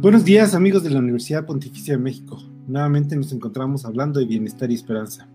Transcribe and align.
Buenos 0.00 0.24
días 0.24 0.54
amigos 0.54 0.84
de 0.84 0.90
la 0.90 1.00
Universidad 1.00 1.44
Pontificia 1.44 1.96
de 1.96 2.00
México. 2.00 2.38
Nuevamente 2.68 3.16
nos 3.16 3.32
encontramos 3.32 3.84
hablando 3.84 4.20
de 4.20 4.26
bienestar 4.26 4.70
y 4.70 4.74
esperanza, 4.74 5.26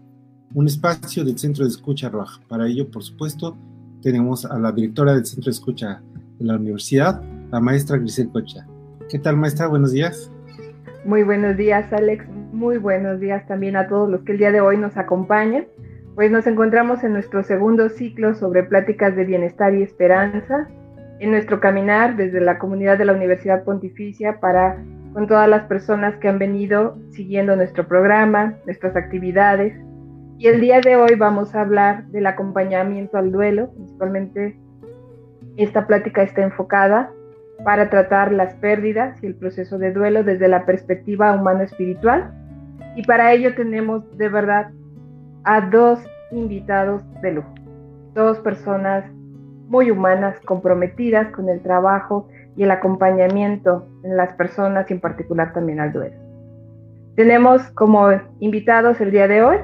un 0.53 0.67
espacio 0.67 1.25
del 1.25 1.37
Centro 1.37 1.65
de 1.65 1.69
Escucha 1.69 2.07
Roja. 2.07 2.39
Para 2.47 2.65
ello, 2.67 2.89
por 2.89 3.03
supuesto, 3.03 3.57
tenemos 4.01 4.45
a 4.45 4.57
la 4.57 4.71
directora 4.71 5.15
del 5.15 5.25
Centro 5.25 5.51
de 5.51 5.55
Escucha 5.55 6.01
de 6.39 6.45
la 6.45 6.55
Universidad, 6.55 7.21
la 7.51 7.59
maestra 7.59 7.97
Grisel 7.97 8.29
Cocha. 8.29 8.65
¿Qué 9.09 9.19
tal 9.19 9.35
maestra? 9.35 9.67
Buenos 9.67 9.91
días. 9.91 10.31
Muy 11.03 11.23
buenos 11.23 11.57
días 11.57 11.91
Alex, 11.91 12.25
muy 12.53 12.77
buenos 12.77 13.19
días 13.19 13.45
también 13.45 13.75
a 13.75 13.89
todos 13.89 14.09
los 14.09 14.21
que 14.21 14.31
el 14.31 14.37
día 14.37 14.53
de 14.53 14.61
hoy 14.61 14.77
nos 14.77 14.95
acompañan. 14.95 15.65
Pues 16.15 16.31
nos 16.31 16.47
encontramos 16.47 17.03
en 17.03 17.11
nuestro 17.11 17.43
segundo 17.43 17.89
ciclo 17.89 18.33
sobre 18.33 18.63
pláticas 18.63 19.13
de 19.13 19.25
bienestar 19.25 19.75
y 19.75 19.83
esperanza 19.83 20.69
en 21.19 21.31
nuestro 21.31 21.59
caminar 21.59 22.15
desde 22.15 22.41
la 22.41 22.59
comunidad 22.59 22.97
de 22.97 23.05
la 23.05 23.13
Universidad 23.13 23.63
Pontificia 23.63 24.39
para 24.39 24.77
con 25.13 25.27
todas 25.27 25.47
las 25.47 25.63
personas 25.63 26.15
que 26.17 26.27
han 26.27 26.39
venido 26.39 26.97
siguiendo 27.11 27.55
nuestro 27.55 27.87
programa, 27.87 28.55
nuestras 28.65 28.95
actividades. 28.95 29.73
Y 30.39 30.47
el 30.47 30.59
día 30.59 30.81
de 30.81 30.95
hoy 30.95 31.15
vamos 31.15 31.53
a 31.53 31.61
hablar 31.61 32.07
del 32.07 32.25
acompañamiento 32.25 33.17
al 33.17 33.31
duelo, 33.31 33.71
principalmente 33.73 34.57
esta 35.55 35.85
plática 35.85 36.23
está 36.23 36.41
enfocada 36.41 37.11
para 37.63 37.89
tratar 37.89 38.31
las 38.31 38.55
pérdidas 38.55 39.23
y 39.23 39.27
el 39.27 39.35
proceso 39.35 39.77
de 39.77 39.91
duelo 39.91 40.23
desde 40.23 40.47
la 40.47 40.65
perspectiva 40.65 41.33
humano-espiritual. 41.35 42.33
Y 42.95 43.03
para 43.03 43.31
ello 43.33 43.53
tenemos 43.55 44.17
de 44.17 44.29
verdad 44.29 44.71
a 45.43 45.61
dos 45.61 45.99
invitados 46.31 47.03
de 47.21 47.33
lujo, 47.33 47.53
dos 48.13 48.39
personas 48.39 49.05
muy 49.73 49.89
humanas, 49.89 50.39
comprometidas 50.45 51.31
con 51.31 51.49
el 51.49 51.59
trabajo 51.61 52.27
y 52.55 52.61
el 52.61 52.69
acompañamiento 52.69 53.87
en 54.03 54.15
las 54.15 54.31
personas 54.33 54.89
y 54.89 54.93
en 54.93 54.99
particular 54.99 55.51
también 55.51 55.79
al 55.79 55.91
duelo. 55.91 56.15
Tenemos 57.15 57.63
como 57.71 58.11
invitados 58.39 59.01
el 59.01 59.09
día 59.09 59.27
de 59.27 59.41
hoy, 59.41 59.57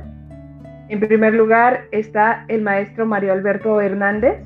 en 0.90 1.00
primer 1.00 1.36
lugar 1.36 1.82
está 1.92 2.44
el 2.48 2.64
maestro 2.64 3.06
Mario 3.06 3.34
Alberto 3.34 3.80
Hernández. 3.80 4.44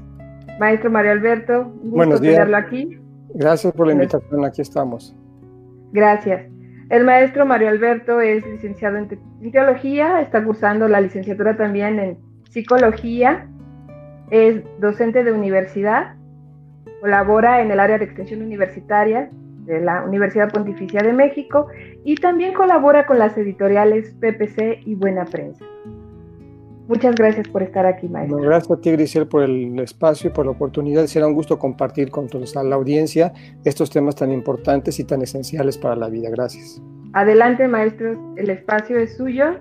Maestro 0.60 0.92
Mario 0.92 1.14
Alberto, 1.14 1.62
un 1.62 1.92
gusto 1.92 1.96
Buenos 1.96 2.22
días. 2.22 2.36
tenerlo 2.36 2.58
aquí. 2.58 3.00
Gracias 3.34 3.74
por 3.74 3.88
la 3.88 3.94
invitación, 3.94 4.44
aquí 4.44 4.62
estamos. 4.62 5.16
Gracias. 5.94 6.46
El 6.90 7.06
maestro 7.06 7.46
Mario 7.46 7.70
Alberto 7.70 8.20
es 8.20 8.46
licenciado 8.46 8.98
en, 8.98 9.08
te 9.08 9.18
en 9.42 9.52
teología, 9.52 10.20
está 10.20 10.44
cursando 10.44 10.90
la 10.90 11.00
licenciatura 11.00 11.56
también 11.56 11.98
en 12.00 12.18
psicología 12.50 13.48
es 14.34 14.64
docente 14.80 15.24
de 15.24 15.32
universidad, 15.32 16.16
colabora 17.02 17.62
en 17.62 17.70
el 17.70 17.80
área 17.80 18.00
de 18.00 18.06
extensión 18.06 18.42
universitaria 18.42 19.30
de 19.66 19.80
la 19.80 20.04
Universidad 20.04 20.52
Pontificia 20.52 21.02
de 21.04 21.14
México 21.14 21.68
y 22.04 22.16
también 22.16 22.56
colabora 22.56 23.06
con 23.06 23.20
las 23.20 23.38
editoriales 23.38 24.16
PPC 24.20 24.88
y 24.88 24.96
Buena 24.96 25.26
Prensa. 25.26 25.64
Muchas 26.88 27.14
gracias 27.14 27.48
por 27.48 27.62
estar 27.62 27.86
aquí, 27.86 28.10
maestro. 28.10 28.38
Bueno, 28.38 28.50
gracias 28.50 28.76
a 28.76 28.82
ti, 28.82 28.92
Grisel, 28.92 29.28
por 29.28 29.44
el 29.44 29.80
espacio 29.80 30.32
y 30.32 30.34
por 30.34 30.46
la 30.46 30.52
oportunidad. 30.54 31.06
Será 31.06 31.28
un 31.28 31.36
gusto 31.36 31.60
compartir 31.60 32.10
con 32.10 32.28
toda 32.28 32.64
la 32.64 32.76
audiencia 32.76 33.34
estos 33.64 33.92
temas 33.92 34.16
tan 34.16 34.32
importantes 34.32 35.00
y 35.00 35.04
tan 35.04 35.22
esenciales 35.22 35.78
para 35.78 35.96
la 35.96 36.10
vida. 36.10 36.32
Gracias. 36.32 36.82
Adelante, 37.14 37.68
maestros, 37.68 38.18
el 38.36 38.50
espacio 38.50 38.98
es 38.98 39.16
suyo. 39.16 39.60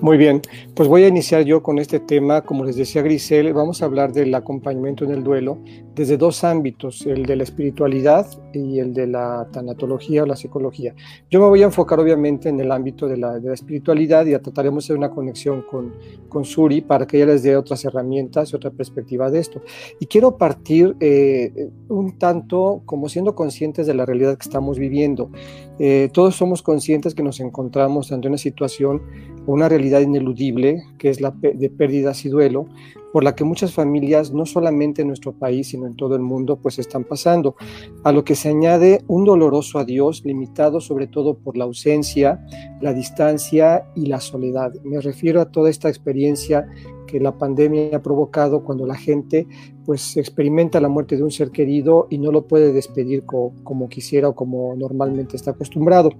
Muy 0.00 0.16
bien, 0.16 0.42
pues 0.74 0.88
voy 0.88 1.04
a 1.04 1.08
iniciar 1.08 1.44
yo 1.44 1.62
con 1.62 1.78
este 1.78 2.00
tema. 2.00 2.42
Como 2.42 2.64
les 2.64 2.76
decía 2.76 3.02
Grisel, 3.02 3.52
vamos 3.52 3.82
a 3.82 3.84
hablar 3.84 4.12
del 4.12 4.34
acompañamiento 4.34 5.04
en 5.04 5.12
el 5.12 5.22
duelo 5.22 5.58
desde 5.94 6.16
dos 6.16 6.42
ámbitos, 6.44 7.06
el 7.06 7.26
de 7.26 7.36
la 7.36 7.42
espiritualidad 7.42 8.26
y 8.52 8.78
el 8.78 8.94
de 8.94 9.06
la 9.06 9.46
tanatología 9.52 10.22
o 10.22 10.26
la 10.26 10.36
psicología. 10.36 10.94
Yo 11.30 11.40
me 11.40 11.46
voy 11.46 11.62
a 11.62 11.66
enfocar 11.66 12.00
obviamente 12.00 12.48
en 12.48 12.58
el 12.60 12.72
ámbito 12.72 13.06
de 13.06 13.16
la, 13.18 13.38
espiritualidad 13.52 14.24
y 14.26 14.32
trataremos 14.38 14.88
de 14.88 14.94
una 14.94 15.10
conexión 15.10 15.62
con, 15.62 15.94
con, 16.28 16.44
Suri 16.44 16.80
para 16.80 17.06
que 17.06 17.18
ella 17.18 17.26
les 17.26 17.42
dé 17.42 17.56
otras 17.56 17.84
herramientas 17.84 18.52
y 18.52 18.56
otra 18.56 18.70
perspectiva 18.70 19.30
de 19.30 19.40
esto. 19.40 19.60
Y 20.00 20.06
quiero 20.06 20.38
partir 20.38 20.96
eh, 21.00 21.70
un 21.88 22.18
tanto 22.18 22.82
como 22.86 23.08
siendo 23.08 23.34
conscientes 23.34 23.86
de 23.86 23.94
la 23.94 24.06
realidad 24.06 24.36
que 24.36 24.44
estamos 24.48 24.78
viviendo. 24.78 25.30
Eh, 25.78 26.10
todos 26.12 26.36
somos 26.36 26.62
conscientes 26.62 27.14
que 27.14 27.22
nos 27.22 27.40
encontramos 27.40 28.12
ante 28.12 28.28
una 28.28 28.38
situación, 28.38 29.02
una 29.46 29.68
realidad 29.68 30.00
ineludible, 30.00 30.82
que 30.98 31.10
es 31.10 31.20
la 31.20 31.30
de 31.30 31.70
pérdidas 31.70 32.24
y 32.24 32.28
duelo, 32.28 32.66
por 33.12 33.24
la 33.24 33.34
que 33.34 33.44
muchas 33.44 33.74
familias, 33.74 34.32
no 34.32 34.46
solamente 34.46 35.02
en 35.02 35.08
nuestro 35.08 35.32
país, 35.32 35.68
sino 35.68 35.86
en 35.86 35.94
todo 35.94 36.16
el 36.16 36.22
mundo, 36.22 36.56
pues 36.56 36.78
están 36.78 37.04
pasando, 37.04 37.56
a 38.04 38.12
lo 38.12 38.24
que 38.24 38.34
se 38.34 38.48
añade 38.48 39.02
un 39.06 39.24
doloroso 39.24 39.78
adiós 39.78 40.24
limitado 40.24 40.80
sobre 40.80 41.06
todo 41.06 41.34
por 41.34 41.56
la 41.56 41.64
ausencia, 41.64 42.44
la 42.80 42.94
distancia 42.94 43.84
y 43.94 44.06
la 44.06 44.20
soledad. 44.20 44.72
Me 44.82 45.00
refiero 45.00 45.40
a 45.40 45.50
toda 45.50 45.68
esta 45.68 45.88
experiencia 45.88 46.66
que 47.06 47.20
la 47.20 47.36
pandemia 47.36 47.96
ha 47.96 48.02
provocado 48.02 48.64
cuando 48.64 48.86
la 48.86 48.94
gente 48.94 49.46
pues 49.84 50.16
experimenta 50.16 50.80
la 50.80 50.88
muerte 50.88 51.16
de 51.16 51.22
un 51.22 51.30
ser 51.30 51.50
querido 51.50 52.06
y 52.08 52.16
no 52.16 52.32
lo 52.32 52.46
puede 52.46 52.72
despedir 52.72 53.26
como, 53.26 53.52
como 53.64 53.88
quisiera 53.88 54.28
o 54.28 54.34
como 54.34 54.74
normalmente 54.76 55.36
está 55.36 55.50
acostumbrado. 55.50 56.10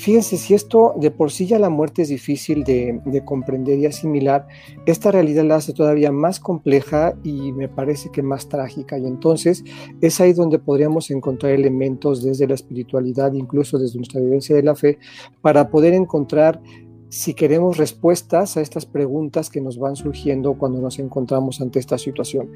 Fíjense, 0.00 0.38
si 0.38 0.54
esto 0.54 0.94
de 0.96 1.10
por 1.10 1.30
sí 1.30 1.46
ya 1.46 1.58
la 1.58 1.68
muerte 1.68 2.00
es 2.00 2.08
difícil 2.08 2.64
de, 2.64 3.02
de, 3.04 3.22
comprender 3.22 3.78
y 3.78 3.84
asimilar, 3.84 4.46
esta 4.86 5.10
realidad 5.12 5.44
la 5.44 5.56
hace 5.56 5.74
todavía 5.74 6.10
más 6.10 6.40
compleja 6.40 7.12
y 7.22 7.52
me 7.52 7.68
parece 7.68 8.10
que 8.10 8.22
más 8.22 8.48
trágica. 8.48 8.96
Y 8.96 9.04
entonces 9.06 9.62
es 10.00 10.18
ahí 10.22 10.32
donde 10.32 10.58
podríamos 10.58 11.10
encontrar 11.10 11.52
elementos 11.52 12.22
desde 12.22 12.48
la 12.48 12.54
espiritualidad, 12.54 13.34
incluso 13.34 13.78
desde 13.78 13.98
nuestra 13.98 14.22
vivencia 14.22 14.56
de 14.56 14.62
la 14.62 14.74
fe, 14.74 14.98
para 15.42 15.68
poder 15.68 15.92
encontrar 15.92 16.62
si 17.10 17.34
queremos 17.34 17.76
respuestas 17.76 18.56
a 18.56 18.62
estas 18.62 18.86
preguntas 18.86 19.50
que 19.50 19.60
nos 19.60 19.78
van 19.78 19.96
surgiendo 19.96 20.54
cuando 20.54 20.80
nos 20.80 20.98
encontramos 20.98 21.60
ante 21.60 21.78
esta 21.78 21.98
situación. 21.98 22.50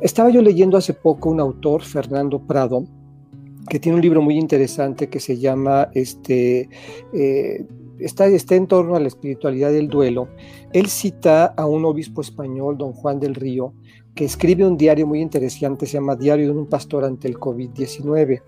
Estaba 0.00 0.30
yo 0.30 0.42
leyendo 0.42 0.76
hace 0.76 0.94
poco 0.94 1.30
un 1.30 1.38
autor, 1.38 1.82
Fernando 1.82 2.40
Prado, 2.40 2.86
que 3.68 3.78
tiene 3.78 3.96
un 3.96 4.02
libro 4.02 4.22
muy 4.22 4.38
interesante 4.38 5.08
que 5.08 5.20
se 5.20 5.38
llama 5.38 5.88
este, 5.94 6.68
eh, 7.12 7.64
está, 7.98 8.26
está 8.26 8.54
en 8.54 8.66
torno 8.66 8.96
a 8.96 9.00
la 9.00 9.08
espiritualidad 9.08 9.72
del 9.72 9.88
duelo. 9.88 10.28
Él 10.72 10.86
cita 10.86 11.46
a 11.46 11.66
un 11.66 11.84
obispo 11.84 12.20
español, 12.20 12.76
don 12.78 12.92
Juan 12.92 13.20
del 13.20 13.34
Río, 13.34 13.74
que 14.14 14.24
escribe 14.24 14.66
un 14.66 14.76
diario 14.76 15.06
muy 15.06 15.20
interesante, 15.20 15.86
se 15.86 15.94
llama 15.94 16.16
Diario 16.16 16.46
de 16.52 16.58
un 16.58 16.66
pastor 16.66 17.04
ante 17.04 17.28
el 17.28 17.36
COVID-19. 17.36 18.42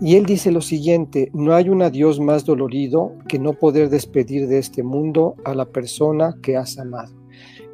Y 0.00 0.16
él 0.16 0.26
dice 0.26 0.50
lo 0.50 0.60
siguiente, 0.60 1.30
no 1.32 1.54
hay 1.54 1.68
un 1.68 1.82
adiós 1.82 2.20
más 2.20 2.44
dolorido 2.44 3.12
que 3.28 3.38
no 3.38 3.54
poder 3.54 3.90
despedir 3.90 4.48
de 4.48 4.58
este 4.58 4.82
mundo 4.82 5.36
a 5.44 5.54
la 5.54 5.66
persona 5.66 6.34
que 6.42 6.56
has 6.56 6.78
amado. 6.78 7.23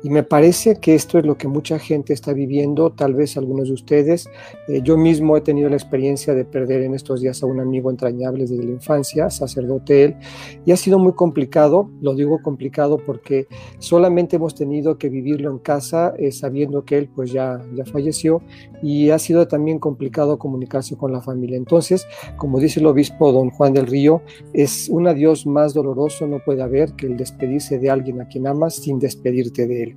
Y 0.02 0.10
me 0.10 0.22
parece 0.22 0.76
que 0.76 0.94
esto 0.94 1.18
es 1.18 1.26
lo 1.26 1.36
que 1.36 1.46
mucha 1.46 1.78
gente 1.78 2.12
está 2.12 2.32
viviendo, 2.32 2.90
tal 2.90 3.14
vez 3.14 3.36
algunos 3.36 3.68
de 3.68 3.74
ustedes. 3.74 4.28
Eh, 4.68 4.80
yo 4.82 4.96
mismo 4.96 5.36
he 5.36 5.42
tenido 5.42 5.68
la 5.68 5.76
experiencia 5.76 6.34
de 6.34 6.44
perder 6.44 6.82
en 6.82 6.94
estos 6.94 7.20
días 7.20 7.42
a 7.42 7.46
un 7.46 7.60
amigo 7.60 7.90
entrañable 7.90 8.46
desde 8.46 8.64
la 8.64 8.70
infancia, 8.70 9.28
sacerdote 9.28 10.04
él, 10.04 10.16
y 10.64 10.72
ha 10.72 10.76
sido 10.76 10.98
muy 10.98 11.12
complicado, 11.12 11.90
lo 12.00 12.14
digo 12.14 12.40
complicado 12.42 12.98
porque 12.98 13.46
solamente 13.78 14.36
hemos 14.36 14.54
tenido 14.54 14.96
que 14.96 15.08
vivirlo 15.08 15.50
en 15.50 15.58
casa 15.58 16.14
eh, 16.18 16.32
sabiendo 16.32 16.84
que 16.84 16.96
él 16.96 17.10
pues 17.14 17.32
ya, 17.32 17.60
ya 17.74 17.84
falleció 17.84 18.42
y 18.82 19.10
ha 19.10 19.18
sido 19.18 19.46
también 19.48 19.78
complicado 19.78 20.38
comunicarse 20.38 20.96
con 20.96 21.12
la 21.12 21.20
familia. 21.20 21.56
Entonces, 21.56 22.06
como 22.36 22.58
dice 22.58 22.80
el 22.80 22.86
obispo 22.86 23.32
don 23.32 23.50
Juan 23.50 23.74
del 23.74 23.86
Río, 23.86 24.22
es 24.54 24.88
un 24.88 25.06
adiós 25.06 25.46
más 25.46 25.74
doloroso, 25.74 26.26
no 26.26 26.38
puede 26.38 26.62
haber 26.62 26.94
que 26.94 27.06
el 27.06 27.16
despedirse 27.16 27.78
de 27.78 27.90
alguien 27.90 28.20
a 28.20 28.28
quien 28.28 28.46
amas 28.46 28.76
sin 28.76 28.98
despedirte 28.98 29.66
de 29.66 29.82
él. 29.82 29.89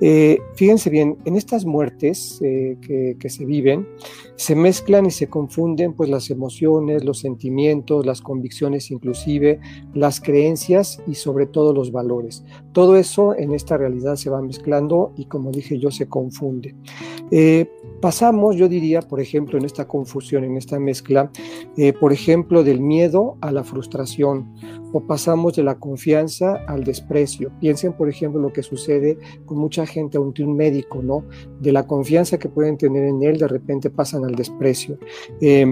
Eh, 0.00 0.40
fíjense 0.56 0.90
bien, 0.90 1.16
en 1.24 1.36
estas 1.36 1.64
muertes 1.64 2.40
eh, 2.42 2.76
que, 3.20 3.30
se 3.30 3.44
viven, 3.44 3.86
se 4.34 4.56
mezclan 4.56 5.06
y 5.06 5.12
se 5.12 5.28
confunden 5.28 5.92
pues 5.92 6.10
las 6.10 6.28
emociones, 6.30 7.04
los 7.04 7.20
sentimientos, 7.20 8.04
las 8.04 8.20
convicciones 8.20 8.90
inclusive, 8.90 9.60
las 9.94 10.20
creencias 10.20 11.00
y 11.06 11.14
sobre 11.14 11.46
todo 11.46 11.72
los 11.72 11.92
valores. 11.92 12.44
Todo 12.72 12.96
eso 12.96 13.36
en 13.36 13.54
esta 13.54 13.76
realidad 13.76 14.16
se 14.16 14.28
va 14.28 14.42
mezclando 14.42 15.12
y 15.16 15.26
como 15.26 15.52
dije 15.52 15.78
yo 15.78 15.92
se 15.92 16.08
confunde. 16.08 16.74
Eh, 17.30 17.70
pasamos, 18.00 18.56
yo 18.56 18.68
diría, 18.68 19.02
por 19.02 19.20
ejemplo, 19.20 19.56
en 19.56 19.64
esta 19.64 19.86
confusión, 19.86 20.42
en 20.42 20.56
esta 20.56 20.80
mezcla, 20.80 21.30
por 22.00 22.12
ejemplo, 22.12 22.64
del 22.64 22.80
miedo 22.80 23.36
a 23.40 23.52
la 23.52 23.62
frustración 23.62 24.52
o 24.92 25.00
pasamos 25.00 25.54
de 25.54 25.62
la 25.62 25.78
confianza 25.78 26.56
al 26.66 26.84
desprecio. 26.84 27.50
Piensen, 27.60 27.92
por 27.92 28.08
ejemplo, 28.08 28.40
lo 28.40 28.52
que 28.52 28.62
sucede 28.62 29.18
con 29.46 29.58
mucha 29.58 29.86
gente 29.86 30.18
ante 30.18 30.42
un 30.42 30.56
médico, 30.56 31.02
¿no? 31.02 31.24
De 31.60 31.72
la 31.72 31.86
confianza 31.86 32.38
que 32.38 32.48
pueden 32.48 32.76
tener 32.76 33.04
en 33.04 33.22
él, 33.22 33.38
de 33.38 33.48
repente 33.48 33.90
pasan 33.90 34.24
al 34.24 34.34
desprecio. 34.34 34.98
Eh, 35.40 35.66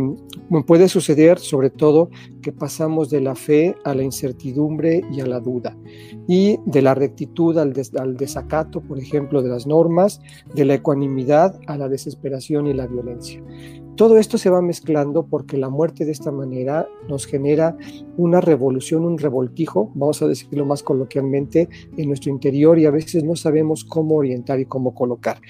puede 0.66 0.88
suceder, 0.88 1.38
sobre 1.38 1.70
todo, 1.70 2.10
que 2.42 2.52
pasamos 2.52 3.10
de 3.10 3.20
la 3.20 3.34
fe 3.34 3.74
a 3.84 3.94
la 3.94 4.02
incertidumbre 4.02 5.02
y 5.12 5.20
a 5.20 5.26
la 5.26 5.40
duda, 5.40 5.76
y 6.26 6.58
de 6.66 6.82
la 6.82 6.94
rectitud 6.94 7.56
al, 7.58 7.74
al 7.98 8.16
desacato, 8.16 8.80
por 8.80 8.98
ejemplo, 8.98 9.42
de 9.42 9.48
las 9.48 9.66
normas, 9.66 10.20
de 10.54 10.64
la 10.64 10.74
ecuanimidad 10.74 11.58
a 11.66 11.76
la 11.76 11.88
desesperación 11.88 12.66
y 12.66 12.74
la 12.74 12.86
violencia. 12.86 13.42
Todo 14.00 14.16
esto 14.16 14.38
se 14.38 14.48
va 14.48 14.62
mezclando 14.62 15.26
porque 15.26 15.58
la 15.58 15.68
muerte 15.68 16.06
de 16.06 16.12
esta 16.12 16.32
manera 16.32 16.88
nos 17.06 17.26
genera 17.26 17.76
una 18.16 18.40
revolución, 18.40 19.04
un 19.04 19.18
revoltijo, 19.18 19.92
vamos 19.94 20.22
a 20.22 20.26
decirlo 20.26 20.64
más 20.64 20.82
coloquialmente, 20.82 21.68
en 21.98 22.08
nuestro 22.08 22.30
interior 22.30 22.78
y 22.78 22.86
a 22.86 22.90
veces 22.90 23.24
no 23.24 23.36
sabemos 23.36 23.84
cómo 23.84 24.14
orientar 24.14 24.58
y 24.58 24.64
cómo 24.64 24.94
colocar. 24.94 25.42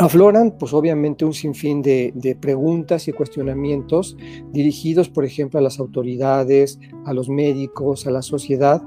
Afloran 0.00 0.56
pues 0.58 0.72
obviamente 0.72 1.26
un 1.26 1.34
sinfín 1.34 1.82
de, 1.82 2.38
preguntas 2.40 3.08
y 3.08 3.12
cuestionamientos 3.12 4.16
dirigidos 4.52 5.10
por 5.10 5.26
ejemplo 5.26 5.58
a 5.58 5.62
las 5.62 5.80
autoridades, 5.80 6.78
a 7.04 7.12
los 7.12 7.28
médicos, 7.28 8.06
a 8.06 8.10
la 8.10 8.22
sociedad 8.22 8.80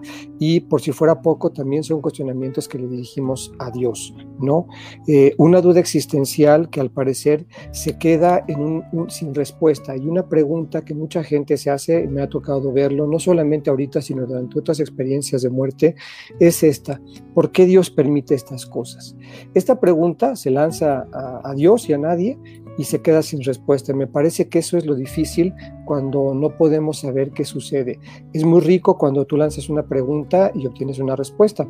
y 0.43 0.61
por 0.61 0.81
si 0.81 0.91
fuera 0.91 1.21
poco 1.21 1.51
también 1.51 1.83
son 1.83 2.01
cuestionamientos 2.01 2.67
que 2.67 2.79
le 2.79 2.88
dirigimos 2.88 3.53
a 3.59 3.69
Dios, 3.69 4.11
¿no? 4.39 4.65
Eh, 5.07 5.35
una 5.38 5.61
duda 5.61 5.79
existencial 5.79 6.71
que 6.71 6.81
al 6.81 6.89
parecer 6.89 7.45
se 7.69 7.99
queda 7.99 8.43
en 8.47 8.81
sin 9.09 9.35
respuesta 9.35 9.95
y 9.95 10.07
una 10.07 10.27
pregunta 10.27 10.83
que 10.83 10.95
mucha 10.95 11.23
gente 11.23 11.57
se 11.57 11.69
hace, 11.69 12.07
me 12.07 12.23
ha 12.23 12.27
tocado 12.27 12.73
verlo, 12.73 13.05
no 13.05 13.19
solamente 13.19 13.69
ahorita 13.69 14.01
sino 14.01 14.25
durante 14.25 14.57
otras 14.57 14.79
experiencias 14.79 15.43
de 15.43 15.51
muerte, 15.51 15.93
es 16.39 16.63
esta, 16.63 16.99
¿por 17.35 17.51
qué 17.51 17.67
Dios 17.67 17.91
permite 17.91 18.33
estas 18.33 18.65
cosas? 18.65 19.15
Esta 19.53 19.79
pregunta 19.79 20.35
se 20.35 20.49
lanza 20.49 21.05
a, 21.13 21.53
Dios 21.53 21.88
y 21.88 21.93
a 21.93 21.99
nadie 21.99 22.39
y 22.81 22.83
se 22.83 23.03
queda 23.03 23.21
sin 23.21 23.43
respuesta. 23.43 23.93
Me 23.93 24.07
parece 24.07 24.49
que 24.49 24.57
eso 24.57 24.75
es 24.75 24.87
lo 24.87 24.95
difícil 24.95 25.53
cuando 25.85 26.33
no 26.33 26.57
podemos 26.57 27.01
saber 27.01 27.29
qué 27.29 27.45
sucede. 27.45 27.99
Es 28.33 28.43
muy 28.43 28.59
rico 28.59 28.97
cuando 28.97 29.25
tú 29.25 29.37
lanzas 29.37 29.69
una 29.69 29.83
pregunta 29.83 30.51
y 30.55 30.65
obtienes 30.65 30.97
una 30.97 31.15
respuesta. 31.15 31.67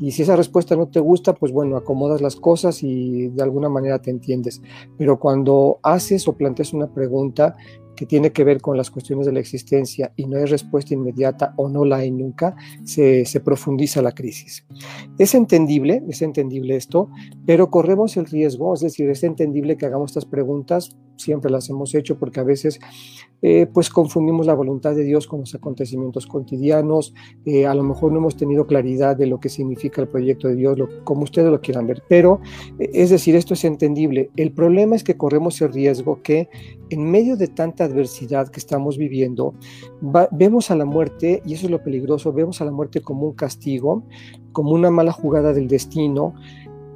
Y 0.00 0.12
si 0.12 0.22
esa 0.22 0.36
respuesta 0.36 0.74
no 0.74 0.88
te 0.88 1.00
gusta, 1.00 1.34
pues 1.34 1.52
bueno, 1.52 1.76
acomodas 1.76 2.22
las 2.22 2.36
cosas 2.36 2.82
y 2.82 3.28
de 3.28 3.42
alguna 3.42 3.68
manera 3.68 4.00
te 4.00 4.10
entiendes. 4.10 4.62
Pero 4.96 5.18
cuando 5.18 5.80
haces 5.82 6.26
o 6.28 6.32
planteas 6.32 6.72
una 6.72 6.86
pregunta 6.86 7.56
que 7.94 8.06
tiene 8.06 8.32
que 8.32 8.44
ver 8.44 8.60
con 8.60 8.76
las 8.76 8.90
cuestiones 8.90 9.26
de 9.26 9.32
la 9.32 9.40
existencia 9.40 10.12
y 10.16 10.26
no 10.26 10.38
hay 10.38 10.44
respuesta 10.44 10.94
inmediata 10.94 11.54
o 11.56 11.68
no 11.68 11.84
la 11.84 11.96
hay 11.96 12.10
nunca, 12.10 12.56
se, 12.84 13.24
profundiza 13.44 14.02
la 14.02 14.12
crisis. 14.12 14.64
Es 15.18 15.34
entendible, 15.34 16.02
es 16.08 16.22
entendible 16.22 16.76
esto, 16.76 17.10
pero 17.46 17.70
corremos 17.70 18.16
el 18.16 18.26
riesgo, 18.26 18.74
es 18.74 18.80
decir, 18.80 19.10
es 19.10 19.22
entendible 19.22 19.76
que 19.76 19.86
hagamos 19.86 20.12
estas 20.12 20.24
preguntas, 20.24 20.96
siempre 21.16 21.50
las 21.50 21.68
hemos 21.70 21.94
hecho 21.94 22.18
porque 22.18 22.40
a 22.40 22.44
veces 22.44 22.80
eh, 23.40 23.66
pues 23.72 23.90
confundimos 23.90 24.46
la 24.46 24.54
voluntad 24.54 24.94
de 24.94 25.04
Dios 25.04 25.26
con 25.26 25.40
los 25.40 25.54
acontecimientos 25.54 26.26
cotidianos, 26.26 27.14
eh, 27.44 27.66
a 27.66 27.74
lo 27.74 27.82
mejor 27.82 28.10
no 28.10 28.18
hemos 28.18 28.36
tenido 28.36 28.66
claridad 28.66 29.16
de 29.16 29.26
lo 29.26 29.38
que 29.38 29.48
significa 29.48 30.00
el 30.00 30.08
proyecto 30.08 30.48
de 30.48 30.56
Dios, 30.56 30.78
como 31.04 31.22
ustedes 31.22 31.50
lo 31.50 31.60
quieran 31.60 31.86
ver, 31.86 32.02
pero 32.08 32.40
eh, 32.78 32.90
es 32.94 33.10
decir, 33.10 33.36
esto 33.36 33.54
es 33.54 33.64
entendible. 33.64 34.30
El 34.36 34.52
problema 34.52 34.96
es 34.96 35.04
que 35.04 35.16
corremos 35.16 35.60
el 35.60 35.72
riesgo 35.72 36.22
que 36.22 36.48
en 36.90 37.10
medio 37.10 37.36
de 37.36 37.48
tanta 37.48 37.83
adversidad 37.84 38.48
que 38.48 38.60
estamos 38.60 38.98
viviendo, 38.98 39.54
vemos 40.32 40.70
a 40.70 40.76
la 40.76 40.84
muerte, 40.84 41.42
y 41.44 41.54
eso 41.54 41.66
es 41.66 41.70
lo 41.70 41.82
peligroso, 41.82 42.32
vemos 42.32 42.60
a 42.60 42.64
la 42.64 42.72
muerte 42.72 43.00
como 43.00 43.26
un 43.26 43.34
castigo, 43.34 44.04
como 44.52 44.72
una 44.72 44.90
mala 44.90 45.12
jugada 45.12 45.52
del 45.52 45.68
destino, 45.68 46.34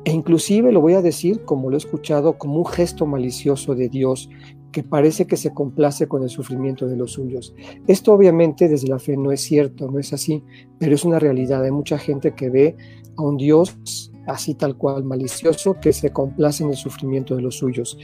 e 0.04 0.12
inclusive 0.12 0.72
lo 0.72 0.80
voy 0.80 0.94
a 0.94 1.02
decir, 1.02 1.44
como 1.44 1.70
lo 1.70 1.76
he 1.76 1.78
escuchado, 1.78 2.38
como 2.38 2.58
un 2.58 2.66
gesto 2.66 3.04
malicioso 3.04 3.74
de 3.74 3.88
Dios 3.88 4.30
que 4.72 4.82
parece 4.82 5.26
que 5.26 5.36
se 5.36 5.52
complace 5.54 6.08
con 6.08 6.22
el 6.22 6.28
sufrimiento 6.28 6.86
de 6.86 6.96
los 6.96 7.12
suyos. 7.12 7.54
Esto 7.86 8.12
obviamente 8.12 8.68
desde 8.68 8.88
la 8.88 8.98
fe 8.98 9.16
no 9.16 9.32
es 9.32 9.40
cierto, 9.40 9.90
no 9.90 9.98
es 9.98 10.12
así, 10.12 10.44
pero 10.78 10.94
es 10.94 11.04
una 11.04 11.18
realidad. 11.18 11.64
Hay 11.64 11.70
mucha 11.70 11.98
gente 11.98 12.34
que 12.34 12.50
ve 12.50 12.76
a 13.16 13.22
un 13.22 13.36
Dios 13.36 14.10
así 14.26 14.54
tal 14.54 14.76
cual 14.76 15.04
malicioso 15.04 15.74
que 15.80 15.92
se 15.92 16.10
complace 16.10 16.62
en 16.62 16.70
el 16.70 16.76
sufrimiento 16.76 17.34
de 17.34 17.42
los 17.42 17.56
suyos. 17.56 17.98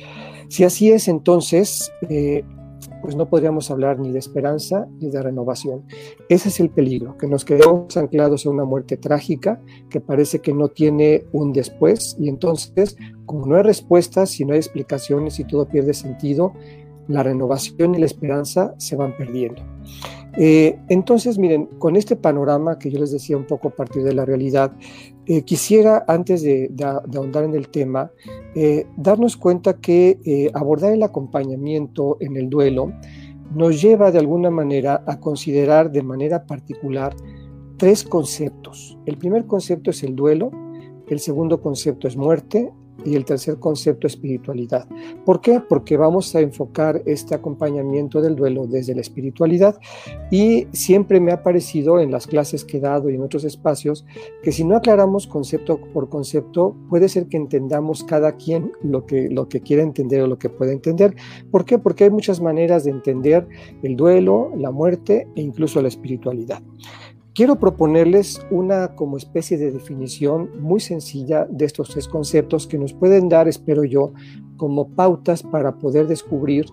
Si 0.48 0.64
así 0.64 0.90
es, 0.90 1.08
entonces 1.08 1.92
eh, 2.08 2.44
pues 3.02 3.16
no 3.16 3.28
podríamos 3.28 3.70
hablar 3.70 3.98
ni 3.98 4.12
de 4.12 4.18
esperanza 4.18 4.86
ni 5.00 5.10
de 5.10 5.22
renovación. 5.22 5.84
Ese 6.28 6.48
es 6.48 6.60
el 6.60 6.70
peligro, 6.70 7.16
que 7.18 7.26
nos 7.26 7.44
quedemos 7.44 7.96
anclados 7.96 8.46
a 8.46 8.50
una 8.50 8.64
muerte 8.64 8.96
trágica 8.96 9.60
que 9.90 10.00
parece 10.00 10.40
que 10.40 10.52
no 10.52 10.68
tiene 10.68 11.24
un 11.32 11.52
después 11.52 12.16
y 12.18 12.28
entonces, 12.28 12.96
como 13.26 13.46
no 13.46 13.56
hay 13.56 13.62
respuestas, 13.62 14.30
si 14.30 14.44
no 14.44 14.52
hay 14.52 14.58
explicaciones 14.58 15.38
y 15.38 15.44
todo 15.44 15.68
pierde 15.68 15.94
sentido, 15.94 16.52
la 17.08 17.22
renovación 17.22 17.94
y 17.94 17.98
la 17.98 18.06
esperanza 18.06 18.74
se 18.78 18.96
van 18.96 19.16
perdiendo. 19.16 19.62
Eh, 20.36 20.78
entonces, 20.88 21.38
miren, 21.38 21.66
con 21.78 21.96
este 21.96 22.16
panorama 22.16 22.78
que 22.78 22.90
yo 22.90 22.98
les 22.98 23.12
decía 23.12 23.36
un 23.36 23.46
poco 23.46 23.68
a 23.68 23.70
partir 23.70 24.02
de 24.02 24.14
la 24.14 24.24
realidad, 24.24 24.72
eh, 25.26 25.42
quisiera, 25.42 26.04
antes 26.08 26.42
de, 26.42 26.72
ahondar 27.14 27.44
en 27.44 27.54
el 27.54 27.68
tema, 27.68 28.10
eh, 28.54 28.86
darnos 28.96 29.36
cuenta 29.36 29.74
que 29.74 30.50
abordar 30.54 30.92
el 30.92 31.02
acompañamiento 31.02 32.16
en 32.20 32.36
el 32.36 32.50
duelo 32.50 32.92
nos 33.54 33.80
lleva 33.80 34.10
de 34.10 34.18
alguna 34.18 34.50
manera 34.50 35.04
a 35.06 35.20
considerar 35.20 35.92
de 35.92 36.02
manera 36.02 36.44
particular 36.46 37.14
tres 37.76 38.02
conceptos. 38.02 38.98
El 39.06 39.16
primer 39.16 39.46
concepto 39.46 39.90
es 39.90 40.02
el 40.02 40.16
duelo, 40.16 40.50
el 41.06 41.20
segundo 41.20 41.60
concepto 41.60 42.08
es 42.08 42.16
muerte 42.16 42.72
y 43.04 43.16
el 43.16 43.24
tercer 43.24 43.58
concepto, 43.58 44.06
espiritualidad. 44.06 44.86
¿Por 45.24 45.40
qué? 45.40 45.60
Porque 45.60 45.96
vamos 45.96 46.34
a 46.34 46.40
enfocar 46.40 47.02
este 47.06 47.34
acompañamiento 47.34 48.20
del 48.20 48.36
duelo 48.36 48.66
desde 48.66 48.94
la 48.94 49.00
espiritualidad 49.00 49.78
y 50.30 50.66
siempre 50.72 51.20
me 51.20 51.32
ha 51.32 51.42
parecido 51.42 52.00
en 52.00 52.10
las 52.10 52.26
clases 52.26 52.64
que 52.64 52.78
he 52.78 52.80
dado 52.80 53.10
y 53.10 53.14
en 53.14 53.22
otros 53.22 53.44
espacios 53.44 54.06
que 54.42 54.52
si 54.52 54.64
no 54.64 54.76
aclaramos 54.76 55.26
concepto 55.26 55.80
por 55.92 56.08
concepto, 56.08 56.76
puede 56.88 57.08
ser 57.08 57.26
que 57.26 57.36
entendamos 57.36 58.04
cada 58.04 58.36
quien 58.36 58.72
lo 58.82 59.06
que, 59.06 59.28
lo 59.30 59.48
que 59.48 59.60
quiere 59.60 59.82
entender 59.82 60.22
o 60.22 60.26
lo 60.26 60.38
que 60.38 60.48
puede 60.48 60.72
entender. 60.72 61.14
¿Por 61.50 61.64
qué? 61.64 61.78
Porque 61.78 62.04
hay 62.04 62.10
muchas 62.10 62.40
maneras 62.40 62.84
de 62.84 62.90
entender 62.90 63.46
el 63.82 63.96
duelo, 63.96 64.52
la 64.56 64.70
muerte 64.70 65.26
e 65.34 65.40
incluso 65.40 65.82
la 65.82 65.88
espiritualidad. 65.88 66.62
Quiero 67.34 67.58
proponerles 67.58 68.46
una 68.52 68.94
como 68.94 69.16
especie 69.16 69.58
de 69.58 69.72
definición 69.72 70.50
muy 70.60 70.78
sencilla 70.78 71.48
de 71.50 71.64
estos 71.64 71.88
tres 71.88 72.06
conceptos 72.06 72.68
que 72.68 72.78
nos 72.78 72.92
pueden 72.92 73.28
dar, 73.28 73.48
espero 73.48 73.82
yo, 73.82 74.12
como 74.56 74.90
pautas 74.90 75.42
para 75.42 75.76
poder 75.76 76.06
descubrir 76.06 76.66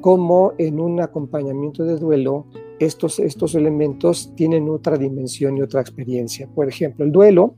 cómo 0.00 0.54
en 0.56 0.80
un 0.80 1.02
acompañamiento 1.02 1.84
de 1.84 1.98
duelo 1.98 2.46
estos, 2.78 3.18
estos 3.18 3.54
elementos 3.54 4.32
tienen 4.34 4.70
otra 4.70 4.96
dimensión 4.96 5.58
y 5.58 5.60
otra 5.60 5.82
experiencia. 5.82 6.48
Por 6.54 6.68
ejemplo, 6.70 7.04
el 7.04 7.12
duelo 7.12 7.56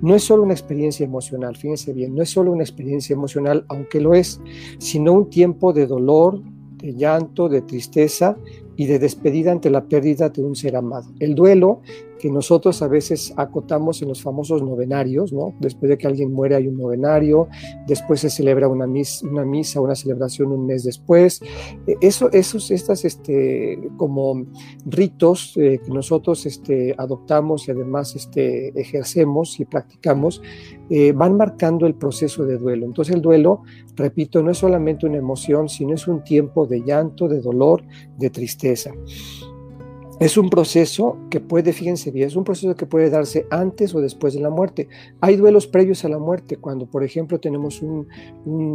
no 0.00 0.14
es 0.14 0.22
solo 0.22 0.44
una 0.44 0.54
experiencia 0.54 1.04
emocional, 1.04 1.56
fíjense 1.56 1.92
bien, 1.92 2.14
no 2.14 2.22
es 2.22 2.30
solo 2.30 2.52
una 2.52 2.62
experiencia 2.62 3.14
emocional, 3.14 3.64
aunque 3.66 4.00
lo 4.00 4.14
es, 4.14 4.40
sino 4.78 5.14
un 5.14 5.30
tiempo 5.30 5.72
de 5.72 5.88
dolor, 5.88 6.40
de 6.76 6.94
llanto, 6.94 7.48
de 7.48 7.62
tristeza 7.62 8.36
y 8.78 8.86
de 8.86 9.00
despedida 9.00 9.50
ante 9.50 9.70
la 9.70 9.84
pérdida 9.84 10.28
de 10.28 10.40
un 10.40 10.54
ser 10.54 10.76
amado. 10.76 11.08
El 11.18 11.34
duelo 11.34 11.80
que 12.18 12.30
nosotros 12.30 12.82
a 12.82 12.88
veces 12.88 13.32
acotamos 13.36 14.02
en 14.02 14.08
los 14.08 14.22
famosos 14.22 14.62
novenarios, 14.62 15.32
¿no? 15.32 15.54
Después 15.60 15.88
de 15.90 15.98
que 15.98 16.06
alguien 16.06 16.32
muere 16.32 16.56
hay 16.56 16.68
un 16.68 16.76
novenario, 16.76 17.48
después 17.86 18.20
se 18.20 18.30
celebra 18.30 18.68
una 18.68 18.86
misa, 18.86 19.80
una, 19.80 19.94
celebración 19.94 20.52
un 20.52 20.66
mes 20.66 20.84
después. 20.84 21.40
E, 21.86 21.96
eso, 22.00 22.30
esos, 22.32 22.70
estas, 22.70 23.04
este, 23.04 23.78
como 23.96 24.46
ritos 24.84 25.54
eh, 25.56 25.80
que 25.84 25.90
nosotros 25.90 26.46
este, 26.46 26.94
adoptamos 26.98 27.68
y 27.68 27.70
además 27.70 28.14
este, 28.14 28.78
ejercemos 28.78 29.60
y 29.60 29.64
practicamos, 29.64 30.42
eh, 30.90 31.12
van 31.12 31.36
marcando 31.36 31.86
el 31.86 31.94
proceso 31.94 32.44
de 32.44 32.58
duelo. 32.58 32.86
Entonces 32.86 33.14
el 33.14 33.22
duelo, 33.22 33.62
repito, 33.96 34.42
no 34.42 34.50
es 34.50 34.58
solamente 34.58 35.06
una 35.06 35.18
emoción, 35.18 35.68
sino 35.68 35.94
es 35.94 36.08
un 36.08 36.24
tiempo 36.24 36.66
de 36.66 36.82
llanto, 36.82 37.28
de 37.28 37.40
dolor, 37.40 37.82
de 38.18 38.30
tristeza. 38.30 38.92
Es 40.20 40.36
un 40.36 40.50
proceso 40.50 41.16
que 41.30 41.38
puede, 41.38 41.72
fíjense 41.72 42.10
bien, 42.10 42.26
es 42.26 42.34
un 42.34 42.42
proceso 42.42 42.74
que 42.74 42.86
puede 42.86 43.08
darse 43.08 43.46
antes 43.50 43.94
o 43.94 44.00
después 44.00 44.34
de 44.34 44.40
la 44.40 44.50
muerte. 44.50 44.88
Hay 45.20 45.36
duelos 45.36 45.68
previos 45.68 46.04
a 46.04 46.08
la 46.08 46.18
muerte, 46.18 46.56
cuando 46.56 46.86
por 46.86 47.04
ejemplo 47.04 47.38
tenemos 47.38 47.82
un, 47.82 48.08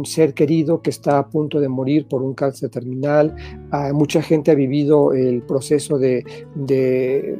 ser 0.06 0.32
querido 0.32 0.80
que 0.80 0.88
está 0.88 1.18
a 1.18 1.28
punto 1.28 1.60
de 1.60 1.68
morir 1.68 2.06
por 2.08 2.22
un 2.22 2.32
cáncer 2.32 2.70
terminal. 2.70 3.36
Ah, 3.70 3.92
mucha 3.92 4.22
gente 4.22 4.52
ha 4.52 4.54
vivido 4.54 5.12
el 5.12 5.42
proceso 5.42 5.98
de, 5.98 6.24
de, 6.54 7.38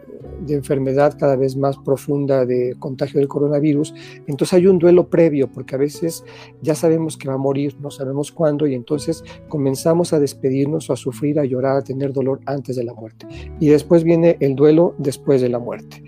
enfermedad 0.49 1.17
cada 1.19 1.37
vez 1.37 1.57
más 1.57 1.76
profunda 1.79 2.45
de 2.45 2.75
contagio 2.79 3.21
del 3.21 3.29
coronavirus. 3.29 3.95
Entonces 4.26 4.55
hay 4.55 4.67
un 4.67 4.79
duelo 4.79 5.09
previo, 5.09 5.50
porque 5.50 5.75
a 5.75 5.79
veces 5.79 6.25
ya 6.62 6.75
sabemos 6.75 7.17
que 7.17 7.29
va 7.29 7.35
a 7.35 7.38
morir, 7.38 7.76
no 7.81 7.91
sabemos 7.91 8.33
cuándo, 8.33 8.67
y 8.67 8.75
entonces 8.75 9.25
comenzamos 9.49 10.12
a 10.12 10.21
despedirnos 10.21 10.91
a 10.91 10.97
sufrir, 10.97 11.38
a 11.38 11.45
llorar, 11.45 11.76
a 11.76 11.83
tener 11.83 12.12
dolor 12.12 12.41
antes 12.47 12.76
de 12.76 12.85
la 12.85 12.95
muerte. 12.95 13.26
Y 13.61 13.69
después 13.69 14.05
viene 14.05 14.37
el 14.41 14.55
duelo 14.55 14.95
después 14.99 15.41
de 15.41 15.49
la 15.49 15.59
muerte. 15.59 16.03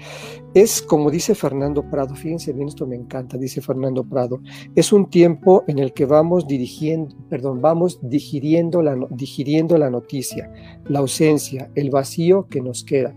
Es 0.56 0.80
como 0.80 1.10
dice 1.10 1.34
Fernando 1.34 1.82
Prado, 1.90 2.14
fíjense 2.14 2.54
bien, 2.54 2.68
esto 2.68 2.86
me 2.86 2.96
encanta, 2.96 3.36
dice 3.36 3.60
Fernando 3.60 4.04
Prado, 4.04 4.40
es 4.74 4.90
un 4.90 5.10
tiempo 5.10 5.64
en 5.66 5.78
el 5.78 5.92
que 5.92 6.06
vamos 6.06 6.46
dirigiendo, 6.46 7.14
perdón, 7.28 7.60
vamos 7.60 7.98
digiriendo 8.00 8.80
la, 8.80 8.96
digiriendo 9.10 9.76
la 9.76 9.90
noticia, 9.90 10.50
la 10.86 11.00
ausencia, 11.00 11.70
el 11.74 11.90
vacío 11.90 12.46
que 12.48 12.62
nos 12.62 12.84
queda. 12.84 13.14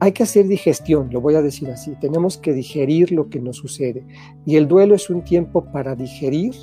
Hay 0.00 0.12
que 0.12 0.22
hacer 0.22 0.46
digestión, 0.46 1.08
lo 1.10 1.20
voy 1.20 1.34
a 1.34 1.42
decir 1.42 1.68
así, 1.70 1.94
tenemos 2.00 2.38
que 2.38 2.52
digerir 2.52 3.10
lo 3.10 3.28
que 3.28 3.40
nos 3.40 3.56
sucede. 3.56 4.06
Y 4.46 4.56
el 4.56 4.68
duelo 4.68 4.94
es 4.94 5.10
un 5.10 5.22
tiempo 5.22 5.64
para 5.72 5.96
digerir 5.96 6.54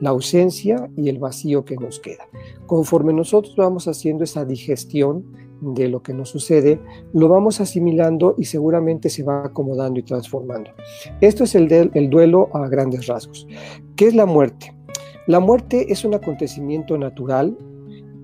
la 0.00 0.10
ausencia 0.10 0.88
y 0.96 1.08
el 1.08 1.18
vacío 1.18 1.64
que 1.64 1.76
nos 1.76 1.98
queda. 1.98 2.28
Conforme 2.66 3.12
nosotros 3.12 3.56
vamos 3.56 3.88
haciendo 3.88 4.24
esa 4.24 4.44
digestión 4.44 5.24
de 5.60 5.88
lo 5.88 6.02
que 6.02 6.14
nos 6.14 6.28
sucede, 6.28 6.80
lo 7.12 7.28
vamos 7.28 7.60
asimilando 7.60 8.36
y 8.38 8.44
seguramente 8.44 9.10
se 9.10 9.24
va 9.24 9.46
acomodando 9.46 9.98
y 9.98 10.04
transformando. 10.04 10.70
Esto 11.20 11.44
es 11.44 11.56
el, 11.56 11.90
el 11.94 12.10
duelo 12.10 12.48
a 12.54 12.68
grandes 12.68 13.06
rasgos. 13.06 13.48
¿Qué 13.96 14.06
es 14.06 14.14
la 14.14 14.26
muerte? 14.26 14.72
La 15.26 15.40
muerte 15.40 15.92
es 15.92 16.04
un 16.04 16.14
acontecimiento 16.14 16.96
natural 16.96 17.58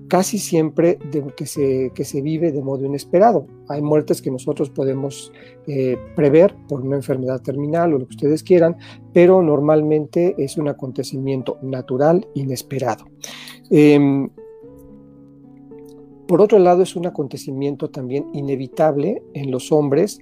casi 0.07 0.37
siempre 0.37 0.99
que, 1.35 1.45
se, 1.45 1.91
que 1.93 2.03
se 2.03 2.21
vive 2.21 2.51
de 2.51 2.61
modo 2.61 2.85
inesperado. 2.85 3.47
Hay 3.69 3.81
muertes 3.81 4.21
que 4.21 4.31
nosotros 4.31 4.69
podemos 4.69 5.31
eh, 5.67 5.97
prever 6.15 6.55
por 6.67 6.81
una 6.81 6.95
enfermedad 6.95 7.41
terminal 7.41 7.93
o 7.93 7.99
lo 7.99 8.07
que 8.07 8.15
ustedes 8.15 8.43
quieran, 8.43 8.77
pero 9.13 9.41
normalmente 9.41 10.35
es 10.37 10.57
un 10.57 10.67
acontecimiento 10.67 11.57
natural, 11.61 12.27
inesperado. 12.35 13.05
Em, 13.69 14.29
por 16.27 16.41
otro 16.41 16.59
lado, 16.59 16.83
es 16.83 16.95
un 16.95 17.05
acontecimiento 17.05 17.89
también 17.89 18.25
inevitable 18.33 19.21
en 19.33 19.51
los 19.51 19.71
hombres 19.71 20.19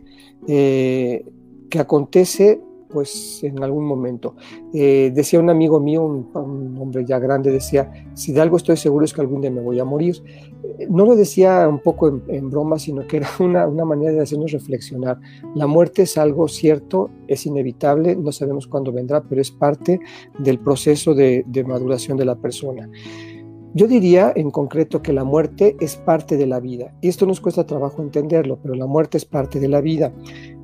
eh, 0.48 1.25
que 1.70 1.80
acontece 1.80 2.62
pues 2.93 3.43
en 3.43 3.62
algún 3.63 3.85
momento. 3.85 4.35
Eh, 4.73 5.12
decía 5.13 5.39
un 5.39 5.50
amigo 5.50 5.79
mío, 5.79 6.03
un, 6.03 6.77
hombre 6.79 7.03
ya 7.05 7.19
grande, 7.19 7.51
decía, 7.51 7.91
si 8.13 8.31
de 8.31 8.41
algo 8.41 8.57
estoy 8.57 8.77
seguro 8.77 9.03
es 9.03 9.13
que 9.13 9.21
algún 9.21 9.41
día 9.41 9.51
me 9.51 9.62
voy 9.62 9.79
a 9.79 9.85
morir. 9.85 10.15
Eh, 10.79 10.88
no 10.89 11.05
lo 11.05 11.15
decía 11.15 11.67
un 11.67 11.79
poco 11.79 12.21
en, 12.27 12.50
broma, 12.50 12.77
sino 12.77 13.07
que 13.07 13.17
era 13.17 13.27
una, 13.39 13.67
manera 13.67 14.12
de 14.12 14.21
hacernos 14.21 14.51
reflexionar. 14.51 15.19
La 15.55 15.65
muerte 15.65 16.03
es 16.03 16.17
algo 16.17 16.47
cierto, 16.47 17.09
es 17.27 17.45
inevitable, 17.45 18.15
no 18.15 18.31
sabemos 18.31 18.67
cuándo 18.67 18.91
vendrá, 18.91 19.23
pero 19.23 19.41
es 19.41 19.51
parte 19.51 20.00
del 20.38 20.59
proceso 20.59 21.15
de, 21.15 21.43
de 21.47 21.63
maduración 21.63 22.17
de 22.17 22.25
la 22.25 22.35
persona. 22.35 22.89
Yo 23.75 23.88
diría 23.88 24.32
en 24.36 24.51
concreto 24.51 25.01
que 25.01 25.13
la 25.13 25.24
muerte 25.24 25.75
es 25.80 25.96
parte 25.96 26.38
de 26.38 26.46
la 26.46 26.60
vida. 26.60 26.94
Y 27.01 27.08
esto 27.08 27.25
nos 27.25 27.42
cuesta 27.42 27.65
trabajo 27.65 28.03
entenderlo, 28.03 28.60
pero 28.62 28.75
la 28.75 28.86
muerte 28.86 29.18
es 29.18 29.25
parte 29.25 29.60
de 29.60 29.68
la 29.68 29.82
vida. 29.82 30.13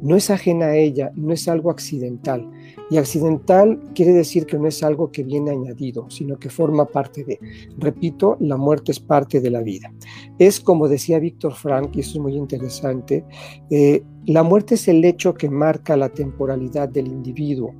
No 0.03 0.15
es 0.15 0.29
ajena 0.29 0.67
a 0.67 0.75
ella, 0.75 1.11
no 1.15 1.33
es 1.33 1.47
algo 1.47 1.71
accidental. 1.71 2.47
Y 2.91 2.97
accidental 2.97 3.79
quiere 3.95 4.13
decir 4.13 4.45
que 4.45 4.59
no 4.59 4.67
es 4.67 4.83
algo 4.83 5.11
que 5.11 5.23
viene 5.23 5.49
añadido, 5.49 6.07
sino 6.11 6.37
que 6.37 6.51
forma 6.51 6.85
parte 6.85 7.23
de. 7.23 7.39
Repito, 7.79 8.37
la 8.39 8.57
muerte 8.57 8.91
es 8.91 8.99
parte 8.99 9.41
de 9.41 9.49
la 9.49 9.61
vida. 9.61 9.91
Es 10.37 10.59
como 10.59 10.87
decía 10.87 11.17
Víctor 11.17 11.53
Frank, 11.53 11.95
y 11.95 12.01
esto 12.01 12.19
es 12.19 12.21
muy 12.21 12.35
interesante, 12.35 13.25
eh, 13.71 14.03
la 14.29 14.43
muerte 14.43 14.75
es 14.75 14.87
el 14.87 15.03
hecho 15.05 15.33
que 15.33 15.49
marca 15.49 15.97
la 15.97 16.09
temporalidad 16.09 16.87
del 16.87 17.07
individuo, 17.07 17.73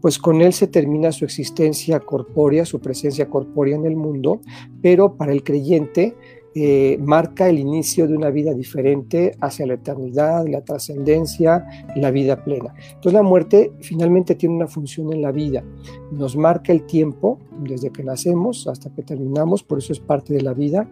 pues 0.00 0.20
con 0.20 0.40
él 0.40 0.52
se 0.52 0.68
termina 0.68 1.10
su 1.10 1.24
existencia 1.24 1.98
corpórea, 1.98 2.64
su 2.64 2.80
presencia 2.80 3.28
corpórea 3.28 3.74
en 3.74 3.86
el 3.86 3.96
mundo, 3.96 4.40
pero 4.80 5.16
para 5.16 5.32
el 5.32 5.42
creyente 5.42 6.14
eh, 6.58 6.96
marca 7.02 7.50
el 7.50 7.58
inicio 7.58 8.08
de 8.08 8.16
una 8.16 8.30
vida 8.30 8.54
diferente 8.54 9.36
hacia 9.42 9.66
la 9.66 9.74
eternidad, 9.74 10.46
la 10.48 10.62
trascendencia, 10.62 11.66
la 11.96 12.10
vida 12.10 12.42
plena. 12.42 12.72
Entonces 12.94 13.12
la 13.12 13.22
muerte 13.22 13.72
finalmente 13.80 14.34
tiene 14.34 14.54
una 14.54 14.66
función 14.66 15.12
en 15.12 15.20
la 15.20 15.32
vida, 15.32 15.62
nos 16.10 16.34
marca 16.34 16.72
el 16.72 16.86
tiempo 16.86 17.38
desde 17.60 17.90
que 17.90 18.02
nacemos 18.02 18.66
hasta 18.68 18.88
que 18.94 19.02
terminamos, 19.02 19.62
por 19.62 19.78
eso 19.78 19.92
es 19.92 20.00
parte 20.00 20.32
de 20.32 20.40
la 20.40 20.54
vida, 20.54 20.88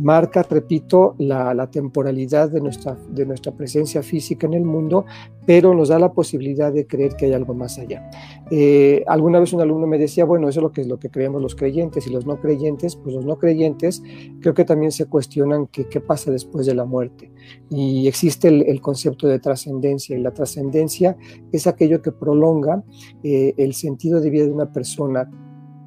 marca, 0.00 0.42
repito, 0.42 1.14
la, 1.18 1.54
temporalidad 1.70 2.50
de 2.50 2.60
nuestra, 2.60 2.96
de 3.10 3.24
nuestra 3.24 3.52
presencia 3.52 4.02
física 4.02 4.46
en 4.48 4.54
el 4.54 4.64
mundo, 4.64 5.04
pero 5.46 5.74
nos 5.74 5.88
da 5.88 5.98
la 5.98 6.12
posibilidad 6.12 6.72
de 6.72 6.86
creer 6.86 7.14
que 7.16 7.26
hay 7.26 7.32
algo 7.32 7.54
más 7.54 7.78
allá. 7.78 8.10
Eh, 8.50 9.04
alguna 9.06 9.40
vez 9.40 9.52
un 9.52 9.60
alumno 9.60 9.86
me 9.86 9.98
decía, 9.98 10.24
bueno, 10.24 10.48
eso 10.48 10.60
es 10.60 10.62
lo 10.62 10.72
que, 10.72 10.80
es 10.80 10.88
lo 10.88 10.98
que 10.98 11.10
creemos 11.10 11.40
los 11.40 11.54
creyentes 11.54 12.06
y 12.06 12.10
los 12.10 12.26
no 12.26 12.40
creyentes, 12.40 12.96
pues 12.96 13.14
los 13.14 13.24
no 13.24 13.38
creyentes 13.38 14.02
creo 14.40 14.54
que 14.54 14.64
también 14.64 14.92
se 14.92 15.03
cuestionan 15.06 15.66
qué 15.66 16.00
pasa 16.00 16.30
después 16.30 16.66
de 16.66 16.74
la 16.74 16.84
muerte. 16.84 17.30
Y 17.70 18.06
existe 18.08 18.48
el, 18.48 18.80
concepto 18.80 19.26
de 19.26 19.38
trascendencia, 19.38 20.16
y 20.16 20.20
la 20.20 20.32
trascendencia 20.32 21.16
es 21.52 21.66
aquello 21.66 22.02
que 22.02 22.12
prolonga 22.12 22.82
eh, 23.22 23.54
el 23.56 23.74
sentido 23.74 24.20
de 24.20 24.30
vida 24.30 24.44
de 24.44 24.52
una 24.52 24.72
persona 24.72 25.30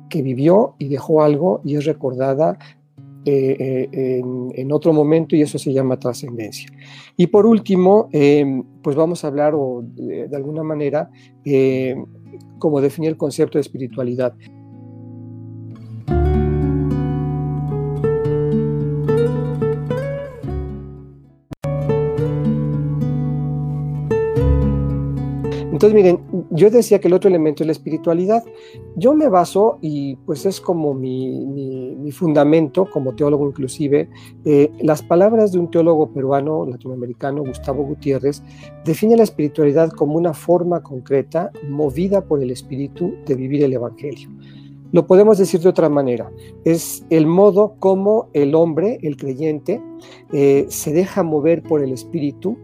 que 0.09 0.21
vivió 0.21 0.75
y 0.79 0.87
dejó 0.87 1.21
algo 1.21 1.61
y 1.63 1.75
es 1.75 1.85
recordada 1.85 2.57
eh, 3.25 3.89
eh, 3.91 4.21
en, 4.55 4.71
otro 4.71 4.93
momento 4.93 5.35
y 5.35 5.41
eso 5.41 5.57
se 5.57 5.73
llama 5.73 5.99
trascendencia. 5.99 6.69
Y 7.17 7.27
por 7.27 7.45
último, 7.45 8.09
pues 8.81 8.95
vamos 8.95 9.23
a 9.23 9.27
hablar 9.27 9.53
o, 9.53 9.83
de, 9.83 10.29
de 10.29 10.35
alguna 10.35 10.63
manera 10.63 11.09
como 12.57 12.81
definir 12.81 13.11
el 13.11 13.17
concepto 13.17 13.57
de 13.57 13.61
espiritualidad. 13.61 14.33
Entonces, 25.77 25.93
miren, 25.93 26.19
yo 26.49 26.71
decía 26.71 26.99
que 26.99 27.07
el 27.07 27.13
otro 27.13 27.29
elemento 27.29 27.61
es 27.61 27.67
la 27.67 27.71
espiritualidad. 27.71 28.43
Yo 28.95 29.13
me 29.13 29.29
baso, 29.29 29.77
y 29.79 30.15
pues 30.25 30.47
es 30.47 30.59
como 30.59 30.95
mi, 30.95 32.11
fundamento, 32.11 32.89
como 32.89 33.13
teólogo 33.13 33.47
inclusive, 33.47 34.09
eh, 34.43 34.71
las 34.79 35.03
palabras 35.03 35.51
de 35.51 35.59
un 35.59 35.69
teólogo 35.69 36.11
peruano, 36.11 36.65
latinoamericano, 36.65 37.43
Gustavo 37.43 37.83
Gutiérrez, 37.83 38.41
define 38.85 39.17
la 39.17 39.21
espiritualidad 39.21 39.91
como 39.91 40.17
una 40.17 40.33
forma 40.33 40.81
concreta, 40.81 41.51
movida 41.69 42.25
por 42.25 42.41
el 42.41 42.49
espíritu 42.49 43.13
de 43.27 43.35
vivir 43.35 43.63
el 43.63 43.73
Evangelio. 43.73 44.31
Lo 44.93 45.05
podemos 45.05 45.37
decir 45.37 45.59
de 45.59 45.69
otra 45.69 45.89
manera, 45.89 46.31
es 46.63 47.05
el 47.11 47.27
modo 47.27 47.75
como 47.77 48.29
el 48.33 48.55
hombre, 48.55 48.97
el 49.03 49.15
creyente, 49.15 49.79
eh, 50.33 50.65
se 50.69 50.91
deja 50.91 51.21
mover 51.21 51.61
por 51.61 51.83
el 51.83 51.91
espíritu 51.91 52.57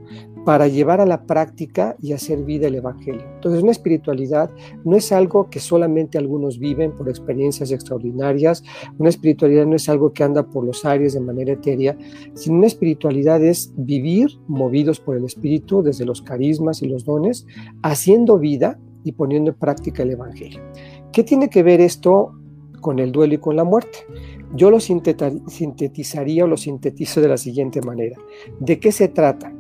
para 0.46 0.68
llevar 0.68 1.00
a 1.00 1.06
la 1.06 1.26
práctica 1.26 1.96
y 2.02 2.14
hacer 2.14 2.44
vida 2.44 2.68
el 2.68 2.76
Evangelio. 2.76 3.24
Entonces, 3.36 3.64
una 3.64 3.72
espiritualidad 3.72 4.52
no 4.84 4.96
es 4.96 5.12
algo 5.12 5.50
que 5.50 5.60
solamente 5.60 6.18
algunos 6.18 6.60
viven 6.60 6.92
por 6.92 7.08
experiencias 7.10 7.72
extraordinarias, 7.72 8.64
una 8.98 9.10
espiritualidad 9.10 9.66
no 9.66 9.76
es 9.76 9.88
algo 9.90 10.12
que 10.14 10.24
anda 10.24 10.44
por 10.44 10.66
los 10.66 10.84
aires 10.86 11.14
de 11.14 11.22
manera 11.22 11.54
etérea, 11.54 11.98
sino 12.34 12.58
una 12.58 12.68
espiritualidad 12.68 13.44
es 13.44 13.74
vivir 13.78 14.30
movidos 14.48 15.00
por 15.00 15.16
el 15.16 15.26
Espíritu 15.26 15.82
desde 15.82 16.06
los 16.06 16.22
carismas 16.22 16.82
y 16.82 16.88
los 16.88 17.06
dones, 17.06 17.46
haciendo 17.82 18.38
vida 18.38 18.80
y 19.04 19.14
poniendo 19.14 19.52
en 19.52 19.58
práctica 19.58 20.04
el 20.04 20.12
Evangelio. 20.12 20.62
¿Qué 21.12 21.24
tiene 21.24 21.50
que 21.50 21.64
ver 21.64 21.80
esto 21.82 22.34
con 22.82 23.00
el 23.00 23.12
duelo 23.12 23.36
y 23.36 23.38
con 23.38 23.56
la 23.56 23.64
muerte? 23.64 24.00
Yo 24.56 24.70
lo 24.70 24.80
sintetizaría 24.80 26.44
o 26.44 26.48
lo 26.48 26.58
sintetizo 26.58 27.22
de 27.22 27.28
la 27.28 27.38
siguiente 27.38 27.82
manera. 27.82 28.18
¿De 28.60 28.80
qué 28.80 28.92
se 28.92 29.08
trata? 29.08 29.54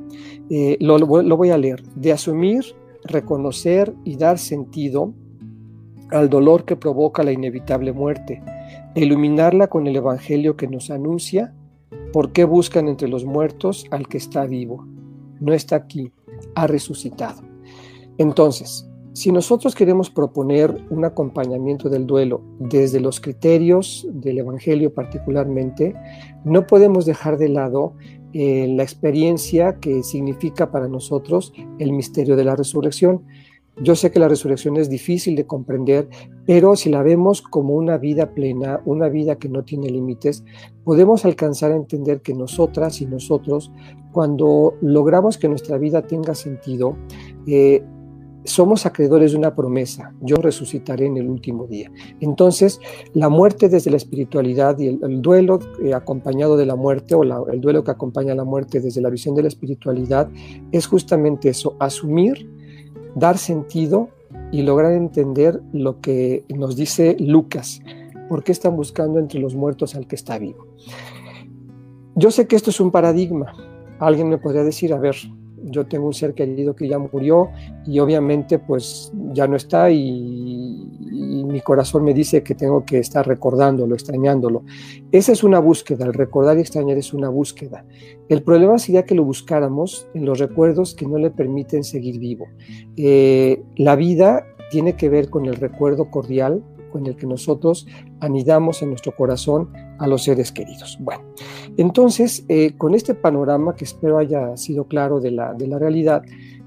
Eh, 0.49 0.77
lo, 0.79 0.97
voy 1.05 1.49
a 1.49 1.57
leer, 1.57 1.83
de 1.95 2.11
asumir, 2.11 2.63
reconocer 3.03 3.93
y 4.03 4.17
dar 4.17 4.37
sentido 4.37 5.13
al 6.11 6.29
dolor 6.29 6.65
que 6.65 6.75
provoca 6.75 7.23
la 7.23 7.31
inevitable 7.31 7.91
muerte, 7.91 8.41
iluminarla 8.95 9.67
con 9.67 9.87
el 9.87 9.95
Evangelio 9.95 10.55
que 10.55 10.67
nos 10.67 10.89
anuncia 10.91 11.53
por 12.11 12.31
qué 12.31 12.43
buscan 12.43 12.87
entre 12.87 13.07
los 13.07 13.25
muertos 13.25 13.85
al 13.89 14.07
que 14.07 14.17
está 14.17 14.45
vivo, 14.45 14.85
no 15.39 15.53
está 15.53 15.75
aquí, 15.75 16.11
ha 16.55 16.67
resucitado. 16.67 17.41
Entonces, 18.17 18.87
si 19.13 19.31
nosotros 19.31 19.75
queremos 19.75 20.09
proponer 20.09 20.75
un 20.89 21.05
acompañamiento 21.05 21.87
del 21.87 22.07
duelo 22.07 22.41
desde 22.59 22.99
los 22.99 23.19
criterios 23.19 24.07
del 24.11 24.39
Evangelio 24.39 24.91
particularmente, 24.91 25.95
no 26.43 26.65
podemos 26.65 27.05
dejar 27.05 27.37
de 27.37 27.49
lado 27.49 27.93
eh, 28.33 28.67
la 28.67 28.83
experiencia 28.83 29.79
que 29.79 30.03
significa 30.03 30.71
para 30.71 30.87
nosotros 30.87 31.53
el 31.79 31.91
misterio 31.91 32.35
de 32.35 32.43
la 32.43 32.55
resurrección. 32.55 33.23
Yo 33.81 33.95
sé 33.95 34.11
que 34.11 34.19
la 34.19 34.27
resurrección 34.27 34.77
es 34.77 34.89
difícil 34.89 35.35
de 35.35 35.47
comprender, 35.47 36.07
pero 36.45 36.75
si 36.75 36.89
la 36.89 37.01
vemos 37.01 37.41
como 37.41 37.73
una 37.73 37.97
vida 37.97 38.33
plena, 38.33 38.81
una 38.85 39.09
vida 39.09 39.37
que 39.37 39.49
no 39.49 39.63
tiene 39.63 39.89
límites, 39.89 40.43
podemos 40.83 41.25
alcanzar 41.25 41.71
a 41.71 41.75
entender 41.75 42.21
que 42.21 42.35
nosotras 42.35 43.01
y 43.01 43.07
nosotros, 43.07 43.71
cuando 44.11 44.75
logramos 44.81 45.39
que 45.39 45.49
nuestra 45.49 45.79
vida 45.79 46.03
tenga 46.03 46.35
sentido, 46.35 46.95
eh, 47.47 47.83
somos 48.45 48.85
acreedores 48.85 49.31
de 49.31 49.37
una 49.37 49.55
promesa, 49.55 50.13
yo 50.21 50.37
resucitaré 50.37 51.05
en 51.05 51.17
el 51.17 51.29
último 51.29 51.67
día. 51.67 51.91
Entonces, 52.19 52.79
la 53.13 53.29
muerte 53.29 53.69
desde 53.69 53.91
la 53.91 53.97
espiritualidad 53.97 54.77
y 54.79 54.87
el, 54.87 55.21
duelo 55.21 55.59
eh, 55.81 55.93
acompañado 55.93 56.57
de 56.57 56.65
la 56.65 56.75
muerte 56.75 57.15
o 57.15 57.23
el 57.49 57.61
duelo 57.61 57.83
que 57.83 57.91
acompaña 57.91 58.33
a 58.33 58.35
la 58.35 58.43
muerte 58.43 58.79
desde 58.79 59.01
la 59.01 59.09
visión 59.09 59.35
de 59.35 59.43
la 59.43 59.47
espiritualidad 59.47 60.29
es 60.71 60.87
justamente 60.87 61.49
eso, 61.49 61.75
asumir, 61.79 62.49
dar 63.15 63.37
sentido 63.37 64.09
y 64.51 64.61
lograr 64.61 64.93
entender 64.93 65.61
lo 65.71 65.99
que 66.01 66.45
nos 66.49 66.75
dice 66.75 67.15
Lucas, 67.19 67.81
por 68.29 68.43
qué 68.43 68.51
están 68.51 68.75
buscando 68.75 69.19
entre 69.19 69.39
los 69.39 69.55
muertos 69.55 69.95
al 69.95 70.07
que 70.07 70.15
está 70.15 70.37
vivo. 70.37 70.67
Yo 72.15 72.29
sé 72.29 72.47
que 72.47 72.55
esto 72.55 72.69
es 72.69 72.79
un 72.79 72.91
paradigma. 72.91 73.53
Alguien 73.99 74.29
me 74.29 74.37
podría 74.37 74.63
decir, 74.63 74.93
a 74.93 74.99
ver, 74.99 75.15
yo 75.63 75.85
tengo 75.85 76.07
un 76.07 76.13
ser 76.13 76.33
querido 76.33 76.75
que 76.75 76.87
ya 76.87 76.99
murió 76.99 77.49
y 77.85 77.99
obviamente 77.99 78.59
pues 78.59 79.11
ya 79.31 79.47
no 79.47 79.55
está 79.55 79.89
y, 79.91 80.89
mi 81.13 81.61
corazón 81.61 82.03
me 82.03 82.13
dice 82.13 82.41
que 82.41 82.55
tengo 82.55 82.83
que 82.83 82.97
estar 82.97 83.27
recordándolo, 83.27 83.93
extrañándolo. 83.93 84.63
Esa 85.11 85.31
es 85.31 85.43
una 85.43 85.59
búsqueda, 85.59 86.05
el 86.05 86.13
recordar 86.13 86.57
y 86.57 86.61
extrañar 86.61 86.97
es 86.97 87.13
una 87.13 87.29
búsqueda. 87.29 87.85
El 88.29 88.41
problema 88.41 88.79
sería 88.79 89.05
que 89.05 89.13
lo 89.13 89.23
buscáramos 89.23 90.07
en 90.15 90.25
los 90.25 90.39
recuerdos 90.39 90.95
que 90.95 91.05
no 91.05 91.17
le 91.17 91.29
permiten 91.29 91.83
seguir 91.83 92.17
vivo. 92.19 92.47
Eh, 92.97 93.61
la 93.75 93.95
vida 93.95 94.45
tiene 94.71 94.95
que 94.95 95.09
ver 95.09 95.29
con 95.29 95.45
el 95.45 95.55
recuerdo 95.55 96.09
cordial 96.09 96.63
con 96.93 97.07
el 97.07 97.15
que 97.15 97.25
nosotros 97.27 97.87
anidamos 98.19 98.81
en 98.81 98.89
nuestro 98.89 99.15
corazón 99.15 99.73
a 99.99 100.07
los 100.07 100.23
seres 100.23 100.51
queridos. 100.51 100.97
Bueno, 100.99 101.23
entonces, 101.77 102.45
eh, 102.49 102.73
con 102.77 102.95
este 102.95 103.13
panorama 103.13 103.75
que 103.75 103.85
espero 103.85 104.17
haya 104.17 104.55
sido 104.57 104.85
claro 104.85 105.19
de 105.19 105.31
la, 105.31 105.53
de 105.53 105.67
la 105.67 105.79
realidad, 105.79 106.23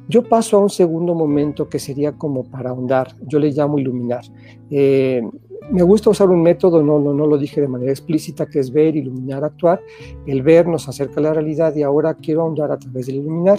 yo 0.09 0.23
paso 0.23 0.57
a 0.57 0.61
un 0.61 0.71
segundo 0.71 1.15
momento 1.15 1.69
que 1.69 1.79
sería 1.79 2.13
como 2.13 2.45
para 2.45 2.71
ahondar, 2.71 3.17
yo 3.27 3.39
le 3.39 3.51
llamo 3.51 3.79
iluminar. 3.79 4.25
Eh, 4.71 5.23
me 5.71 5.83
gusta 5.83 6.11
usar 6.11 6.31
un 6.31 6.43
método, 6.43 6.83
no, 6.83 7.01
no, 7.01 7.13
no 7.13 7.27
lo 7.27 7.39
dije 7.39 7.61
de 7.61 7.67
manera 7.67 7.91
explícita, 7.91 8.47
que 8.47 8.61
es 8.61 8.73
ver, 8.73 8.97
iluminar, 8.97 9.45
actuar. 9.45 9.81
El 10.27 10.43
ver 10.43 10.69
nos 10.69 10.89
acerca 10.89 11.19
a 11.19 11.25
la 11.25 11.35
realidad 11.35 11.75
y 11.75 11.83
ahora 11.83 12.15
quiero 12.15 12.43
ahondar 12.43 12.71
a 12.71 12.79
través 12.79 13.07
del 13.07 13.17
iluminar. 13.17 13.59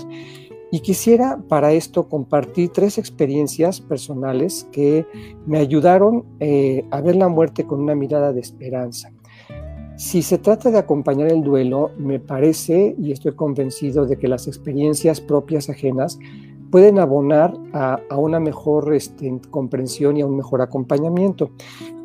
Y 0.72 0.82
quisiera 0.82 1.42
para 1.48 1.72
esto 1.72 2.10
compartir 2.10 2.70
tres 2.70 2.98
experiencias 2.98 3.80
personales 3.80 4.68
que 4.72 5.06
me 5.46 5.60
ayudaron 5.60 6.26
eh, 6.40 6.86
a 6.92 7.00
ver 7.00 7.16
la 7.16 7.30
muerte 7.30 7.66
con 7.66 7.82
una 7.82 7.96
mirada 7.96 8.34
de 8.34 8.42
esperanza. 8.42 9.12
Si 9.98 10.22
se 10.22 10.38
trata 10.38 10.70
de 10.70 10.78
acompañar 10.78 11.32
el 11.32 11.42
duelo, 11.42 11.90
me 11.98 12.20
parece 12.20 12.96
y 13.00 13.12
estoy 13.12 13.34
convencido 13.34 14.06
de 14.06 14.18
que 14.20 14.28
las 14.28 14.48
experiencias 14.48 15.20
propias 15.20 15.72
ajenas 15.72 16.20
pueden 16.70 17.00
abonar 17.00 17.58
a, 17.74 18.00
una 18.16 18.40
mejor 18.40 18.94
este, 18.94 19.42
comprensión 19.50 20.16
y 20.16 20.22
a 20.22 20.28
un 20.28 20.38
mejor 20.38 20.62
acompañamiento. 20.62 21.50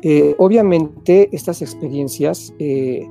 Eh, 0.01 0.33
obviamente, 0.39 1.29
estas 1.33 1.61
experiencias 1.61 2.51
eh, 2.57 3.07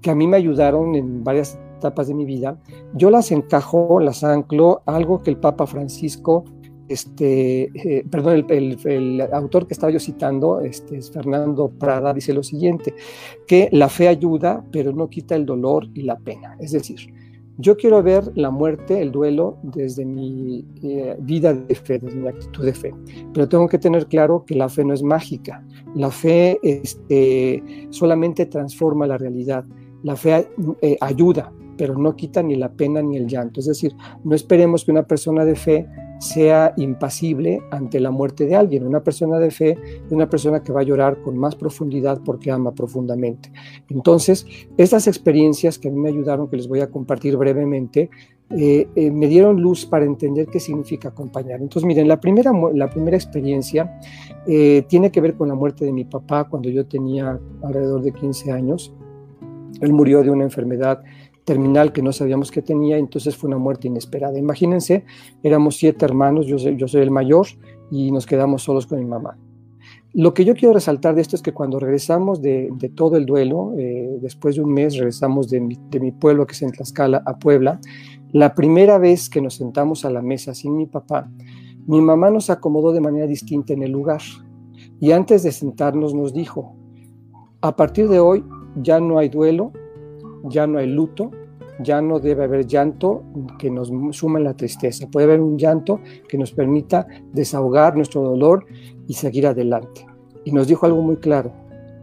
que 0.00 0.10
a 0.10 0.14
mí 0.14 0.26
me 0.26 0.38
ayudaron 0.38 0.94
en 0.94 1.22
varias 1.22 1.58
etapas 1.76 2.08
de 2.08 2.14
mi 2.14 2.24
vida, 2.24 2.58
yo 2.94 3.10
las 3.10 3.32
encajo, 3.32 4.00
las 4.00 4.24
anclo 4.24 4.80
algo 4.86 5.22
que 5.22 5.28
el 5.28 5.36
Papa 5.36 5.66
Francisco 5.66 6.44
este, 6.92 7.62
eh, 7.74 8.04
perdón, 8.08 8.46
el, 8.48 9.20
autor 9.32 9.66
que 9.66 9.74
estaba 9.74 9.92
yo 9.92 10.00
citando, 10.00 10.60
este, 10.60 10.98
es 10.98 11.10
Fernando 11.10 11.68
Prada, 11.68 12.12
dice 12.12 12.32
lo 12.32 12.42
siguiente, 12.42 12.94
que 13.46 13.68
la 13.72 13.88
fe 13.88 14.08
ayuda, 14.08 14.64
pero 14.70 14.92
no 14.92 15.08
quita 15.08 15.34
el 15.34 15.46
dolor 15.46 15.88
y 15.94 16.02
la 16.02 16.16
pena. 16.18 16.56
Es 16.60 16.72
decir, 16.72 17.12
yo 17.58 17.76
quiero 17.76 18.02
ver 18.02 18.30
la 18.34 18.50
muerte, 18.50 19.00
el 19.00 19.12
duelo, 19.12 19.58
desde 19.62 20.04
mi 20.04 20.64
eh, 20.82 21.16
vida 21.20 21.52
de 21.52 21.74
fe, 21.74 21.98
desde 21.98 22.18
mi 22.18 22.28
actitud 22.28 22.64
de 22.64 22.72
fe, 22.72 22.94
pero 23.32 23.48
tengo 23.48 23.68
que 23.68 23.78
tener 23.78 24.06
claro 24.06 24.44
que 24.46 24.54
la 24.54 24.68
fe 24.68 24.84
no 24.84 24.94
es 24.94 25.02
mágica, 25.02 25.64
la 25.94 26.10
fe 26.10 26.58
este, 26.62 27.62
solamente 27.90 28.46
transforma 28.46 29.06
la 29.06 29.18
realidad, 29.18 29.64
la 30.02 30.16
fe 30.16 30.48
eh, 30.80 30.96
ayuda, 31.00 31.52
pero 31.76 31.96
no 31.96 32.16
quita 32.16 32.42
ni 32.42 32.56
la 32.56 32.70
pena 32.72 33.02
ni 33.02 33.16
el 33.16 33.26
llanto. 33.26 33.60
Es 33.60 33.66
decir, 33.66 33.94
no 34.24 34.34
esperemos 34.34 34.84
que 34.84 34.90
una 34.90 35.06
persona 35.06 35.44
de 35.44 35.54
fe 35.54 35.86
sea 36.22 36.72
impasible 36.76 37.60
ante 37.72 37.98
la 37.98 38.12
muerte 38.12 38.46
de 38.46 38.54
alguien. 38.54 38.86
Una 38.86 39.02
persona 39.02 39.40
de 39.40 39.50
fe 39.50 39.70
es 40.06 40.12
una 40.12 40.30
persona 40.30 40.62
que 40.62 40.72
va 40.72 40.80
a 40.80 40.84
llorar 40.84 41.20
con 41.20 41.36
más 41.36 41.56
profundidad 41.56 42.20
porque 42.24 42.52
ama 42.52 42.72
profundamente. 42.72 43.50
Entonces, 43.88 44.46
estas 44.76 45.08
experiencias 45.08 45.80
que 45.80 45.88
a 45.88 45.90
mí 45.90 45.98
me 45.98 46.10
ayudaron, 46.10 46.48
que 46.48 46.56
les 46.56 46.68
voy 46.68 46.78
a 46.78 46.88
compartir 46.88 47.36
brevemente, 47.36 48.08
eh, 48.50 48.86
eh, 48.94 49.10
me 49.10 49.26
dieron 49.26 49.60
luz 49.60 49.84
para 49.84 50.04
entender 50.04 50.46
qué 50.46 50.60
significa 50.60 51.08
acompañar. 51.08 51.60
Entonces, 51.60 51.84
miren, 51.86 52.06
la 52.06 52.20
primera, 52.20 52.52
la 52.72 52.88
primera 52.88 53.16
experiencia 53.16 53.98
eh, 54.46 54.84
tiene 54.88 55.10
que 55.10 55.20
ver 55.20 55.34
con 55.34 55.48
la 55.48 55.56
muerte 55.56 55.84
de 55.84 55.92
mi 55.92 56.04
papá 56.04 56.44
cuando 56.44 56.68
yo 56.68 56.86
tenía 56.86 57.40
alrededor 57.64 58.00
de 58.00 58.12
15 58.12 58.52
años. 58.52 58.94
Él 59.80 59.92
murió 59.92 60.22
de 60.22 60.30
una 60.30 60.44
enfermedad 60.44 61.02
terminal 61.44 61.92
que 61.92 62.02
no 62.02 62.12
sabíamos 62.12 62.50
que 62.50 62.62
tenía, 62.62 62.98
entonces 62.98 63.36
fue 63.36 63.48
una 63.48 63.58
muerte 63.58 63.88
inesperada. 63.88 64.38
Imagínense, 64.38 65.04
éramos 65.42 65.76
siete 65.76 66.04
hermanos, 66.04 66.46
yo 66.46 66.58
soy, 66.58 67.02
el 67.02 67.10
mayor 67.10 67.46
y 67.90 68.12
nos 68.12 68.26
quedamos 68.26 68.62
solos 68.62 68.86
con 68.86 68.98
mi 68.98 69.06
mamá. 69.06 69.36
Lo 70.14 70.34
que 70.34 70.44
yo 70.44 70.54
quiero 70.54 70.74
resaltar 70.74 71.14
de 71.14 71.22
esto 71.22 71.36
es 71.36 71.42
que 71.42 71.52
cuando 71.52 71.78
regresamos 71.78 72.42
de, 72.42 72.70
todo 72.94 73.16
el 73.16 73.26
duelo, 73.26 73.72
eh, 73.78 74.18
después 74.20 74.56
de 74.56 74.62
un 74.62 74.72
mes 74.72 74.96
regresamos 74.96 75.48
de 75.48 75.60
mi, 75.60 75.78
de 75.90 76.00
mi, 76.00 76.12
pueblo 76.12 76.46
que 76.46 76.52
es 76.52 76.62
en 76.62 76.70
Tlaxcala 76.70 77.22
a 77.24 77.38
Puebla, 77.38 77.80
la 78.30 78.54
primera 78.54 78.98
vez 78.98 79.28
que 79.28 79.40
nos 79.40 79.54
sentamos 79.54 80.04
a 80.04 80.10
la 80.10 80.22
mesa 80.22 80.54
sin 80.54 80.76
mi 80.76 80.86
papá, 80.86 81.30
mi 81.86 82.00
mamá 82.00 82.30
nos 82.30 82.50
acomodó 82.50 82.92
de 82.92 83.00
manera 83.00 83.26
distinta 83.26 83.72
en 83.72 83.82
el 83.82 83.90
lugar 83.90 84.20
y 85.00 85.12
antes 85.12 85.42
de 85.42 85.50
sentarnos 85.50 86.14
nos 86.14 86.32
dijo, 86.32 86.76
a 87.60 87.74
partir 87.74 88.08
de 88.08 88.20
hoy 88.20 88.44
ya 88.76 89.00
no 89.00 89.18
hay 89.18 89.28
duelo, 89.28 89.72
ya 90.44 90.66
no 90.66 90.78
hay 90.78 90.86
luto, 90.88 91.30
ya 91.80 92.00
no 92.00 92.20
debe 92.20 92.44
haber 92.44 92.66
llanto 92.66 93.24
que 93.58 93.70
nos 93.70 93.90
suma 94.16 94.38
en 94.38 94.44
la 94.44 94.54
tristeza. 94.54 95.08
Puede 95.10 95.26
haber 95.26 95.40
un 95.40 95.58
llanto 95.58 96.00
que 96.28 96.38
nos 96.38 96.52
permita 96.52 97.06
desahogar 97.32 97.96
nuestro 97.96 98.22
dolor 98.22 98.66
y 99.06 99.14
seguir 99.14 99.46
adelante. 99.46 100.06
Y 100.44 100.52
nos 100.52 100.66
dijo 100.68 100.86
algo 100.86 101.02
muy 101.02 101.16
claro. 101.16 101.52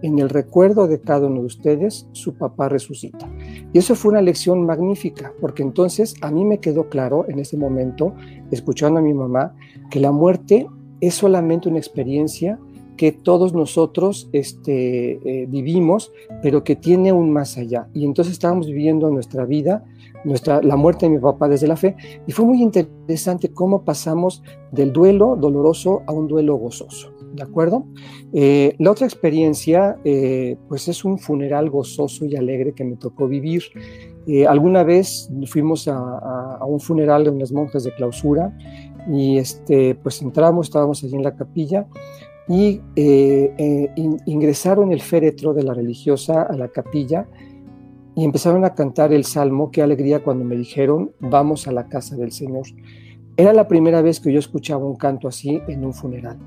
En 0.02 0.18
el 0.18 0.30
recuerdo 0.30 0.88
de 0.88 1.02
cada 1.02 1.28
uno 1.28 1.42
de 1.42 1.48
ustedes, 1.48 2.08
su 2.14 2.34
papá 2.36 2.70
resucita. 2.70 3.30
Y 3.74 3.80
eso 3.80 3.96
fue 3.96 4.12
una 4.12 4.22
lección 4.22 4.66
magnífica, 4.66 5.34
porque 5.42 5.62
entonces 5.62 6.16
a 6.22 6.32
mí 6.32 6.46
me 6.46 6.60
quedó 6.60 6.88
claro 6.88 7.26
en 7.28 7.40
ese 7.40 7.58
momento, 7.58 8.14
escuchando 8.50 9.00
a 9.00 9.04
mi 9.04 9.14
mamá, 9.14 9.56
que 9.90 10.00
la 10.00 10.14
muerte 10.14 10.68
es 11.02 11.16
solamente 11.16 11.68
una 11.68 11.80
experiencia 11.80 12.58
que 13.00 13.14
todos 13.14 13.54
nosotros 13.54 14.30
este, 14.34 15.12
eh, 15.24 15.46
vivimos, 15.48 16.12
pero 16.44 16.66
que 16.66 16.76
tiene 16.76 17.14
un 17.14 17.32
más 17.32 17.58
allá. 17.58 17.88
Y 17.94 18.04
entonces 18.04 18.34
estábamos 18.34 18.68
viviendo 18.68 19.10
nuestra 19.10 19.46
vida, 19.46 19.86
nuestra, 20.26 20.62
la 20.62 20.76
muerte 20.76 21.06
de 21.06 21.14
mi 21.14 21.20
papá 21.20 21.48
desde 21.48 21.66
la 21.66 21.78
fe, 21.78 21.96
y 22.28 22.34
fue 22.34 22.44
muy 22.44 22.62
interesante 22.62 23.54
cómo 23.54 23.86
pasamos 23.86 24.44
del 24.74 24.92
duelo 24.92 25.38
doloroso 25.38 26.02
a 26.08 26.12
un 26.12 26.28
duelo 26.28 26.56
gozoso. 26.58 27.14
¿De 27.32 27.42
acuerdo? 27.42 27.86
Eh, 28.34 28.76
la 28.80 28.92
otra 28.92 29.08
experiencia, 29.08 29.98
eh, 30.04 30.58
pues 30.68 30.90
es 30.90 31.06
un 31.06 31.20
funeral 31.20 31.70
gozoso 31.70 32.26
y 32.26 32.36
alegre 32.36 32.74
que 32.74 32.84
me 32.84 32.98
tocó 32.98 33.30
vivir. 33.30 33.64
alguna 34.46 34.84
vez 34.84 35.32
fuimos 35.48 35.88
a, 35.88 35.98
a, 36.60 36.66
un 36.66 36.82
funeral 36.82 37.24
de 37.24 37.30
unas 37.30 37.52
monjas 37.52 37.86
de 37.86 37.96
clausura 37.96 38.56
y 39.10 39.38
este, 39.38 39.96
pues 39.96 40.22
entramos, 40.22 40.68
estábamos 40.68 41.02
allí 41.04 41.16
en 41.16 41.24
la 41.24 41.36
capilla 41.36 41.88
y 42.50 42.82
eh, 42.96 43.54
eh, 43.58 43.94
ingresaron 44.26 44.92
el 44.92 45.02
féretro 45.02 45.54
de 45.54 45.64
la 45.64 45.74
religiosa 45.76 46.42
a 46.42 46.58
la 46.58 46.68
capilla 46.68 47.28
y 48.16 48.26
empezaron 48.26 48.66
a 48.66 48.74
cantar 48.74 49.14
el 49.14 49.24
salmo, 49.24 49.70
qué 49.72 49.84
alegría 49.84 50.24
cuando 50.24 50.44
me 50.44 50.58
dijeron, 50.58 51.12
vamos 51.20 51.68
a 51.68 51.72
la 51.72 51.88
casa 51.88 52.16
del 52.16 52.32
Señor. 52.32 52.66
Era 53.38 53.54
la 53.54 53.68
primera 53.68 54.02
vez 54.02 54.20
que 54.20 54.34
yo 54.34 54.40
escuchaba 54.40 54.84
un 54.84 54.96
canto 54.96 55.28
así 55.28 55.62
en 55.68 55.86
un 55.86 55.94
funeral. 55.94 56.38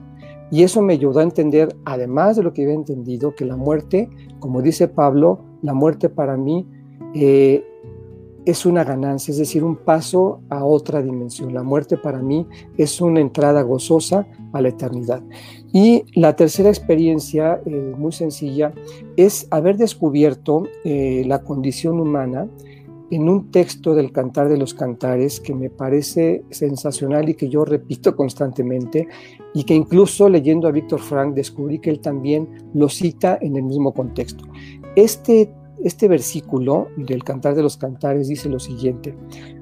Y 0.51 0.65
eso 0.65 0.83
me 0.83 0.93
ayudó 0.93 1.21
a 1.21 1.23
entender, 1.23 1.75
además 1.87 2.37
de 2.37 2.43
lo 2.43 2.53
que 2.53 2.65
había 2.65 2.75
entendido, 2.75 3.35
que 3.35 3.47
la 3.47 3.57
muerte, 3.57 4.11
como 4.41 4.61
dice 4.61 4.88
Pablo, 4.88 5.41
la 5.62 5.73
muerte 5.73 6.11
para 6.11 6.37
mí 6.37 6.67
eh, 7.15 7.65
es 8.45 8.67
una 8.67 8.85
ganancia, 8.85 9.33
es 9.33 9.38
decir, 9.38 9.65
un 9.65 9.77
paso 9.77 10.41
a 10.51 10.65
otra 10.65 11.01
dimensión. 11.01 11.55
La 11.55 11.62
muerte 11.62 11.97
para 11.97 12.21
mí 12.21 12.47
es 12.77 13.01
una 13.01 13.21
entrada 13.21 13.62
gozosa 13.62 14.27
a 14.53 14.61
la 14.61 14.69
eternidad. 14.69 15.23
Y 15.73 16.05
la 16.15 16.37
tercera 16.37 16.69
experiencia, 16.69 17.61
eh, 17.65 17.95
muy 17.97 18.13
sencilla, 18.13 18.73
es 19.17 19.47
haber 19.51 19.79
descubierto 19.79 20.65
eh, 20.85 21.25
la 21.27 21.43
condición 21.43 21.99
humana 21.99 22.47
en 23.11 23.29
un 23.29 23.51
texto 23.51 23.95
del 23.95 24.13
Cantar 24.13 24.49
de 24.49 24.59
los 24.59 24.75
Cantares 24.75 25.41
que 25.41 25.55
me 25.55 25.71
parece 25.71 26.45
sensacional 26.51 27.29
y 27.29 27.35
que 27.35 27.49
yo 27.49 27.65
repito 27.65 28.15
constantemente 28.17 29.09
y 29.55 29.65
que 29.65 29.75
incluso 29.75 30.29
leyendo 30.29 30.69
a 30.69 30.73
Víctor 30.73 31.01
Frank 31.01 31.35
descubrí 31.35 31.79
que 31.79 31.91
él 31.91 32.01
también 32.01 32.49
lo 32.75 32.89
cita 32.91 33.39
en 33.41 33.57
el 33.57 33.63
mismo 33.63 33.95
contexto. 33.95 34.45
Este, 34.95 35.55
este 35.83 36.07
versículo 36.07 36.89
del 36.99 37.25
Cantar 37.25 37.55
de 37.55 37.63
los 37.63 37.79
Cantares 37.79 38.29
dice 38.29 38.51
lo 38.51 38.59
siguiente, 38.59 39.15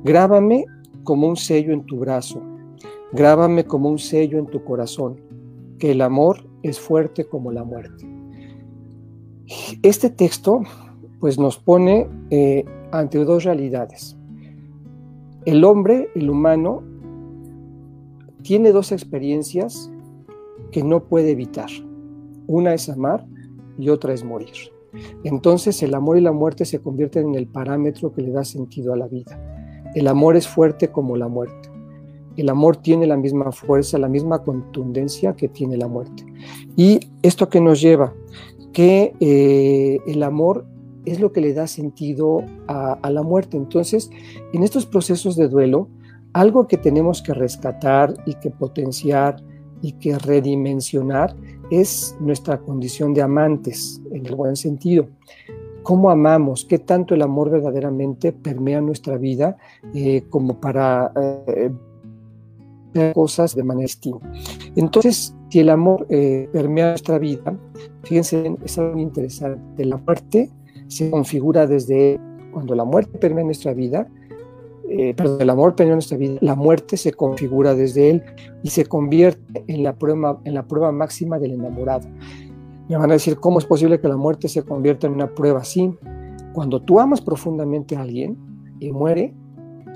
grábame 0.03 0.64
como 1.05 1.29
un 1.29 1.37
sello 1.37 1.73
en 1.73 1.87
tu 1.87 1.99
brazo, 1.99 2.42
grábame 3.12 3.64
como 3.64 3.88
un 3.88 3.99
sello 3.99 4.38
en 4.38 4.46
tu 4.46 4.64
corazón 4.64 5.30
que 5.81 5.90
el 5.90 6.03
amor 6.03 6.47
es 6.62 6.79
fuerte 6.79 7.25
como 7.25 7.51
la 7.51 7.64
muerte. 7.64 8.07
Este 9.83 10.11
texto 10.11 10.61
pues 11.19 11.38
nos 11.38 11.59
pone 11.59 12.07
eh, 12.31 12.64
ante 12.93 13.19
dos 13.25 13.43
realidades. 13.45 14.16
El 15.45 15.64
hombre, 15.64 16.09
el 16.14 16.31
humano, 16.31 16.85
tiene 18.43 18.73
dos 18.73 18.93
experiencias 18.93 19.90
que 20.71 20.85
no 20.85 21.05
puede 21.05 21.33
evitar. 21.33 21.71
Una 22.47 22.75
es 22.75 22.88
amar 22.88 23.27
y 23.79 23.88
otra 23.88 24.12
es 24.12 24.23
morir. 24.23 24.55
Entonces 25.25 25.83
el 25.83 25.95
amor 25.95 26.19
y 26.19 26.21
la 26.21 26.33
muerte 26.33 26.64
se 26.64 26.81
convierten 26.81 27.29
en 27.29 27.35
el 27.37 27.47
parámetro 27.47 28.12
que 28.12 28.23
le 28.23 28.33
da 28.33 28.45
sentido 28.45 28.93
a 28.93 28.97
la 28.97 29.09
vida. 29.09 29.40
El 29.95 30.09
amor 30.09 30.37
es 30.37 30.47
fuerte 30.47 30.88
como 30.88 31.16
la 31.16 31.29
muerte. 31.29 31.69
El 32.40 32.48
amor 32.48 32.76
tiene 32.76 33.07
la 33.07 33.16
misma 33.16 33.53
fuerza, 33.53 33.98
la 33.98 34.09
misma 34.09 34.42
contundencia 34.42 35.35
que 35.35 35.48
tiene 35.48 35.76
la 35.76 35.88
muerte. 35.88 36.24
Y 36.76 37.00
esto 37.22 37.48
que 37.48 37.61
nos 37.61 37.81
lleva, 37.81 38.14
que 38.72 39.14
eh, 39.20 39.98
el 40.07 40.22
amor 40.22 40.66
es 41.05 41.20
lo 41.20 41.33
que 41.33 41.40
le 41.40 41.53
da 41.53 41.66
sentido 41.66 42.44
a, 42.68 43.11
la 43.11 43.22
muerte. 43.22 43.57
Entonces, 43.57 44.11
en 44.53 44.62
estos 44.62 44.87
procesos 44.87 45.37
de 45.37 45.48
duelo, 45.48 45.88
algo 46.33 46.66
que 46.66 46.76
tenemos 46.76 47.22
que 47.22 47.35
rescatar 47.35 48.14
y 48.26 48.35
que 48.35 48.50
potenciar 48.50 49.42
y 49.83 49.92
que 49.92 50.18
redimensionar 50.18 51.35
es 51.70 52.16
nuestra 52.20 52.59
condición 52.59 53.14
de 53.14 53.22
amantes, 53.22 54.00
en 54.12 54.26
el 54.26 54.35
buen 54.35 54.57
sentido. 54.57 55.09
¿Cómo 55.83 56.11
amamos? 56.11 56.66
¿Qué 56.66 56.79
tanto 56.79 57.14
el 57.14 57.22
amor 57.22 57.50
verdaderamente 57.50 58.33
permea 58.33 58.81
nuestra 58.81 59.16
vida 59.16 59.57
eh, 59.94 60.24
como 60.29 60.61
para 60.61 61.12
eh, 61.46 61.70
cosas 63.14 63.55
de 63.55 63.62
manera 63.62 63.85
distinta? 63.85 64.31
Entonces, 64.76 65.35
si 65.50 65.61
el 65.61 65.68
amor 65.68 66.07
eh, 66.11 66.48
permea 66.53 66.90
nuestra 66.90 67.18
vida, 67.18 67.59
fíjense, 68.03 68.57
es 68.64 68.79
algo 68.79 68.94
muy 68.94 69.03
interesante. 69.03 69.85
La 69.85 69.96
muerte 69.96 70.50
se 70.88 71.11
configura 71.11 71.66
desde 71.66 72.20
cuando 72.53 72.74
la 72.74 72.85
muerte 72.85 73.18
permea 73.18 73.44
nuestra 73.44 73.74
vida, 73.74 74.09
eh, 74.88 75.14
perdón, 75.14 75.40
el 75.40 75.50
amor 75.50 75.76
permea 75.76 75.94
nuestra 75.94 76.18
vida, 76.18 76.38
la 76.40 76.57
muerte 76.57 76.96
se 76.96 77.12
configura 77.12 77.74
desde 77.74 78.11
él 78.11 78.22
y 78.62 78.70
se 78.70 78.87
convierte 78.87 79.64
en 79.68 79.85
la 79.85 79.94
prueba, 79.94 80.40
en 80.44 80.55
la 80.55 80.66
prueba 80.66 80.90
máxima 80.90 81.38
del 81.38 81.53
enamorado. 81.53 82.09
Me 82.88 82.96
van 82.96 83.11
a 83.11 83.14
decir, 83.14 83.37
¿cómo 83.38 83.61
es 83.61 83.64
posible 83.66 84.00
que 84.00 84.09
la 84.09 84.16
muerte 84.16 84.48
se 84.48 84.64
convierta 84.64 85.07
en 85.07 85.12
una 85.12 85.33
prueba 85.33 85.61
así? 85.61 85.94
Cuando 86.53 86.83
tú 86.83 86.98
amas 86.98 87.20
profundamente 87.20 87.94
a 87.94 88.00
alguien 88.00 88.37
y 88.81 88.90
muere, 88.90 89.33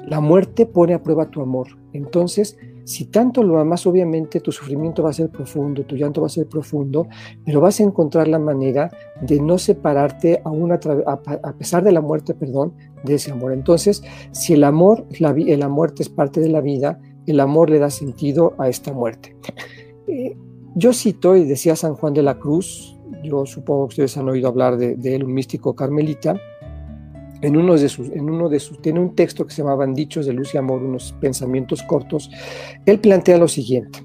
la 0.07 0.21
muerte 0.21 0.65
pone 0.65 0.95
a 0.95 1.03
prueba 1.03 1.29
tu 1.29 1.41
amor. 1.41 1.67
Entonces, 1.93 2.57
si 2.85 3.07
tanto 3.07 3.43
lo 3.43 3.59
amas, 3.59 3.87
obviamente 3.87 4.41
tu 4.41 4.53
sufrimiento 4.53 5.03
va 5.03 5.11
a 5.11 5.15
ser 5.15 5.31
profundo, 5.31 5.85
tu 5.85 5.97
llanto 5.97 6.21
va 6.21 6.27
a 6.27 6.31
ser 6.31 6.47
profundo, 6.47 7.09
pero 7.45 7.61
vas 7.61 7.81
a 7.81 7.83
encontrar 7.83 8.29
la 8.29 8.39
manera 8.39 8.91
de 9.23 9.41
no 9.41 9.59
separarte 9.59 10.43
aún 10.45 10.73
a, 10.73 10.79
a, 11.07 11.53
pesar 11.57 11.83
de 11.83 11.93
la 11.93 12.03
muerte, 12.03 12.35
perdón, 12.35 12.75
de 13.03 13.15
ese 13.15 13.33
amor. 13.33 13.53
Entonces, 13.53 14.03
si 14.33 14.53
el 14.53 14.65
amor, 14.65 15.07
la, 15.19 15.69
muerte 15.69 16.03
es 16.03 16.09
parte 16.11 16.41
de 16.41 16.51
la 16.51 16.61
vida, 16.61 17.01
el 17.27 17.41
amor 17.41 17.71
le 17.71 17.79
da 17.79 17.91
sentido 17.91 18.55
a 18.59 18.69
esta 18.69 18.93
muerte. 18.93 19.35
Eh, 20.07 20.37
yo 20.75 20.93
cito, 20.93 21.37
y 21.37 21.45
decía 21.45 21.77
San 21.77 21.95
Juan 21.95 22.13
de 22.13 22.23
la 22.23 22.39
Cruz, 22.39 22.99
yo 23.23 23.47
supongo 23.47 23.87
que 23.87 23.93
ustedes 23.93 24.17
han 24.17 24.29
oído 24.29 24.49
hablar 24.49 24.77
de, 24.77 25.15
él, 25.15 25.25
un 25.25 25.33
místico 25.33 25.75
carmelita, 25.75 26.39
en 27.43 27.57
uno, 27.57 27.77
de 27.77 27.89
sus, 27.89 28.81
tiene 28.81 29.01
un 29.01 29.15
texto 29.15 29.47
que 29.47 29.53
se 29.53 29.63
llamaban 29.63 29.95
Dichos 29.95 30.27
de 30.27 30.33
Luz 30.33 30.55
y 30.55 30.59
Amor, 30.59 30.83
unos 30.83 31.15
pensamientos 31.21 31.83
cortos, 31.83 32.31
él 32.87 33.01
plantea 33.01 33.39
lo 33.39 33.49
siguiente, 33.49 34.01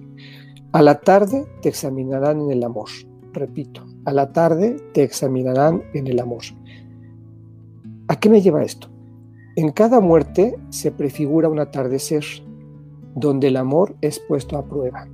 a 0.72 0.82
la 0.82 1.00
tarde 1.00 1.46
te 1.62 1.70
examinarán 1.70 2.42
en 2.42 2.52
el 2.52 2.64
amor, 2.64 2.90
repito, 3.34 3.86
a 4.06 4.12
la 4.12 4.34
tarde 4.34 4.78
te 4.94 5.04
examinarán 5.04 5.84
en 5.94 6.08
el 6.08 6.20
amor. 6.20 6.44
¿A 8.08 8.20
qué 8.20 8.30
me 8.30 8.42
lleva 8.42 8.64
esto? 8.64 8.90
En 9.56 9.72
cada 9.72 10.00
muerte 10.00 10.56
se 10.70 10.92
prefigura 10.92 11.50
un 11.50 11.60
atardecer, 11.60 12.24
donde 13.16 13.48
el 13.48 13.58
amor 13.58 13.96
es 14.02 14.20
puesto 14.20 14.58
a 14.58 14.66
prueba 14.66 15.08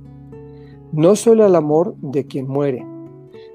no 0.92 1.16
solo 1.16 1.46
el 1.46 1.54
amor 1.54 1.94
de 2.00 2.26
quien 2.26 2.48
muere, 2.48 2.86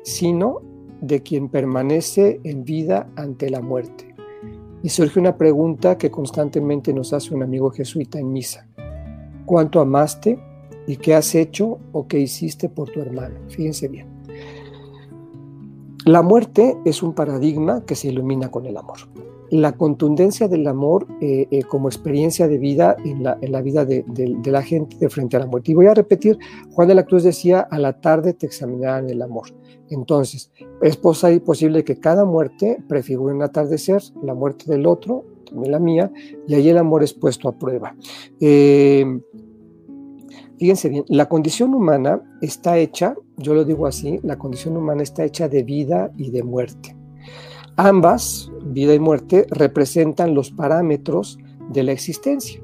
sino 0.04 0.62
de 1.02 1.24
quien 1.24 1.50
permanece 1.50 2.40
en 2.44 2.64
vida 2.64 3.10
ante 3.16 3.50
la 3.50 3.62
muerte. 3.62 4.11
Y 4.84 4.90
surge 4.90 5.20
una 5.20 5.38
pregunta 5.38 5.98
que 5.98 6.10
constantemente 6.10 6.94
nos 6.94 7.14
hace 7.14 7.34
un 7.34 7.44
amigo 7.44 7.70
jesuita 7.70 8.20
en 8.20 8.34
misa. 8.34 8.68
¿Cuánto 9.46 9.80
amaste 9.80 10.40
y 10.88 10.98
qué 10.98 11.14
has 11.14 11.36
hecho 11.36 11.80
o 11.92 12.08
qué 12.08 12.20
hiciste 12.20 12.70
por 12.70 12.90
tu 12.90 13.02
hermano? 13.02 13.36
Fíjense 13.50 13.88
bien. 13.88 14.08
La 16.06 16.24
muerte 16.24 16.78
es 16.84 17.04
un 17.04 17.14
paradigma 17.14 17.86
que 17.86 17.96
se 17.96 18.08
ilumina 18.08 18.50
con 18.50 18.66
el 18.66 18.76
amor 18.78 18.98
la 19.52 19.74
contundencia 19.74 20.48
del 20.48 20.66
amor 20.66 21.08
eh, 21.20 21.48
eh, 21.52 21.64
como 21.64 21.90
experiencia 21.90 22.48
de 22.48 22.58
vida 22.58 22.96
en 23.04 23.24
la, 23.24 23.62
vida 23.62 23.86
de, 23.86 24.06
la 24.46 24.64
gente 24.64 24.96
de 24.98 25.10
frente 25.10 25.36
a 25.36 25.42
la 25.42 25.46
muerte. 25.46 25.72
Y 25.72 25.76
voy 25.76 25.88
a 25.88 25.94
repetir, 25.94 26.40
Juan 26.72 26.88
de 26.88 26.96
la 26.96 27.06
Cruz 27.06 27.24
decía, 27.24 27.60
a 27.60 27.78
la 27.78 28.00
tarde 28.00 28.34
te 28.34 28.46
examinarán 28.46 29.10
el 29.10 29.22
amor. 29.22 29.50
Entonces, 29.90 30.52
es 30.82 30.96
posible 30.96 31.84
que 31.84 32.00
cada 32.00 32.24
muerte 32.24 32.82
prefigure 32.88 33.36
un 33.36 33.44
atardecer, 33.44 34.02
la 34.24 34.34
muerte 34.34 34.66
del 34.72 34.86
otro, 34.86 35.26
también 35.46 35.72
la 35.74 35.80
mía, 35.80 36.12
y 36.48 36.54
ahí 36.54 36.70
el 36.70 36.78
amor 36.78 37.04
es 37.04 37.14
puesto 37.14 37.50
a 37.50 37.58
prueba. 37.58 37.94
Eh, 38.40 39.06
fíjense 40.58 40.88
bien, 40.88 41.04
la 41.10 41.28
condición 41.28 41.74
humana 41.74 42.22
está 42.42 42.78
hecha, 42.78 43.16
yo 43.36 43.54
lo 43.54 43.66
digo 43.66 43.86
así, 43.86 44.22
la 44.24 44.38
condición 44.38 44.78
humana 44.78 45.04
está 45.04 45.26
hecha 45.26 45.50
de 45.50 45.64
vida 45.64 46.10
y 46.16 46.32
de 46.32 46.42
muerte. 46.42 46.96
Ambas, 47.84 48.52
vida 48.64 48.94
y 48.94 49.00
muerte, 49.00 49.48
representan 49.50 50.36
los 50.36 50.52
parámetros 50.52 51.40
de 51.74 51.82
la 51.82 51.92
existencia. 51.92 52.62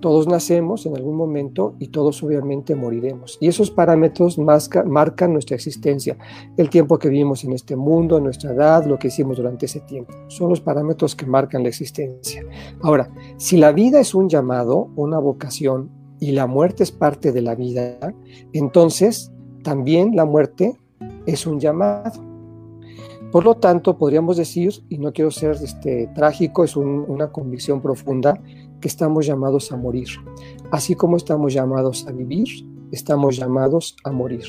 Todos 0.00 0.26
nacemos 0.26 0.84
en 0.84 0.96
algún 0.96 1.14
momento 1.14 1.76
y 1.78 1.88
todos 1.88 2.20
obviamente 2.24 2.74
moriremos. 2.74 3.38
Y 3.40 3.46
esos 3.46 3.70
parámetros 3.70 4.36
marcan 4.36 5.32
nuestra 5.32 5.54
existencia, 5.54 6.18
el 6.56 6.70
tiempo 6.70 6.98
que 6.98 7.08
vivimos 7.08 7.44
en 7.44 7.52
este 7.52 7.76
mundo, 7.76 8.18
nuestra 8.18 8.52
edad, 8.52 8.84
lo 8.84 8.98
que 8.98 9.06
hicimos 9.06 9.36
durante 9.36 9.66
ese 9.66 9.78
tiempo. 9.78 10.12
Son 10.26 10.48
los 10.50 10.60
parámetros 10.60 11.14
que 11.14 11.24
marcan 11.24 11.62
la 11.62 11.68
existencia. 11.68 12.44
Ahora, 12.82 13.12
si 13.36 13.58
la 13.58 13.70
vida 13.70 14.00
es 14.00 14.12
un 14.12 14.28
llamado, 14.28 14.90
una 14.96 15.20
vocación, 15.20 15.88
y 16.18 16.32
la 16.32 16.48
muerte 16.48 16.82
es 16.82 16.90
parte 16.90 17.30
de 17.30 17.42
la 17.42 17.54
vida, 17.54 18.12
entonces 18.52 19.30
también 19.62 20.16
la 20.16 20.24
muerte 20.24 20.76
es 21.26 21.46
un 21.46 21.60
llamado. 21.60 22.27
Por 23.30 23.44
lo 23.44 23.56
tanto, 23.56 23.98
podríamos 23.98 24.38
decir, 24.38 24.72
y 24.88 24.98
no 24.98 25.12
quiero 25.12 25.30
ser 25.30 25.56
este, 25.62 26.08
trágico, 26.14 26.64
es 26.64 26.76
una 26.76 27.30
convicción 27.30 27.82
profunda, 27.82 28.40
que 28.80 28.88
estamos 28.88 29.26
llamados 29.26 29.70
a 29.70 29.76
morir. 29.76 30.08
Así 30.70 30.94
como 30.94 31.16
estamos 31.16 31.52
llamados 31.52 32.06
a 32.06 32.12
vivir, 32.12 32.48
estamos 32.90 33.36
llamados 33.36 33.96
a 34.04 34.12
morir. 34.12 34.44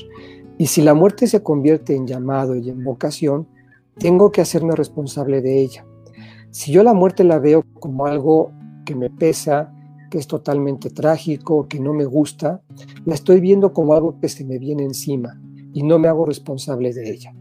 Y 0.57 0.67
si 0.67 0.81
la 0.81 0.93
muerte 0.93 1.27
se 1.27 1.43
convierte 1.43 1.95
en 1.95 2.07
llamado 2.07 2.55
y 2.55 2.69
en 2.69 2.83
vocación, 2.83 3.47
tengo 3.97 4.31
que 4.31 4.41
hacerme 4.41 4.75
responsable 4.75 5.41
de 5.41 5.61
ella. 5.61 5.85
Si 6.51 6.71
yo 6.71 6.83
la 6.83 6.93
muerte 6.93 7.23
la 7.23 7.39
veo 7.39 7.65
como 7.79 8.05
algo 8.05 8.51
que 8.85 8.95
me 8.95 9.09
pesa, 9.09 9.73
que 10.09 10.17
es 10.17 10.27
totalmente 10.27 10.89
trágico, 10.89 11.67
que 11.67 11.79
no 11.79 11.93
me 11.93 12.05
gusta, 12.05 12.61
la 13.05 13.13
estoy 13.13 13.39
viendo 13.41 13.73
como 13.73 13.93
algo 13.93 14.19
que 14.19 14.29
se 14.29 14.45
me 14.45 14.57
viene 14.57 14.83
encima 14.83 15.39
y 15.73 15.83
no 15.83 15.99
me 15.99 16.07
hago 16.07 16.25
responsable 16.25 16.93
de 16.93 17.11
ella. 17.11 17.33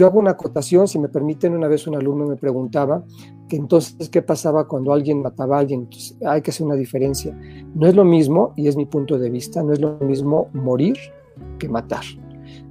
Yo 0.00 0.06
hago 0.06 0.18
una 0.18 0.30
acotación, 0.30 0.88
si 0.88 0.98
me 0.98 1.10
permiten, 1.10 1.54
una 1.54 1.68
vez 1.68 1.86
un 1.86 1.94
alumno 1.94 2.26
me 2.26 2.36
preguntaba 2.36 3.04
que 3.50 3.56
entonces 3.56 4.08
qué 4.08 4.22
pasaba 4.22 4.66
cuando 4.66 4.94
alguien 4.94 5.20
mataba 5.20 5.58
a 5.58 5.60
alguien. 5.60 5.80
Entonces, 5.80 6.16
hay 6.26 6.40
que 6.40 6.52
hacer 6.52 6.64
una 6.64 6.74
diferencia. 6.74 7.38
No 7.74 7.86
es 7.86 7.94
lo 7.94 8.06
mismo, 8.06 8.54
y 8.56 8.66
es 8.68 8.78
mi 8.78 8.86
punto 8.86 9.18
de 9.18 9.28
vista, 9.28 9.62
no 9.62 9.74
es 9.74 9.78
lo 9.78 9.98
mismo 9.98 10.48
morir 10.54 10.96
que 11.58 11.68
matar. 11.68 12.00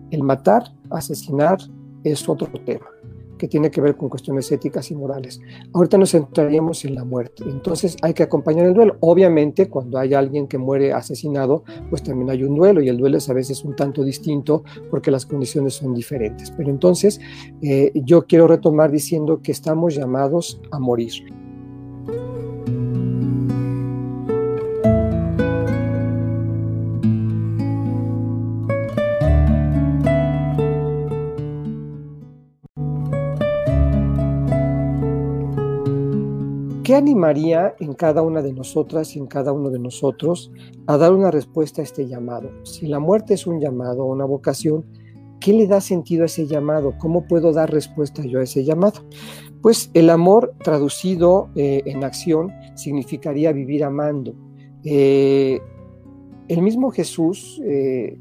El 0.09 0.23
matar, 0.23 0.73
asesinar, 0.89 1.59
es 2.03 2.27
otro 2.27 2.47
tema 2.65 2.87
que 3.39 3.47
tiene 3.47 3.71
que 3.71 3.81
ver 3.81 3.97
con 3.97 4.09
cuestiones 4.09 4.51
éticas 4.51 4.91
y 4.91 4.95
morales. 4.95 5.41
Ahorita 5.73 5.97
nos 5.97 6.11
centraríamos 6.11 6.85
en 6.85 6.93
la 6.93 7.03
muerte. 7.03 7.43
Entonces 7.47 7.97
hay 8.03 8.13
que 8.13 8.21
acompañar 8.21 8.67
el 8.67 8.75
duelo. 8.75 8.97
Obviamente, 8.99 9.67
cuando 9.67 9.97
hay 9.97 10.13
alguien 10.13 10.47
que 10.47 10.59
muere 10.59 10.93
asesinado, 10.93 11.63
pues 11.89 12.03
también 12.03 12.29
hay 12.29 12.43
un 12.43 12.53
duelo 12.53 12.81
y 12.81 12.89
el 12.89 12.97
duelo 12.97 13.17
es 13.17 13.29
a 13.29 13.33
veces 13.33 13.63
un 13.63 13.75
tanto 13.75 14.03
distinto 14.03 14.63
porque 14.91 15.09
las 15.09 15.25
condiciones 15.25 15.73
son 15.73 15.95
diferentes. 15.95 16.51
Pero 16.51 16.69
entonces 16.69 17.19
eh, 17.63 17.91
yo 17.95 18.27
quiero 18.27 18.45
retomar 18.45 18.91
diciendo 18.91 19.41
que 19.41 19.51
estamos 19.51 19.95
llamados 19.95 20.61
a 20.69 20.77
morir. 20.77 21.13
¿Qué 36.89 36.95
animaría 36.95 37.75
en 37.79 37.93
cada 37.93 38.23
una 38.23 38.41
de 38.41 38.51
nosotras 38.51 39.15
y 39.15 39.19
en 39.19 39.27
cada 39.27 39.53
uno 39.53 39.69
de 39.69 39.77
nosotros 39.77 40.51
a 40.87 40.97
dar 40.97 41.13
una 41.13 41.29
respuesta 41.29 41.81
a 41.81 41.83
este 41.83 42.07
llamado? 42.07 42.49
Si 42.63 42.87
la 42.87 42.97
muerte 42.97 43.35
es 43.35 43.45
un 43.45 43.59
llamado 43.59 44.05
o 44.05 44.11
una 44.11 44.25
vocación, 44.25 44.83
¿qué 45.39 45.53
le 45.53 45.67
da 45.67 45.81
sentido 45.81 46.23
a 46.23 46.25
ese 46.25 46.47
llamado? 46.47 46.95
¿Cómo 46.97 47.27
puedo 47.27 47.53
dar 47.53 47.71
respuesta 47.71 48.25
yo 48.25 48.39
a 48.39 48.43
ese 48.43 48.63
llamado? 48.63 49.01
Pues 49.61 49.91
el 49.93 50.09
amor 50.09 50.55
traducido 50.63 51.51
eh, 51.55 51.83
en 51.85 52.03
acción 52.03 52.51
significaría 52.73 53.51
vivir 53.51 53.83
amando. 53.83 54.33
Eh, 54.83 55.59
el 56.47 56.61
mismo 56.63 56.89
Jesús, 56.89 57.61
eh, 57.65 58.17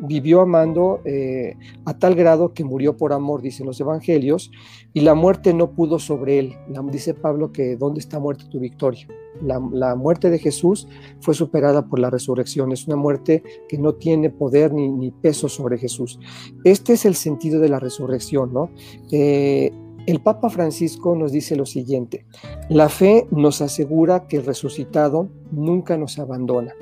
vivió 0.00 0.40
amando 0.40 1.00
eh, 1.04 1.56
a 1.84 1.98
tal 1.98 2.14
grado 2.14 2.52
que 2.52 2.64
murió 2.64 2.96
por 2.96 3.12
amor, 3.12 3.42
dicen 3.42 3.66
los 3.66 3.80
evangelios, 3.80 4.50
y 4.92 5.00
la 5.00 5.14
muerte 5.14 5.52
no 5.54 5.72
pudo 5.72 5.98
sobre 5.98 6.38
él. 6.38 6.54
dice 6.90 7.14
Pablo 7.14 7.52
que 7.52 7.76
¿dónde 7.76 8.00
está 8.00 8.18
muerta 8.18 8.48
tu 8.48 8.60
victoria? 8.60 9.06
La, 9.42 9.94
muerte 9.94 10.30
de 10.30 10.38
Jesús 10.38 10.88
fue 11.20 11.34
superada 11.34 11.86
por 11.86 11.98
la 11.98 12.08
resurrección, 12.08 12.72
es 12.72 12.86
una 12.86 12.96
muerte 12.96 13.42
que 13.68 13.76
no 13.76 13.94
tiene 13.94 14.30
poder 14.30 14.72
ni, 14.72 15.10
peso 15.10 15.48
sobre 15.48 15.76
Jesús. 15.78 16.18
Este 16.64 16.94
es 16.94 17.04
el 17.04 17.14
sentido 17.14 17.60
de 17.60 17.68
la 17.68 17.78
resurrección, 17.78 18.52
¿no? 18.52 18.70
Eh, 19.10 19.72
el 20.06 20.20
Papa 20.20 20.50
Francisco 20.50 21.16
nos 21.16 21.32
dice 21.32 21.56
lo 21.56 21.66
siguiente, 21.66 22.24
la 22.68 22.88
fe 22.88 23.26
nos 23.32 23.60
asegura 23.60 24.28
que 24.28 24.36
el 24.36 24.46
resucitado 24.46 25.28
nunca 25.50 25.98
nos 25.98 26.18
abandona. 26.20 26.72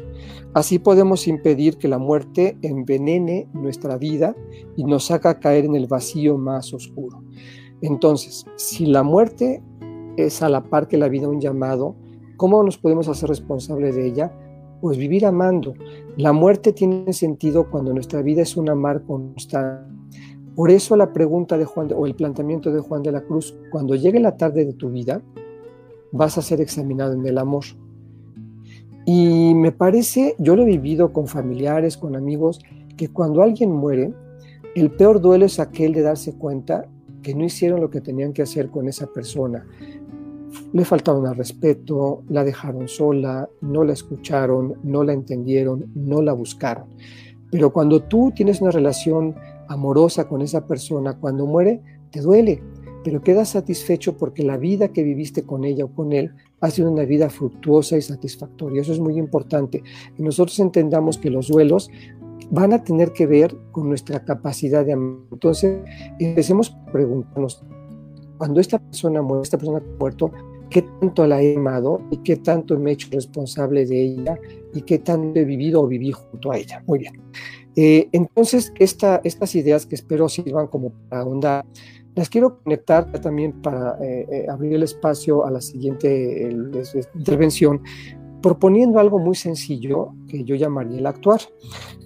Así 0.52 0.78
podemos 0.78 1.26
impedir 1.26 1.78
que 1.78 1.88
la 1.88 1.98
muerte 1.98 2.58
envenene 2.60 3.48
nuestra 3.54 3.96
vida 3.96 4.37
y 4.76 4.84
nos 4.84 5.10
haga 5.10 5.40
caer 5.40 5.64
en 5.64 5.74
el 5.74 5.87
vacío 5.87 6.37
más 6.37 6.74
oscuro. 6.74 7.22
Entonces, 7.80 8.44
si 8.56 8.87
la 8.87 9.02
muerte 9.02 9.62
es 10.18 10.42
a 10.42 10.50
la 10.50 10.62
par 10.62 10.87
que 10.87 10.98
la 10.98 11.08
vida 11.08 11.28
un 11.28 11.40
llamado, 11.40 11.96
¿cómo 12.37 12.62
nos 12.62 12.76
podemos 12.76 13.08
hacer 13.08 13.30
responsables 13.30 13.96
de 13.96 14.06
ella? 14.06 14.32
Pues 14.82 14.98
vivir 14.98 15.24
amando. 15.24 15.72
La 16.18 16.34
muerte 16.34 16.74
tiene 16.74 17.12
sentido 17.14 17.70
cuando 17.70 17.94
nuestra 17.94 18.20
vida 18.20 18.42
es 18.42 18.56
un 18.56 18.68
amar 18.68 19.02
constante 19.04 19.94
por 20.54 20.70
eso 20.70 20.96
la 20.96 21.12
pregunta 21.12 21.58
de 21.58 21.64
Juan 21.64 21.88
o 21.94 22.06
el 22.06 22.14
planteamiento 22.14 22.72
de 22.72 22.80
Juan 22.80 23.02
de 23.02 23.12
la 23.12 23.22
Cruz, 23.22 23.56
cuando 23.70 23.94
llegue 23.94 24.20
la 24.20 24.36
tarde 24.36 24.64
de 24.64 24.72
tu 24.72 24.90
vida, 24.90 25.20
vas 26.12 26.38
a 26.38 26.42
ser 26.42 26.60
examinado 26.60 27.12
en 27.12 27.26
el 27.26 27.38
amor. 27.38 27.64
Y 29.04 29.54
me 29.54 29.72
parece, 29.72 30.34
yo 30.38 30.56
lo 30.56 30.62
he 30.62 30.66
vivido 30.66 31.12
con 31.12 31.26
familiares, 31.26 31.96
con 31.96 32.16
amigos, 32.16 32.60
que 32.96 33.08
cuando 33.08 33.42
alguien 33.42 33.72
muere, 33.72 34.14
el 34.74 34.90
peor 34.90 35.20
duelo 35.20 35.44
es 35.44 35.60
aquel 35.60 35.92
de 35.92 36.02
darse 36.02 36.34
cuenta 36.36 36.86
que 37.22 37.34
no 37.34 37.44
hicieron 37.44 37.80
lo 37.80 37.90
que 37.90 38.00
tenían 38.00 38.32
que 38.32 38.42
hacer 38.42 38.70
con 38.70 38.88
esa 38.88 39.06
persona. 39.06 39.66
Le 40.72 40.84
faltaron 40.84 41.26
al 41.26 41.36
respeto, 41.36 42.22
la 42.28 42.44
dejaron 42.44 42.86
sola, 42.86 43.48
no 43.60 43.82
la 43.82 43.92
escucharon, 43.92 44.74
no 44.84 45.02
la 45.02 45.12
entendieron, 45.12 45.86
no 45.94 46.22
la 46.22 46.32
buscaron. 46.32 46.86
Pero 47.50 47.72
cuando 47.72 48.02
tú 48.02 48.32
tienes 48.34 48.60
una 48.60 48.70
relación 48.70 49.34
amorosa 49.68 50.29
con 50.29 50.42
esa 50.42 50.66
persona, 50.66 51.18
cuando 51.18 51.46
muere, 51.46 51.81
te 52.11 52.20
duele, 52.20 52.62
pero 53.05 53.22
quedas 53.22 53.50
satisfecho 53.50 54.16
porque 54.16 54.42
la 54.42 54.57
vida 54.57 54.88
que 54.88 55.03
viviste 55.03 55.42
con 55.42 55.64
ella 55.64 55.85
o 55.85 55.88
con 55.88 56.12
él 56.12 56.33
ha 56.61 56.70
sido 56.70 56.90
una 56.90 57.05
vida 57.05 57.29
fructuosa 57.29 57.96
y 57.98 58.03
satisfactoria. 58.03 58.81
Eso 58.81 58.92
es 58.92 59.00
muy 59.00 59.18
importante. 59.18 59.83
Y 60.18 60.22
nosotros 60.22 60.59
entendamos 60.59 61.18
que 61.18 61.31
los 61.31 61.48
duelos 61.48 61.90
van 62.50 62.72
a 62.72 62.83
tener 62.83 63.12
que 63.12 63.27
ver 63.27 63.55
con 63.72 63.88
nuestra 63.88 64.24
capacidad 64.24 64.85
de 64.85 64.94
amar. 64.94 65.18
Entonces, 65.31 65.81
empecemos 66.18 66.70
a 66.72 66.92
preguntarnos, 66.92 67.62
cuando 68.38 68.61
esta 68.61 68.79
persona 68.79 69.22
muere, 69.22 69.42
esta 69.42 69.59
persona 69.59 69.79
ha 69.79 69.98
muerto, 69.98 70.33
¿qué 70.70 70.83
tanto 71.00 71.27
la 71.27 71.42
he 71.42 71.57
amado 71.57 72.00
y 72.11 72.18
qué 72.18 72.37
tanto 72.37 72.79
me 72.79 72.90
he 72.90 72.94
hecho 72.94 73.09
responsable 73.12 73.87
de 73.87 74.03
ella 74.03 74.38
y 74.72 74.83
qué 74.83 74.98
tanto 74.98 75.38
he 75.38 75.44
vivido 75.44 75.83
o 75.83 75.87
viví 75.87 76.12
junto 76.12 76.50
a 76.50 76.57
ella? 76.57 76.83
Muy 76.87 77.00
bien. 77.00 77.14
Eh, 77.76 78.08
entonces, 78.12 78.72
estas 78.78 79.54
ideas 79.54 79.87
que 79.87 79.94
espero 79.94 80.28
sirvan 80.28 80.68
como 80.68 80.92
para 81.08 81.22
ahondar, 81.22 81.64
las 82.14 82.28
quiero 82.28 82.60
conectar 82.62 83.10
también 83.20 83.60
para 83.60 83.98
eh, 84.00 84.26
eh, 84.30 84.46
abrir 84.48 84.74
el 84.74 84.84
espacio 84.84 85.44
a 85.44 85.50
la 85.50 85.60
siguiente 85.60 86.48
intervención, 87.14 87.82
proponiendo 88.40 89.00
algo 89.00 89.18
muy 89.18 89.34
sencillo 89.34 90.14
que 90.28 90.44
yo 90.44 90.54
llamaría 90.54 90.98
el 90.98 91.06
actuar. 91.06 91.40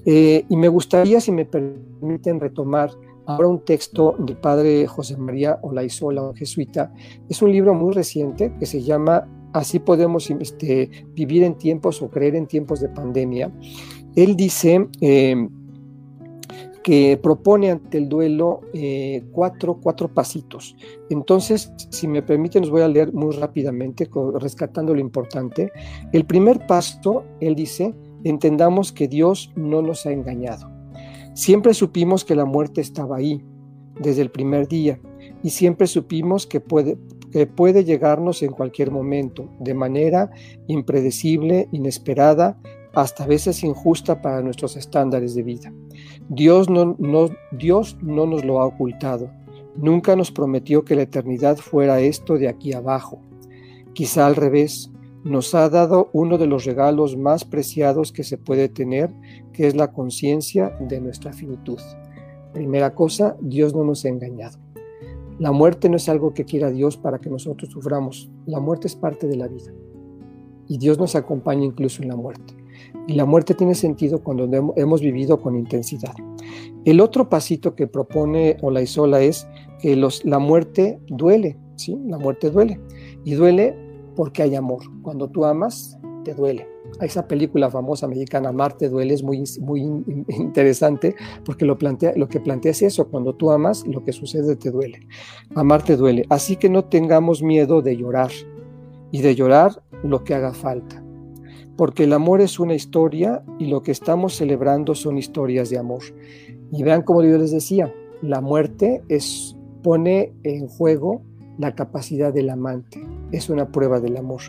y 0.06 0.56
me 0.56 0.68
gustaría, 0.68 1.20
si 1.20 1.32
me 1.32 1.44
permiten, 1.44 2.40
retomar 2.40 2.90
ahora 3.26 3.48
un 3.48 3.62
texto 3.64 4.16
del 4.18 4.36
padre 4.38 4.86
José 4.86 5.18
María 5.18 5.58
Olaizola, 5.60 6.22
un 6.22 6.34
jesuita. 6.34 6.90
Es 7.28 7.42
un 7.42 7.52
libro 7.52 7.74
muy 7.74 7.92
reciente 7.92 8.54
que 8.58 8.64
se 8.64 8.80
llama 8.80 9.28
Así 9.52 9.78
podemos 9.78 10.30
este, 10.30 10.90
vivir 11.14 11.42
en 11.42 11.56
tiempos 11.56 12.02
o 12.02 12.10
creer 12.10 12.36
en 12.36 12.46
tiempos 12.46 12.80
de 12.80 12.88
pandemia. 12.88 13.50
Él 14.14 14.36
dice 14.36 14.88
que 16.88 17.18
propone 17.22 17.70
ante 17.70 17.98
el 17.98 18.08
duelo 18.08 18.62
eh, 18.72 19.22
cuatro, 19.32 19.78
cuatro 19.78 20.08
pasitos. 20.08 20.74
Entonces, 21.10 21.70
si 21.90 22.08
me 22.08 22.22
permiten, 22.22 22.62
os 22.62 22.70
voy 22.70 22.80
a 22.80 22.88
leer 22.88 23.12
muy 23.12 23.36
rápidamente, 23.36 24.08
rescatando 24.40 24.94
lo 24.94 25.00
importante. 25.00 25.70
El 26.14 26.24
primer 26.24 26.66
paso, 26.66 27.24
él 27.40 27.56
dice, 27.56 27.94
entendamos 28.24 28.90
que 28.90 29.06
Dios 29.06 29.52
no 29.54 29.82
nos 29.82 30.06
ha 30.06 30.12
engañado. 30.12 30.72
Siempre 31.34 31.74
supimos 31.74 32.24
que 32.24 32.34
la 32.34 32.46
muerte 32.46 32.80
estaba 32.80 33.18
ahí, 33.18 33.44
desde 34.00 34.22
el 34.22 34.30
primer 34.30 34.66
día, 34.66 34.98
y 35.42 35.50
siempre 35.50 35.88
supimos 35.88 36.46
que 36.46 36.60
puede, 36.60 36.96
que 37.30 37.46
puede 37.46 37.84
llegarnos 37.84 38.42
en 38.42 38.52
cualquier 38.52 38.90
momento, 38.90 39.50
de 39.60 39.74
manera 39.74 40.30
impredecible, 40.68 41.68
inesperada 41.70 42.58
hasta 42.94 43.26
veces 43.26 43.62
injusta 43.62 44.20
para 44.22 44.42
nuestros 44.42 44.76
estándares 44.76 45.34
de 45.34 45.42
vida. 45.42 45.72
Dios 46.28 46.68
no, 46.68 46.96
Dios 47.52 47.96
no 48.02 48.26
nos 48.26 48.44
lo 48.44 48.60
ha 48.60 48.66
ocultado. 48.66 49.30
Nunca 49.76 50.16
nos 50.16 50.32
prometió 50.32 50.84
que 50.84 50.96
la 50.96 51.02
eternidad 51.02 51.56
fuera 51.56 52.00
esto 52.00 52.38
de 52.38 52.48
aquí 52.48 52.72
abajo. 52.72 53.20
Quizá 53.92 54.26
al 54.26 54.36
revés, 54.36 54.90
nos 55.24 55.54
ha 55.54 55.68
dado 55.68 56.10
uno 56.12 56.38
de 56.38 56.46
los 56.46 56.64
regalos 56.64 57.16
más 57.16 57.44
preciados 57.44 58.12
que 58.12 58.24
se 58.24 58.38
puede 58.38 58.68
tener, 58.68 59.10
que 59.52 59.66
es 59.66 59.76
la 59.76 59.92
conciencia 59.92 60.76
de 60.80 61.00
nuestra 61.00 61.32
finitud. 61.32 61.78
Primera 62.52 62.94
cosa, 62.94 63.36
Dios 63.40 63.74
no 63.74 63.84
nos 63.84 64.04
ha 64.04 64.08
engañado. 64.08 64.58
La 65.38 65.52
muerte 65.52 65.88
no 65.88 65.96
es 65.96 66.08
algo 66.08 66.34
que 66.34 66.44
quiera 66.44 66.70
Dios 66.70 66.96
para 66.96 67.20
que 67.20 67.30
nosotros 67.30 67.70
suframos. 67.70 68.28
La 68.46 68.58
muerte 68.58 68.88
es 68.88 68.96
parte 68.96 69.28
de 69.28 69.36
la 69.36 69.46
vida. 69.46 69.72
Y 70.66 70.78
Dios 70.78 70.98
nos 70.98 71.14
acompaña 71.14 71.64
incluso 71.64 72.02
en 72.02 72.08
la 72.08 72.16
muerte. 72.16 72.57
Y 73.08 73.14
la 73.14 73.24
muerte 73.24 73.54
tiene 73.54 73.74
sentido 73.74 74.22
cuando 74.22 74.46
hemos 74.76 75.00
vivido 75.00 75.40
con 75.40 75.56
intensidad. 75.56 76.14
El 76.84 77.00
otro 77.00 77.30
pasito 77.30 77.74
que 77.74 77.86
propone 77.86 78.58
Olaizola 78.60 79.22
es 79.22 79.48
que 79.80 79.96
la 79.96 80.38
muerte 80.38 81.00
duele, 81.08 81.56
¿sí? 81.76 81.98
La 82.06 82.18
muerte 82.18 82.50
duele. 82.50 82.78
Y 83.24 83.32
duele 83.32 83.74
porque 84.14 84.42
hay 84.42 84.54
amor. 84.56 84.82
Cuando 85.00 85.30
tú 85.30 85.46
amas, 85.46 85.98
te 86.22 86.34
duele. 86.34 86.68
Esa 87.00 87.26
película 87.26 87.70
famosa 87.70 88.06
mexicana, 88.06 88.52
Marte 88.52 88.90
duele, 88.90 89.14
es 89.14 89.22
muy, 89.22 89.42
muy 89.62 89.80
interesante 90.28 91.16
porque 91.46 91.64
lo, 91.64 91.78
plantea, 91.78 92.12
lo 92.14 92.28
que 92.28 92.40
plantea 92.40 92.72
es 92.72 92.82
eso, 92.82 93.08
cuando 93.08 93.34
tú 93.34 93.50
amas, 93.50 93.86
lo 93.86 94.04
que 94.04 94.12
sucede 94.12 94.54
te 94.54 94.70
duele. 94.70 95.00
Amarte 95.54 95.96
duele. 95.96 96.26
Así 96.28 96.56
que 96.56 96.68
no 96.68 96.84
tengamos 96.84 97.42
miedo 97.42 97.80
de 97.80 97.96
llorar 97.96 98.32
y 99.10 99.22
de 99.22 99.34
llorar 99.34 99.82
lo 100.02 100.24
que 100.24 100.34
haga 100.34 100.52
falta 100.52 101.07
porque 101.78 102.02
el 102.04 102.12
amor 102.12 102.40
es 102.40 102.58
una 102.58 102.74
historia 102.74 103.44
y 103.60 103.66
lo 103.66 103.84
que 103.84 103.92
estamos 103.92 104.34
celebrando 104.34 104.96
son 104.96 105.16
historias 105.16 105.70
de 105.70 105.78
amor. 105.78 106.02
Y 106.72 106.82
vean 106.82 107.02
como 107.02 107.22
yo 107.22 107.38
les 107.38 107.52
decía, 107.52 107.94
la 108.20 108.40
muerte 108.40 109.04
es, 109.08 109.56
pone 109.84 110.32
en 110.42 110.66
juego 110.66 111.22
la 111.56 111.76
capacidad 111.76 112.34
del 112.34 112.50
amante, 112.50 113.00
es 113.30 113.48
una 113.48 113.70
prueba 113.70 114.00
del 114.00 114.16
amor. 114.16 114.40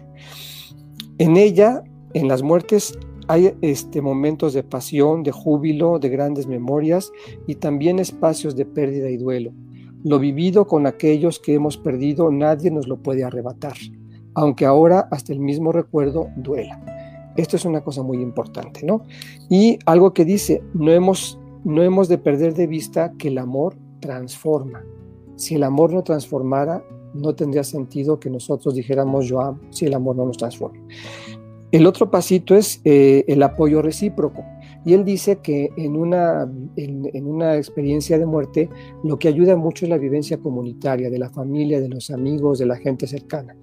En 1.19 1.37
ella, 1.37 1.83
en 2.15 2.27
las 2.27 2.41
muertes, 2.41 2.97
hay 3.27 3.53
este, 3.61 4.01
momentos 4.01 4.53
de 4.53 4.63
pasión, 4.63 5.21
de 5.21 5.31
júbilo, 5.31 5.99
de 5.99 6.09
grandes 6.09 6.47
memorias 6.47 7.11
y 7.45 7.55
también 7.55 7.99
espacios 7.99 8.55
de 8.55 8.65
pérdida 8.65 9.07
y 9.11 9.17
duelo. 9.17 9.51
Lo 10.03 10.17
vivido 10.17 10.65
con 10.65 10.87
aquellos 10.87 11.37
que 11.37 11.53
hemos 11.53 11.77
perdido 11.77 12.31
nadie 12.31 12.71
nos 12.71 12.87
lo 12.87 12.97
puede 12.97 13.23
arrebatar, 13.23 13.75
aunque 14.33 14.65
ahora 14.65 15.07
hasta 15.11 15.31
el 15.31 15.39
mismo 15.39 15.71
recuerdo 15.71 16.29
duela. 16.35 16.98
Esto 17.35 17.55
es 17.55 17.65
una 17.65 17.81
cosa 17.81 18.03
muy 18.03 18.21
importante, 18.21 18.85
¿no? 18.85 19.03
Y 19.49 19.79
algo 19.85 20.13
que 20.13 20.25
dice, 20.25 20.63
no 20.73 20.91
hemos, 20.91 21.39
no 21.63 21.83
hemos 21.83 22.07
de 22.07 22.17
perder 22.17 22.53
de 22.53 22.67
vista 22.67 23.13
que 23.17 23.29
el 23.29 23.37
amor 23.37 23.75
transforma. 23.99 24.83
Si 25.35 25.55
el 25.55 25.63
amor 25.63 25.93
no 25.93 26.03
transformara, 26.03 26.83
no 27.13 27.33
tendría 27.35 27.63
sentido 27.63 28.19
que 28.19 28.29
nosotros 28.29 28.75
dijéramos 28.75 29.27
yo 29.27 29.41
amo, 29.41 29.59
si 29.69 29.85
el 29.85 29.93
amor 29.93 30.15
no 30.15 30.25
nos 30.25 30.37
transforma. 30.37 30.79
El 31.71 31.85
otro 31.85 32.09
pasito 32.09 32.55
es 32.55 32.81
eh, 32.83 33.23
el 33.27 33.43
apoyo 33.43 33.81
recíproco. 33.81 34.43
Y 34.85 34.93
él 34.93 35.03
dice 35.03 35.37
que 35.37 35.69
en 35.77 35.95
una, 35.95 36.49
en, 36.75 37.09
en, 37.13 37.27
una 37.27 37.57
experiencia 37.57 38.17
de 38.17 38.25
muerte 38.25 38.69
lo 39.03 39.19
que 39.19 39.27
ayuda 39.27 39.55
mucho 39.55 39.85
es 39.85 39.89
la 39.89 39.97
vivencia 39.97 40.39
comunitaria, 40.39 41.09
de 41.09 41.19
la 41.19 41.29
familia, 41.29 41.79
de 41.79 41.89
los 41.89 42.09
amigos, 42.09 42.59
de 42.59 42.65
la 42.65 42.77
gente 42.77 43.05
cercana. 43.05 43.55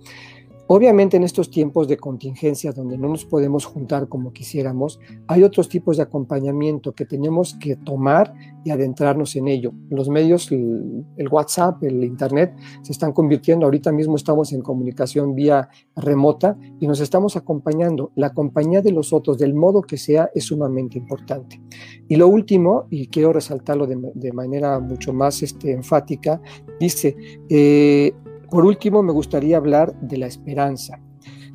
Obviamente 0.69 1.17
en 1.17 1.23
estos 1.23 1.49
tiempos 1.49 1.87
de 1.87 1.97
contingencia 1.97 2.73
donde 2.73 2.99
no 2.99 3.09
nos 3.09 3.25
podemos 3.25 3.65
juntar 3.65 4.09
como 4.09 4.33
quisiéramos, 4.33 4.99
hay 5.29 5.45
otros 5.45 5.69
tipos 5.69 5.97
de 5.97 6.03
acompañamiento 6.03 6.93
que 6.93 7.05
tenemos 7.05 7.57
que 7.61 7.77
tomar 7.77 8.35
y 8.65 8.71
adentrarnos 8.71 9.37
en 9.37 9.47
ello. 9.47 9.73
Los 9.91 10.09
medios, 10.09 10.51
el, 10.51 11.29
WhatsApp, 11.31 11.85
el 11.85 12.03
Internet, 12.03 12.57
se 12.83 12.91
están 12.91 13.13
convirtiendo, 13.13 13.65
ahorita 13.65 13.93
mismo 13.93 14.17
estamos 14.17 14.53
en 14.53 14.61
comunicación 14.61 15.37
vía 15.37 15.69
remota 15.95 16.59
y 16.81 16.89
nos 16.89 16.99
estamos 16.99 17.37
acompañando. 17.37 18.11
La 18.17 18.35
compañía 18.35 18.83
de 18.83 18.91
los 18.91 19.13
otros, 19.13 19.39
del 19.39 19.55
modo 19.55 19.83
que 19.83 19.97
sea, 19.97 20.31
es 20.35 20.47
sumamente 20.47 20.99
importante. 20.99 21.63
Y 22.09 22.17
lo 22.17 22.27
último, 22.27 22.87
y 22.91 23.07
quiero 23.07 23.33
resaltarlo 23.33 23.87
de, 23.87 24.33
manera 24.33 24.81
mucho 24.81 25.13
más 25.13 25.45
este, 25.45 25.71
enfática, 25.71 26.41
dice, 26.81 27.17
eh, 27.49 28.13
por 28.51 28.65
último, 28.65 29.03
me 29.03 29.13
gustaría 29.13 29.57
hablar 29.57 29.99
de 30.01 30.19
la 30.19 30.27
esperanza. 30.27 31.01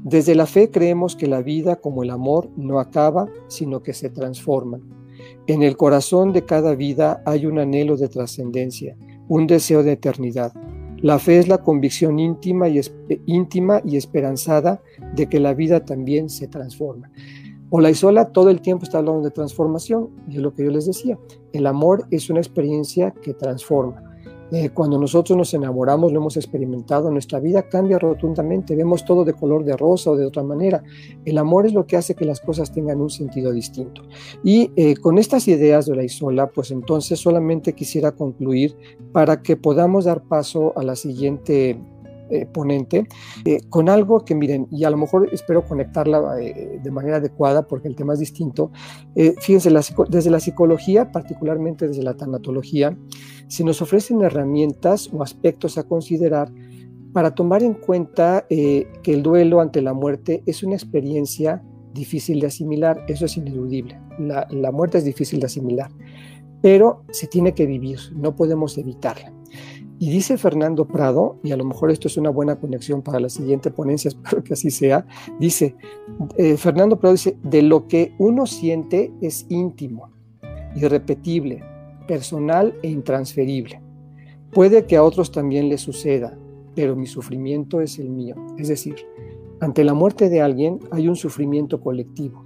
Desde 0.04 0.34
la 0.34 0.47
fe 0.47 0.71
creemos 0.71 1.15
que 1.15 1.27
la 1.27 1.41
vida, 1.41 1.75
como 1.75 2.04
el 2.04 2.10
amor, 2.10 2.49
no 2.58 2.80
acaba, 2.80 3.27
sino 3.47 3.84
que 3.84 3.93
se 3.93 4.10
transforma. 4.10 4.80
En 5.47 5.62
el 5.62 5.77
corazón 5.77 6.34
de 6.34 6.45
cada 6.45 6.75
vida 6.75 7.21
hay 7.25 7.45
un 7.45 7.60
anhelo 7.60 7.97
de 7.97 8.08
trascendencia, 8.08 8.97
un 9.27 9.47
deseo 9.47 9.84
de 9.84 9.93
eternidad. 9.93 10.54
La 10.97 11.19
fe 11.19 11.39
es 11.39 11.47
la 11.47 11.60
convicción 11.60 12.19
íntima 12.19 12.67
y, 12.69 12.82
íntima 13.25 13.82
y 13.86 13.97
esperanzada 13.97 14.82
de 15.15 15.27
que 15.27 15.39
la 15.39 15.54
vida 15.54 15.86
también 15.86 16.30
se 16.30 16.47
transforma. 16.47 17.12
Olaizola 17.69 18.34
todo 18.34 18.49
el 18.49 18.62
tiempo 18.62 18.84
está 18.84 18.97
hablando 18.97 19.21
de 19.21 19.32
transformación, 19.32 20.10
y 20.27 20.36
es 20.36 20.41
lo 20.41 20.54
que 20.54 20.65
yo 20.65 20.71
les 20.71 20.88
decía. 20.88 21.17
El 21.54 21.67
amor 21.67 22.06
es 22.12 22.30
una 22.30 22.39
experiencia 22.39 23.12
que 23.21 23.34
transforma. 23.34 24.11
Eh, 24.51 24.69
cuando 24.69 24.97
nosotros 24.97 25.37
nos 25.37 25.53
enamoramos, 25.53 26.11
lo 26.11 26.19
hemos 26.19 26.35
experimentado, 26.35 27.09
nuestra 27.09 27.39
vida 27.39 27.63
cambia 27.69 27.97
rotundamente, 27.97 28.75
vemos 28.75 29.05
todo 29.05 29.23
de 29.23 29.33
color 29.33 29.63
de 29.63 29.77
rosa 29.77 30.11
o 30.11 30.17
de 30.17 30.25
otra 30.25 30.43
manera. 30.43 30.83
El 31.23 31.37
amor 31.37 31.65
es 31.65 31.73
lo 31.73 31.87
que 31.87 31.95
hace 31.95 32.15
que 32.15 32.25
las 32.25 32.41
cosas 32.41 32.71
tengan 32.71 32.99
un 32.99 33.09
sentido 33.09 33.51
distinto. 33.51 34.03
Y 34.43 34.71
eh, 34.75 34.95
con 34.97 35.17
estas 35.17 35.47
ideas 35.47 35.85
de 35.85 35.95
la 35.95 36.03
Isola, 36.03 36.47
pues 36.47 36.71
entonces 36.71 37.19
solamente 37.19 37.73
quisiera 37.73 38.11
concluir 38.11 38.75
para 39.13 39.41
que 39.41 39.55
podamos 39.55 40.05
dar 40.05 40.23
paso 40.23 40.73
a 40.77 40.83
la 40.83 40.95
siguiente 40.95 41.79
eh, 42.31 42.45
ponente, 42.45 43.09
eh, 43.43 43.59
con 43.67 43.89
algo 43.89 44.23
que 44.23 44.35
miren, 44.35 44.65
y 44.71 44.85
a 44.85 44.89
lo 44.89 44.95
mejor 44.95 45.27
espero 45.33 45.65
conectarla 45.65 46.39
eh, 46.39 46.79
de 46.81 46.89
manera 46.89 47.17
adecuada 47.17 47.67
porque 47.67 47.89
el 47.89 47.97
tema 47.97 48.13
es 48.13 48.19
distinto. 48.19 48.71
fíjense, 49.41 49.69
desde 50.07 50.29
la 50.29 50.39
psicología, 50.39 51.11
particularmente 51.11 51.89
desde 51.89 52.03
la 52.03 52.13
tanatología, 52.13 52.97
se 53.51 53.65
nos 53.65 53.81
ofrecen 53.81 54.21
herramientas 54.21 55.09
o 55.11 55.21
aspectos 55.21 55.77
a 55.77 55.83
considerar 55.83 56.49
para 57.11 57.35
tomar 57.35 57.63
en 57.63 57.73
cuenta 57.73 58.45
que 58.47 58.87
el 59.03 59.21
duelo 59.21 59.59
ante 59.59 59.81
la 59.81 59.93
muerte 59.93 60.41
es 60.45 60.63
una 60.63 60.75
experiencia 60.75 61.61
difícil 61.93 62.39
de 62.39 62.47
asimilar, 62.47 63.03
eso 63.09 63.25
es 63.25 63.35
ineludible. 63.35 63.99
La, 64.17 64.47
la 64.49 64.71
muerte 64.71 64.99
es 64.99 65.03
difícil 65.03 65.41
de 65.41 65.47
asimilar, 65.47 65.91
pero 66.61 67.03
se 67.11 67.27
tiene 67.27 67.53
que 67.53 67.65
vivir, 67.65 67.99
no 68.15 68.37
podemos 68.37 68.77
evitarla. 68.77 69.33
Y 69.99 70.09
dice 70.11 70.37
Fernando 70.37 70.87
Prado, 70.87 71.37
y 71.43 71.51
a 71.51 71.57
lo 71.57 71.65
mejor 71.65 71.91
esto 71.91 72.07
es 72.07 72.15
una 72.15 72.29
buena 72.29 72.55
conexión 72.55 73.01
para 73.01 73.19
la 73.19 73.27
siguiente 73.27 73.69
ponencia, 73.69 74.07
espero 74.15 74.45
que 74.45 74.53
así 74.53 74.71
sea, 74.71 75.05
dice, 75.41 75.75
eh, 76.37 76.55
Fernando 76.55 76.97
Prado 76.97 77.15
dice, 77.15 77.35
de 77.43 77.63
lo 77.63 77.89
que 77.89 78.13
uno 78.17 78.45
siente 78.45 79.11
es 79.19 79.45
íntimo, 79.49 80.09
irrepetible, 80.73 81.65
personal 82.07 82.75
e 82.81 82.89
intransferible. 82.89 83.81
Puede 84.51 84.85
que 84.85 84.97
a 84.97 85.03
otros 85.03 85.31
también 85.31 85.69
les 85.69 85.81
suceda, 85.81 86.37
pero 86.75 86.95
mi 86.95 87.05
sufrimiento 87.05 87.81
es 87.81 87.99
el 87.99 88.09
mío. 88.09 88.35
Es 88.57 88.67
decir, 88.67 88.95
ante 89.59 89.83
la 89.83 89.93
muerte 89.93 90.29
de 90.29 90.41
alguien 90.41 90.79
hay 90.91 91.07
un 91.07 91.15
sufrimiento 91.15 91.79
colectivo, 91.81 92.45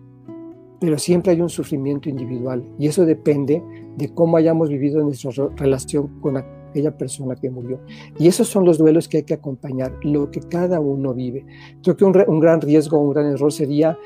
pero 0.80 0.98
siempre 0.98 1.32
hay 1.32 1.42
un 1.42 1.50
sufrimiento 1.50 2.10
individual, 2.10 2.64
y 2.78 2.88
eso 2.88 3.06
depende 3.06 3.64
de 3.98 4.14
cómo 4.14 4.38
hayamos 4.38 4.70
vivido 4.70 5.02
nuestra 5.02 5.32
relación 5.56 6.20
con 6.20 6.38
aquella 6.38 6.98
persona 6.98 7.36
que 7.36 7.50
murió. 7.50 7.80
Y 8.20 8.28
esos 8.28 8.50
son 8.50 8.66
los 8.66 8.78
duelos 8.78 9.08
que 9.08 9.18
hay 9.18 9.24
que 9.24 9.34
acompañar, 9.34 9.94
lo 10.04 10.30
que 10.30 10.42
cada 10.42 10.80
uno 10.82 11.14
vive. 11.14 11.46
Creo 11.82 11.96
que 11.96 12.04
un, 12.04 12.40
gran 12.42 12.60
riesgo, 12.60 13.00
un 13.00 13.14
gran 13.14 13.28
error 13.28 13.54
sería 13.54 13.98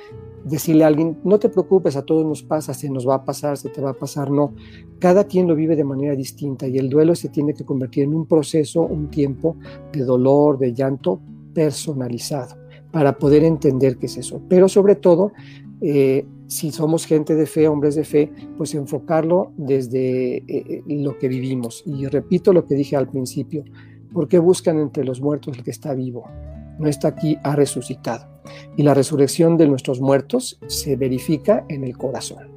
decirle 0.45 0.83
a 0.83 0.87
alguien, 0.87 1.17
no 1.23 1.39
te 1.39 1.49
preocupes, 1.49 1.95
a 1.95 2.03
todos 2.03 2.25
nos 2.25 2.43
pasa, 2.43 2.73
se 2.73 2.89
nos 2.89 3.07
va 3.07 3.15
a 3.15 3.25
pasar, 3.25 3.57
se 3.57 3.69
te 3.69 3.81
va 3.81 3.91
a 3.91 3.97
pasar, 3.97 4.31
no. 4.31 4.53
Cada 4.99 5.25
quien 5.25 5.47
lo 5.47 5.55
vive 5.55 5.75
de 5.75 5.83
manera 5.83 6.15
distinta 6.15 6.67
y 6.67 6.77
el 6.77 6.89
duelo 6.89 7.15
se 7.15 7.29
tiene 7.29 7.53
que 7.53 7.65
convertir 7.65 8.03
en 8.03 8.13
un 8.13 8.25
proceso, 8.25 8.81
un 8.81 9.09
tiempo 9.09 9.55
de 9.91 10.03
dolor, 10.03 10.57
de 10.57 10.73
llanto 10.73 11.19
personalizado 11.53 12.55
para 12.91 13.17
poder 13.17 13.43
entender 13.43 13.97
qué 13.97 14.07
es 14.07 14.17
eso. 14.17 14.41
Pero 14.49 14.67
sobre 14.67 14.95
todo, 14.95 15.31
eh, 15.81 16.25
si 16.47 16.71
somos 16.71 17.05
gente 17.05 17.35
de 17.35 17.45
fe, 17.45 17.67
hombres 17.67 17.95
de 17.95 18.03
fe, 18.03 18.31
pues 18.57 18.73
enfocarlo 18.73 19.51
desde 19.57 20.37
eh, 20.37 20.43
eh, 20.47 20.83
lo 20.87 21.17
que 21.17 21.27
vivimos. 21.27 21.83
Y 21.85 22.07
repito 22.07 22.53
lo 22.53 22.65
que 22.65 22.75
dije 22.75 22.95
al 22.95 23.07
principio, 23.07 23.63
¿por 24.11 24.27
qué 24.27 24.39
buscan 24.39 24.79
entre 24.79 25.03
los 25.03 25.21
muertos 25.21 25.57
el 25.57 25.63
que 25.63 25.71
está 25.71 25.93
vivo? 25.93 26.25
No 26.79 26.87
está 26.87 27.09
aquí, 27.09 27.37
ha 27.43 27.55
resucitado. 27.55 28.25
Y 28.75 28.83
la 28.83 28.93
resurrección 28.93 29.57
de 29.57 29.67
nuestros 29.67 30.01
muertos 30.01 30.59
se 30.67 30.95
verifica 30.95 31.65
en 31.67 31.83
el 31.83 31.97
corazón. 31.97 32.49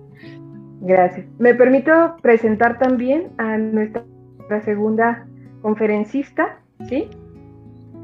Gracias. 0.81 1.27
Me 1.39 1.55
permito 1.55 2.17
presentar 2.23 2.79
también 2.79 3.31
a 3.39 3.59
nuestra 3.59 4.05
segunda 4.65 5.27
conferencista, 5.61 6.59
¿sí? 6.89 7.09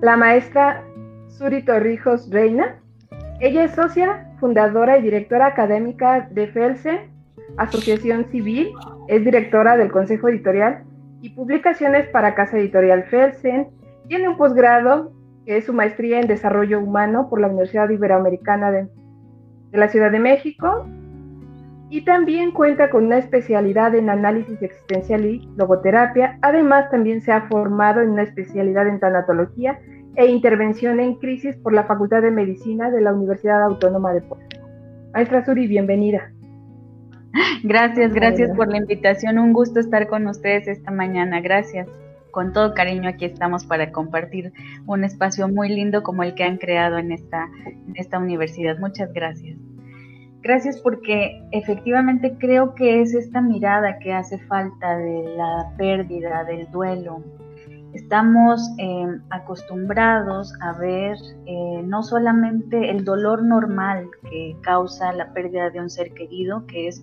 La 0.01 0.17
maestra 0.17 0.85
Suri 1.29 1.65
Torrijos 1.65 2.31
Reina. 2.31 2.81
Ella 3.41 3.65
es 3.65 3.73
socia 3.73 4.33
fundadora 4.39 4.99
y 4.99 5.03
directora 5.03 5.47
académica 5.47 6.29
de 6.31 6.47
FELSE, 6.49 7.09
Asociación 7.57 8.27
Civil, 8.31 8.71
es 9.09 9.25
directora 9.25 9.77
del 9.77 9.91
Consejo 9.91 10.29
Editorial 10.29 10.85
y 11.23 11.31
Publicaciones 11.31 12.09
para 12.09 12.35
Casa 12.35 12.59
Editorial 12.59 13.05
Felsen. 13.05 13.69
Tiene 14.07 14.29
un 14.29 14.37
posgrado 14.37 15.13
que 15.49 15.57
es 15.57 15.65
su 15.65 15.73
maestría 15.73 16.21
en 16.21 16.27
Desarrollo 16.27 16.79
Humano 16.79 17.31
por 17.31 17.41
la 17.41 17.47
Universidad 17.47 17.89
Iberoamericana 17.89 18.71
de, 18.71 18.87
de 19.71 19.79
la 19.79 19.89
Ciudad 19.89 20.13
de 20.13 20.19
México 20.19 20.87
y 21.89 22.05
también 22.05 22.51
cuenta 22.51 22.91
con 22.91 23.07
una 23.07 23.17
especialidad 23.17 23.95
en 23.95 24.11
análisis 24.11 24.61
existencial 24.61 25.25
y 25.25 25.49
logoterapia. 25.57 26.39
Además, 26.43 26.91
también 26.91 27.23
se 27.23 27.33
ha 27.33 27.49
formado 27.49 28.03
en 28.03 28.11
una 28.11 28.25
especialidad 28.25 28.89
en 28.89 29.01
tanatología 29.01 29.81
e 30.17 30.27
intervención 30.27 31.01
en 31.01 31.15
crisis 31.15 31.57
por 31.57 31.73
la 31.73 31.85
Facultad 31.85 32.21
de 32.21 32.31
Medicina 32.31 32.91
de 32.91 33.01
la 33.01 33.15
Universidad 33.15 33.63
Autónoma 33.63 34.13
de 34.13 34.21
Puebla. 34.21 34.49
Maestra 35.15 35.47
Suri, 35.47 35.67
bienvenida. 35.67 36.31
Gracias, 37.65 38.13
gracias 38.13 38.55
por 38.55 38.69
la 38.69 38.77
invitación. 38.77 39.39
Un 39.39 39.55
gusto 39.55 39.81
estar 39.81 40.09
con 40.09 40.27
ustedes 40.27 40.69
esta 40.69 40.91
mañana. 40.91 41.41
Gracias. 41.41 41.89
Con 42.31 42.53
todo 42.53 42.75
cariño 42.75 43.09
aquí 43.09 43.25
estamos 43.25 43.65
para 43.65 43.93
compartir 43.93 44.53
un 44.87 45.05
espacio 45.05 45.49
muy 45.49 45.69
lindo 45.69 46.03
como 46.03 46.23
el 46.23 46.35
que 46.35 46.45
han 46.45 46.59
creado 46.59 46.99
en 46.99 47.13
esta, 47.13 47.49
universidad. 48.19 48.79
Muchas 48.79 49.13
gracias. 49.13 49.59
Gracias 50.41 50.81
porque 50.81 51.43
efectivamente 51.51 52.37
creo 52.39 52.75
que 52.75 53.01
es 53.03 53.15
esta 53.15 53.41
mirada 53.41 53.99
que 53.99 54.13
hace 54.13 54.39
falta 54.39 54.97
de 54.97 55.35
la 55.37 55.73
pérdida, 55.77 56.45
del 56.45 56.71
duelo, 56.71 57.25
Estamos 57.95 58.61
em, 58.77 59.23
acostumbrados 59.31 60.53
a 60.61 60.73
ver 60.75 61.17
eh, 61.47 61.83
no 61.85 62.03
solamente 62.03 62.91
el 62.91 63.05
dolor 63.05 63.43
normal 63.43 64.09
que 64.31 64.55
causa 64.61 65.13
la 65.13 65.33
pérdida 65.33 65.71
de 65.71 65.81
un 65.81 65.89
ser 65.89 66.13
querido, 66.13 66.67
que 66.67 66.89
es, 66.89 67.03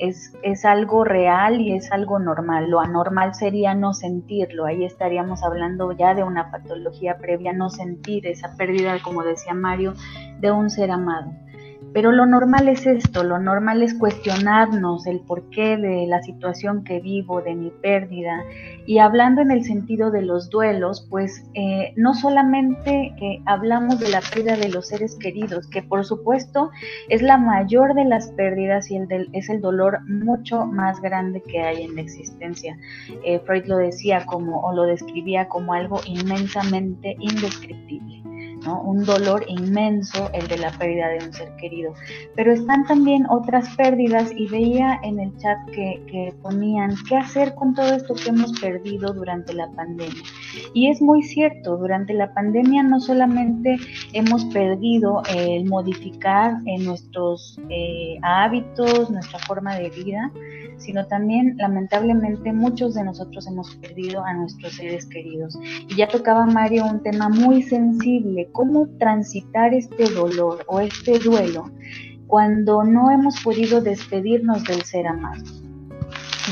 es, 0.00 0.32
es, 0.42 0.64
algo 0.64 1.04
real 1.04 1.60
y 1.60 1.74
es 1.74 1.92
algo 1.92 2.18
normal. 2.18 2.70
Lo 2.70 2.80
anormal 2.80 3.34
sería 3.34 3.74
no 3.74 3.92
sentirlo. 3.92 4.64
Ahí 4.64 4.84
estaríamos 4.84 5.42
hablando 5.42 5.92
ya 5.92 6.14
de 6.14 6.24
una 6.24 6.50
patología 6.50 7.18
previa, 7.18 7.52
no 7.52 7.70
sentir 7.70 8.26
esa 8.26 8.56
pérdida, 8.56 8.98
como 9.02 9.22
decía 9.22 9.54
Mario, 9.54 9.94
de 10.40 10.50
un 10.50 10.70
ser 10.70 10.90
amado. 10.90 11.32
Pero 11.92 12.12
lo 12.12 12.26
normal 12.26 12.68
es 12.68 12.86
esto, 12.86 13.24
lo 13.24 13.38
normal 13.38 13.82
es 13.82 13.94
cuestionarnos 13.94 15.06
el 15.06 15.20
porqué 15.20 15.76
de 15.76 16.06
la 16.06 16.22
situación 16.22 16.84
que 16.84 17.00
vivo, 17.00 17.42
de 17.42 17.54
mi 17.54 17.70
pérdida. 17.70 18.44
Y 18.86 18.98
hablando 18.98 19.40
en 19.40 19.50
el 19.50 19.64
sentido 19.64 20.10
de 20.10 20.22
los 20.22 20.50
duelos, 20.50 21.06
pues 21.10 21.44
eh, 21.54 21.92
no 21.96 22.14
solamente 22.14 23.14
hablamos 23.46 24.00
de 24.00 24.08
la 24.08 24.20
pérdida 24.20 24.56
de 24.56 24.68
los 24.68 24.88
seres 24.88 25.16
queridos, 25.16 25.66
que 25.66 25.82
por 25.82 26.04
supuesto 26.04 26.70
es 27.08 27.22
la 27.22 27.38
mayor 27.38 27.94
de 27.94 28.04
las 28.04 28.28
pérdidas 28.30 28.90
y 28.90 28.96
el 28.96 29.28
es 29.32 29.48
el 29.48 29.60
dolor 29.60 30.00
mucho 30.08 30.66
más 30.66 31.00
grande 31.00 31.42
que 31.42 31.60
hay 31.60 31.82
en 31.82 31.94
la 31.94 32.02
existencia. 32.02 32.78
Eh, 33.24 33.40
Freud 33.40 33.66
lo 33.66 33.76
decía 33.76 34.24
como, 34.26 34.60
o 34.60 34.72
lo 34.74 34.84
describía 34.84 35.48
como 35.48 35.74
algo 35.74 36.00
inmensamente 36.06 37.16
indescriptible. 37.18 38.22
Un 38.66 39.04
dolor 39.04 39.44
inmenso 39.48 40.30
el 40.32 40.46
de 40.48 40.58
la 40.58 40.70
pérdida 40.72 41.08
de 41.08 41.24
un 41.24 41.32
ser 41.32 41.54
querido. 41.56 41.94
Pero 42.36 42.52
están 42.52 42.84
también 42.86 43.26
otras 43.28 43.74
pérdidas 43.76 44.30
y 44.36 44.46
veía 44.48 45.00
en 45.02 45.18
el 45.20 45.36
chat 45.38 45.58
que, 45.72 46.02
que 46.06 46.34
ponían 46.42 46.94
qué 47.08 47.16
hacer 47.16 47.54
con 47.54 47.74
todo 47.74 47.94
esto 47.94 48.14
que 48.14 48.30
hemos 48.30 48.58
perdido 48.60 49.12
durante 49.12 49.54
la 49.54 49.68
pandemia. 49.70 50.22
Y 50.74 50.88
es 50.88 51.00
muy 51.00 51.22
cierto, 51.22 51.76
durante 51.76 52.14
la 52.14 52.32
pandemia 52.34 52.82
no 52.82 53.00
solamente 53.00 53.76
hemos 54.12 54.44
perdido 54.46 55.22
el 55.34 55.64
modificar 55.64 56.56
en 56.66 56.84
nuestros 56.84 57.58
eh, 57.68 58.18
hábitos, 58.22 59.10
nuestra 59.10 59.38
forma 59.40 59.76
de 59.76 59.90
vida, 59.90 60.30
sino 60.78 61.06
también 61.06 61.56
lamentablemente 61.58 62.52
muchos 62.52 62.94
de 62.94 63.04
nosotros 63.04 63.46
hemos 63.46 63.74
perdido 63.76 64.24
a 64.24 64.32
nuestros 64.32 64.74
seres 64.74 65.06
queridos. 65.06 65.58
Y 65.88 65.96
ya 65.96 66.08
tocaba 66.08 66.46
Mario 66.46 66.86
un 66.86 67.02
tema 67.02 67.28
muy 67.28 67.62
sensible, 67.62 68.49
cómo 68.52 68.88
transitar 68.98 69.74
este 69.74 70.10
dolor 70.10 70.64
o 70.66 70.80
este 70.80 71.18
duelo 71.18 71.70
cuando 72.26 72.84
no 72.84 73.10
hemos 73.10 73.40
podido 73.42 73.80
despedirnos 73.80 74.62
del 74.64 74.82
ser 74.82 75.06
amado. 75.06 75.42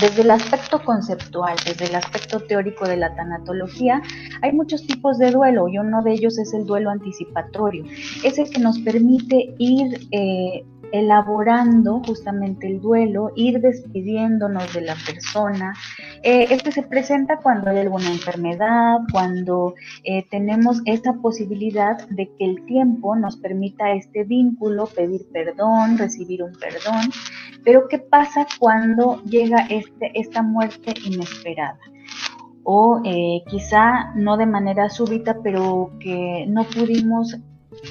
Desde 0.01 0.23
el 0.23 0.31
aspecto 0.31 0.85
conceptual, 0.85 1.57
desde 1.65 1.87
el 1.87 1.95
aspecto 1.95 2.41
teórico 2.41 2.87
de 2.87 2.97
la 2.97 3.15
tanatología, 3.15 4.03
hay 4.43 4.53
muchos 4.53 4.87
tipos 4.87 5.19
de 5.19 5.31
duelo 5.31 5.69
y 5.69 5.79
uno 5.79 6.03
de 6.03 6.13
ellos 6.13 6.39
es 6.39 6.53
el 6.53 6.67
duelo 6.67 6.91
anticipatorio. 6.91 7.85
Es 8.23 8.39
el 8.39 8.51
que 8.51 8.61
nos 8.61 8.79
permite 8.81 9.55
ir 9.59 10.09
eh, 10.13 10.65
elaborando 10.93 12.03
justamente 12.07 12.67
el 12.67 12.81
duelo, 12.81 13.33
ir 13.37 13.61
despidiéndonos 13.61 14.73
de 14.73 14.83
la 14.83 14.97
persona. 15.07 15.75
Eh, 16.23 16.47
este 16.51 16.73
se 16.73 16.83
presenta 16.83 17.39
cuando 17.39 17.71
hay 17.71 17.79
alguna 17.79 18.09
enfermedad, 18.09 18.99
cuando 19.13 19.75
eh, 20.05 20.27
tenemos 20.31 20.81
esa 20.85 21.15
posibilidad 21.15 21.99
de 22.09 22.31
que 22.39 22.45
el 22.45 22.65
tiempo 22.67 23.17
nos 23.17 23.37
permita 23.37 23.93
este 23.93 24.25
vínculo, 24.25 24.87
pedir 24.87 25.27
perdón, 25.33 25.99
recibir 25.99 26.43
un 26.43 26.53
perdón. 26.53 27.11
Pero 27.65 27.89
¿qué 27.89 27.99
pasa 27.99 28.47
cuando 28.59 29.23
llega 29.25 29.67
este, 29.69 30.11
esta 30.15 30.43
muerte 30.43 30.95
inesperada? 31.05 31.79
o 32.71 33.01
eh, 33.03 33.45
quizá 33.49 34.13
no 34.15 34.37
de 34.37 34.45
manera 34.45 34.91
súbita, 34.91 35.39
pero 35.43 35.91
que 36.01 36.45
no 36.49 36.65
pudimos 36.65 37.35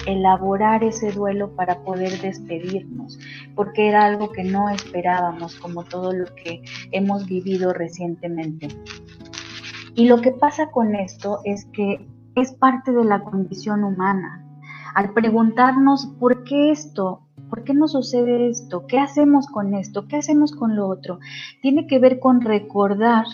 elaborar 0.05 0.83
ese 0.83 1.11
duelo 1.11 1.55
para 1.55 1.79
poder 1.83 2.19
despedirnos, 2.21 3.19
porque 3.55 3.87
era 3.87 4.05
algo 4.05 4.31
que 4.31 4.43
no 4.43 4.69
esperábamos, 4.69 5.55
como 5.55 5.83
todo 5.83 6.13
lo 6.13 6.25
que 6.35 6.61
hemos 6.91 7.25
vivido 7.25 7.73
recientemente. 7.73 8.69
Y 9.95 10.07
lo 10.07 10.21
que 10.21 10.31
pasa 10.31 10.69
con 10.71 10.95
esto 10.95 11.39
es 11.43 11.65
que 11.73 12.07
es 12.35 12.53
parte 12.53 12.91
de 12.91 13.03
la 13.03 13.23
condición 13.23 13.83
humana. 13.83 14.43
Al 14.93 15.13
preguntarnos 15.13 16.05
por 16.19 16.43
qué 16.43 16.71
esto, 16.71 17.21
por 17.49 17.63
qué 17.63 17.73
nos 17.73 17.93
sucede 17.93 18.49
esto, 18.49 18.85
qué 18.87 18.99
hacemos 18.99 19.47
con 19.47 19.73
esto, 19.73 20.07
qué 20.07 20.17
hacemos 20.17 20.51
con 20.51 20.75
lo 20.75 20.87
otro, 20.87 21.19
tiene 21.61 21.87
que 21.87 21.99
ver 21.99 22.19
con 22.19 22.41
recordar 22.41 23.25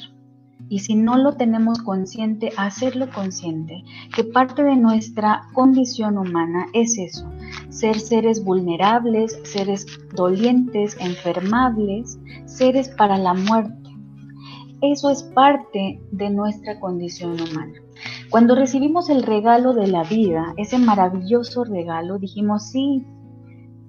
y 0.69 0.79
si 0.79 0.95
no 0.95 1.17
lo 1.17 1.33
tenemos 1.33 1.81
consciente, 1.81 2.51
hacerlo 2.57 3.07
consciente, 3.13 3.83
que 4.15 4.23
parte 4.23 4.63
de 4.63 4.75
nuestra 4.75 5.43
condición 5.53 6.17
humana 6.17 6.67
es 6.73 6.97
eso, 6.97 7.29
ser 7.69 7.99
seres 7.99 8.43
vulnerables, 8.43 9.39
seres 9.43 9.85
dolientes, 10.15 10.97
enfermables, 10.99 12.17
seres 12.45 12.89
para 12.89 13.17
la 13.17 13.33
muerte. 13.33 13.89
Eso 14.81 15.09
es 15.09 15.23
parte 15.23 16.01
de 16.11 16.29
nuestra 16.29 16.79
condición 16.79 17.39
humana. 17.39 17.73
Cuando 18.29 18.55
recibimos 18.55 19.09
el 19.09 19.23
regalo 19.23 19.73
de 19.73 19.87
la 19.87 20.03
vida, 20.03 20.53
ese 20.57 20.77
maravilloso 20.77 21.63
regalo, 21.63 22.17
dijimos, 22.17 22.69
sí, 22.69 23.05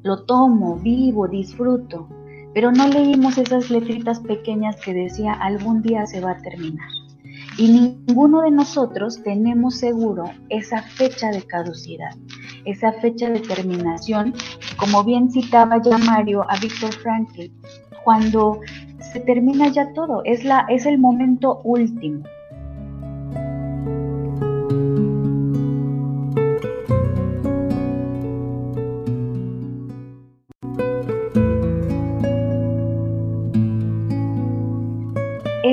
lo 0.02 0.24
tomo, 0.24 0.76
vivo, 0.76 1.28
disfruto, 1.28 2.08
pero 2.54 2.70
no 2.70 2.88
leímos 2.88 3.36
esas 3.36 3.68
letritas 3.68 4.20
pequeñas 4.20 4.76
que 4.76 4.94
decía 4.94 5.32
algún 5.32 5.82
día 5.82 6.06
se 6.06 6.20
va 6.20 6.30
a 6.30 6.38
terminar. 6.38 6.88
Y 7.58 7.68
ninguno 7.68 8.42
de 8.42 8.50
nosotros 8.50 9.22
tenemos 9.22 9.76
seguro 9.76 10.30
esa 10.48 10.82
fecha 10.82 11.30
de 11.30 11.42
caducidad, 11.42 12.14
esa 12.64 12.92
fecha 12.92 13.28
de 13.30 13.40
terminación, 13.40 14.34
como 14.76 15.04
bien 15.04 15.30
citaba 15.30 15.80
ya 15.82 15.98
Mario 15.98 16.44
a 16.48 16.56
Víctor 16.58 16.92
Franklin, 16.94 17.52
cuando 18.04 18.60
se 19.12 19.20
termina 19.20 19.68
ya 19.68 19.92
todo, 19.92 20.22
es, 20.24 20.44
la, 20.44 20.66
es 20.68 20.86
el 20.86 20.98
momento 20.98 21.60
último. 21.64 22.24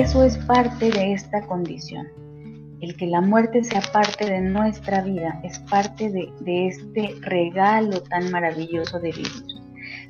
Eso 0.02 0.24
es 0.24 0.36
parte 0.36 0.90
de 0.90 1.12
esta 1.12 1.46
condición. 1.46 2.08
El 2.80 2.96
que 2.96 3.06
la 3.06 3.20
muerte 3.20 3.62
sea 3.62 3.80
parte 3.92 4.28
de 4.28 4.40
nuestra 4.40 5.00
vida 5.00 5.40
es 5.44 5.60
parte 5.60 6.10
de, 6.10 6.28
de 6.40 6.66
este 6.66 7.14
regalo 7.20 8.02
tan 8.02 8.28
maravilloso 8.32 8.98
de 8.98 9.12
vivir. 9.12 9.62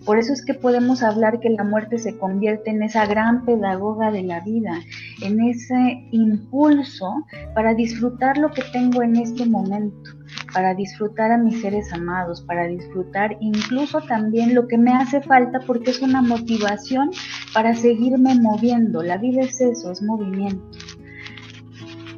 Por 0.07 0.17
eso 0.17 0.33
es 0.33 0.47
que 0.47 0.55
podemos 0.55 1.03
hablar 1.03 1.41
que 1.41 1.51
la 1.51 1.65
muerte 1.65 1.99
se 1.99 2.17
convierte 2.17 2.71
en 2.71 2.83
esa 2.83 3.05
gran 3.05 3.45
pedagoga 3.45 4.11
de 4.11 4.23
la 4.23 4.41
vida, 4.41 4.81
en 5.21 5.43
ese 5.43 6.09
impulso 6.11 7.27
para 7.55 7.75
disfrutar 7.75 8.39
lo 8.39 8.51
que 8.51 8.63
tengo 8.73 9.03
en 9.03 9.17
este 9.17 9.45
momento, 9.45 10.11
para 10.53 10.75
disfrutar 10.75 11.33
a 11.33 11.39
mis 11.39 11.61
seres 11.61 11.93
amados, 11.93 12.43
para 12.43 12.67
disfrutar 12.67 13.37
incluso 13.41 14.01
también 14.01 14.55
lo 14.55 14.69
que 14.69 14.79
me 14.79 14.93
hace 14.93 15.21
falta 15.23 15.61
porque 15.67 15.91
es 15.91 16.01
una 16.03 16.23
motivación 16.23 17.11
para 17.55 17.75
seguirme 17.75 18.35
moviendo. 18.35 19.03
La 19.03 19.19
vida 19.19 19.43
es 19.43 19.61
eso, 19.61 19.91
es 19.91 20.03
movimiento. 20.03 20.63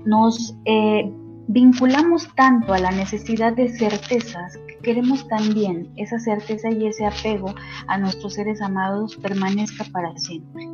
Nos 0.04 0.56
eh, 0.64 1.10
vinculamos 1.48 2.28
tanto 2.34 2.74
a 2.74 2.78
la 2.78 2.90
necesidad 2.90 3.54
de 3.54 3.68
certezas 3.68 4.56
que 4.66 4.78
queremos 4.82 5.26
también 5.28 5.92
esa 5.96 6.18
certeza 6.18 6.70
y 6.70 6.86
ese 6.86 7.06
apego 7.06 7.54
a 7.86 7.98
nuestros 7.98 8.34
seres 8.34 8.60
amados 8.60 9.16
permanezca 9.16 9.84
para 9.92 10.16
siempre. 10.18 10.68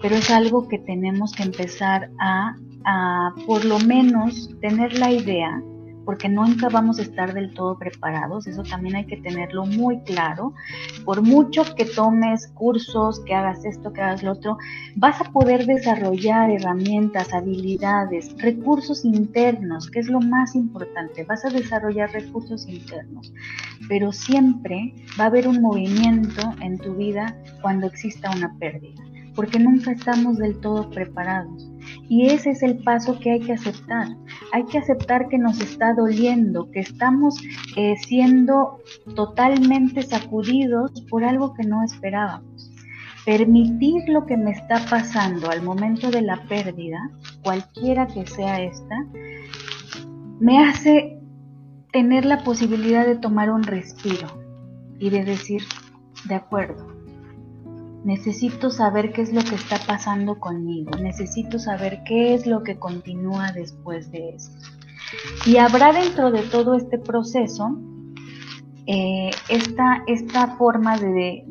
Pero 0.00 0.14
es 0.14 0.30
algo 0.30 0.68
que 0.68 0.78
tenemos 0.78 1.32
que 1.32 1.42
empezar 1.42 2.10
a, 2.20 2.54
a 2.84 3.34
por 3.46 3.64
lo 3.64 3.78
menos 3.80 4.50
tener 4.60 4.98
la 4.98 5.10
idea 5.10 5.60
porque 6.08 6.30
nunca 6.30 6.70
vamos 6.70 6.98
a 6.98 7.02
estar 7.02 7.34
del 7.34 7.52
todo 7.52 7.76
preparados, 7.76 8.46
eso 8.46 8.62
también 8.62 8.96
hay 8.96 9.04
que 9.04 9.18
tenerlo 9.18 9.66
muy 9.66 10.00
claro. 10.04 10.54
Por 11.04 11.20
mucho 11.20 11.74
que 11.74 11.84
tomes 11.84 12.46
cursos, 12.54 13.20
que 13.26 13.34
hagas 13.34 13.62
esto, 13.66 13.92
que 13.92 14.00
hagas 14.00 14.22
lo 14.22 14.32
otro, 14.32 14.56
vas 14.96 15.20
a 15.20 15.24
poder 15.24 15.66
desarrollar 15.66 16.48
herramientas, 16.48 17.34
habilidades, 17.34 18.34
recursos 18.38 19.04
internos, 19.04 19.90
que 19.90 19.98
es 20.00 20.08
lo 20.08 20.20
más 20.20 20.54
importante, 20.54 21.24
vas 21.24 21.44
a 21.44 21.50
desarrollar 21.50 22.10
recursos 22.10 22.66
internos, 22.66 23.30
pero 23.86 24.10
siempre 24.10 24.94
va 25.20 25.24
a 25.24 25.26
haber 25.26 25.46
un 25.46 25.60
movimiento 25.60 26.54
en 26.62 26.78
tu 26.78 26.94
vida 26.94 27.36
cuando 27.60 27.86
exista 27.86 28.30
una 28.34 28.56
pérdida, 28.58 29.04
porque 29.38 29.60
nunca 29.60 29.92
estamos 29.92 30.36
del 30.38 30.58
todo 30.58 30.90
preparados. 30.90 31.70
Y 32.08 32.26
ese 32.26 32.50
es 32.50 32.62
el 32.64 32.82
paso 32.82 33.20
que 33.20 33.30
hay 33.30 33.38
que 33.38 33.52
aceptar. 33.52 34.08
Hay 34.52 34.64
que 34.64 34.78
aceptar 34.78 35.28
que 35.28 35.38
nos 35.38 35.60
está 35.60 35.94
doliendo, 35.94 36.68
que 36.72 36.80
estamos 36.80 37.36
eh, 37.76 37.94
siendo 38.04 38.80
totalmente 39.14 40.02
sacudidos 40.02 40.90
por 41.08 41.22
algo 41.22 41.54
que 41.54 41.62
no 41.62 41.84
esperábamos. 41.84 42.72
Permitir 43.24 44.08
lo 44.08 44.26
que 44.26 44.36
me 44.36 44.50
está 44.50 44.84
pasando 44.90 45.48
al 45.48 45.62
momento 45.62 46.10
de 46.10 46.22
la 46.22 46.42
pérdida, 46.48 46.98
cualquiera 47.44 48.08
que 48.08 48.26
sea 48.26 48.60
esta, 48.60 49.06
me 50.40 50.58
hace 50.64 51.20
tener 51.92 52.24
la 52.24 52.42
posibilidad 52.42 53.06
de 53.06 53.14
tomar 53.14 53.52
un 53.52 53.62
respiro 53.62 54.26
y 54.98 55.10
de 55.10 55.24
decir, 55.24 55.62
de 56.24 56.34
acuerdo, 56.34 56.97
Necesito 58.04 58.70
saber 58.70 59.12
qué 59.12 59.22
es 59.22 59.32
lo 59.32 59.42
que 59.42 59.54
está 59.54 59.78
pasando 59.86 60.38
conmigo. 60.38 60.90
Necesito 61.00 61.58
saber 61.58 62.02
qué 62.04 62.34
es 62.34 62.46
lo 62.46 62.62
que 62.62 62.78
continúa 62.78 63.52
después 63.52 64.10
de 64.10 64.30
esto. 64.30 64.66
Y 65.46 65.56
habrá 65.56 65.92
dentro 65.92 66.30
de 66.30 66.42
todo 66.42 66.74
este 66.74 66.98
proceso 66.98 67.78
eh, 68.86 69.30
esta, 69.48 70.02
esta, 70.06 70.56
forma 70.56 70.96
de, 70.98 71.44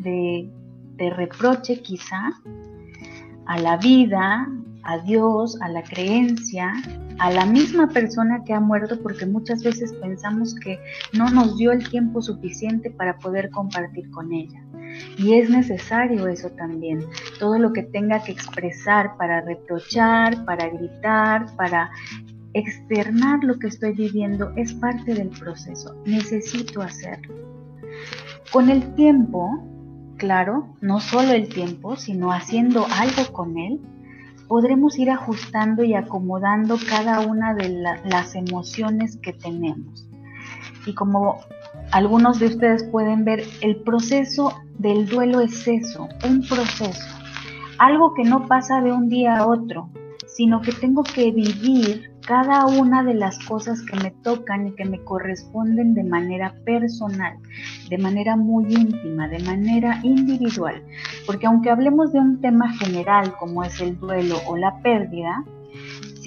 de 0.98 1.10
reproche 1.12 1.82
quizá 1.82 2.32
a 3.46 3.60
la 3.60 3.78
vida, 3.78 4.48
a 4.84 4.98
Dios, 5.00 5.60
a 5.62 5.70
la 5.70 5.84
creencia, 5.84 6.74
a 7.20 7.32
la 7.32 7.46
misma 7.46 7.90
persona 7.90 8.44
que 8.44 8.54
ha 8.54 8.60
muerto, 8.60 9.02
porque 9.02 9.26
muchas 9.26 9.64
veces 9.64 9.94
pensamos 9.94 10.56
que 10.56 10.80
no 11.14 11.30
nos 11.30 11.58
dio 11.58 11.72
el 11.72 11.88
tiempo 11.90 12.22
suficiente 12.22 12.92
para 12.92 13.18
poder 13.18 13.50
compartir 13.50 14.10
con 14.12 14.32
ella. 14.32 14.62
Y 15.18 15.34
es 15.36 15.50
necesario 15.50 16.28
eso 16.28 16.50
también. 16.52 17.04
Todo 17.40 17.58
lo 17.58 17.74
que 17.74 17.84
tenga 17.84 18.24
que 18.24 18.32
expresar 18.32 19.18
para 19.18 19.42
reprochar, 19.42 20.46
para 20.46 20.70
gritar, 20.70 21.56
para 21.56 21.90
externar 22.54 23.44
lo 23.44 23.60
que 23.60 23.68
estoy 23.68 23.94
viviendo 23.94 24.52
es 24.56 24.74
parte 24.74 25.14
del 25.14 25.30
proceso. 25.30 25.96
Necesito 26.06 26.82
hacerlo. 26.82 27.36
Con 28.52 28.70
el 28.70 28.96
tiempo, 28.96 29.64
claro, 30.18 30.76
no 30.82 31.00
solo 31.00 31.34
el 31.34 31.50
tiempo, 31.50 31.96
sino 31.96 32.32
haciendo 32.32 32.86
algo 32.86 33.32
con 33.34 33.58
él, 33.58 33.82
podremos 34.48 34.98
ir 34.98 35.10
ajustando 35.10 35.84
y 35.84 35.94
acomodando 35.94 36.78
cada 36.90 37.20
una 37.22 37.54
de 37.54 37.70
las 37.70 38.36
emociones 38.36 39.18
que 39.18 39.34
tenemos. 39.34 40.08
Y 40.86 40.94
como 40.94 41.42
algunos 41.92 42.40
de 42.40 42.48
ustedes 42.48 42.84
pueden 42.86 43.26
ver, 43.26 43.44
el 43.62 43.78
proceso 43.78 44.54
del 44.78 45.08
duelo 45.08 45.42
es 45.42 45.68
eso, 45.68 46.08
un 46.26 46.42
proceso, 46.48 47.18
algo 47.78 48.14
que 48.14 48.24
no 48.24 48.48
pasa 48.48 48.82
de 48.82 48.92
un 48.92 49.10
día 49.10 49.38
a 49.38 49.48
otro, 49.48 49.90
sino 50.26 50.62
que 50.62 50.72
tengo 50.72 51.04
que 51.04 51.32
vivir 51.32 52.12
cada 52.28 52.66
una 52.66 53.04
de 53.04 53.14
las 53.14 53.40
cosas 53.46 53.82
que 53.84 53.98
me 53.98 54.12
tocan 54.12 54.68
y 54.68 54.76
que 54.76 54.84
me 54.84 55.02
corresponden 55.04 55.94
de 55.94 56.04
manera 56.04 56.54
personal, 56.66 57.38
de 57.90 57.98
manera 57.98 58.36
muy 58.36 58.66
íntima, 58.66 59.30
de 59.30 59.40
manera 59.40 60.00
individual. 60.04 60.84
Porque 61.26 61.48
aunque 61.48 61.70
hablemos 61.70 62.12
de 62.12 62.20
un 62.20 62.42
tema 62.42 62.70
general 62.74 63.34
como 63.40 63.64
es 63.64 63.80
el 63.80 63.98
duelo 63.98 64.36
o 64.46 64.58
la 64.58 64.78
pérdida, 64.82 65.46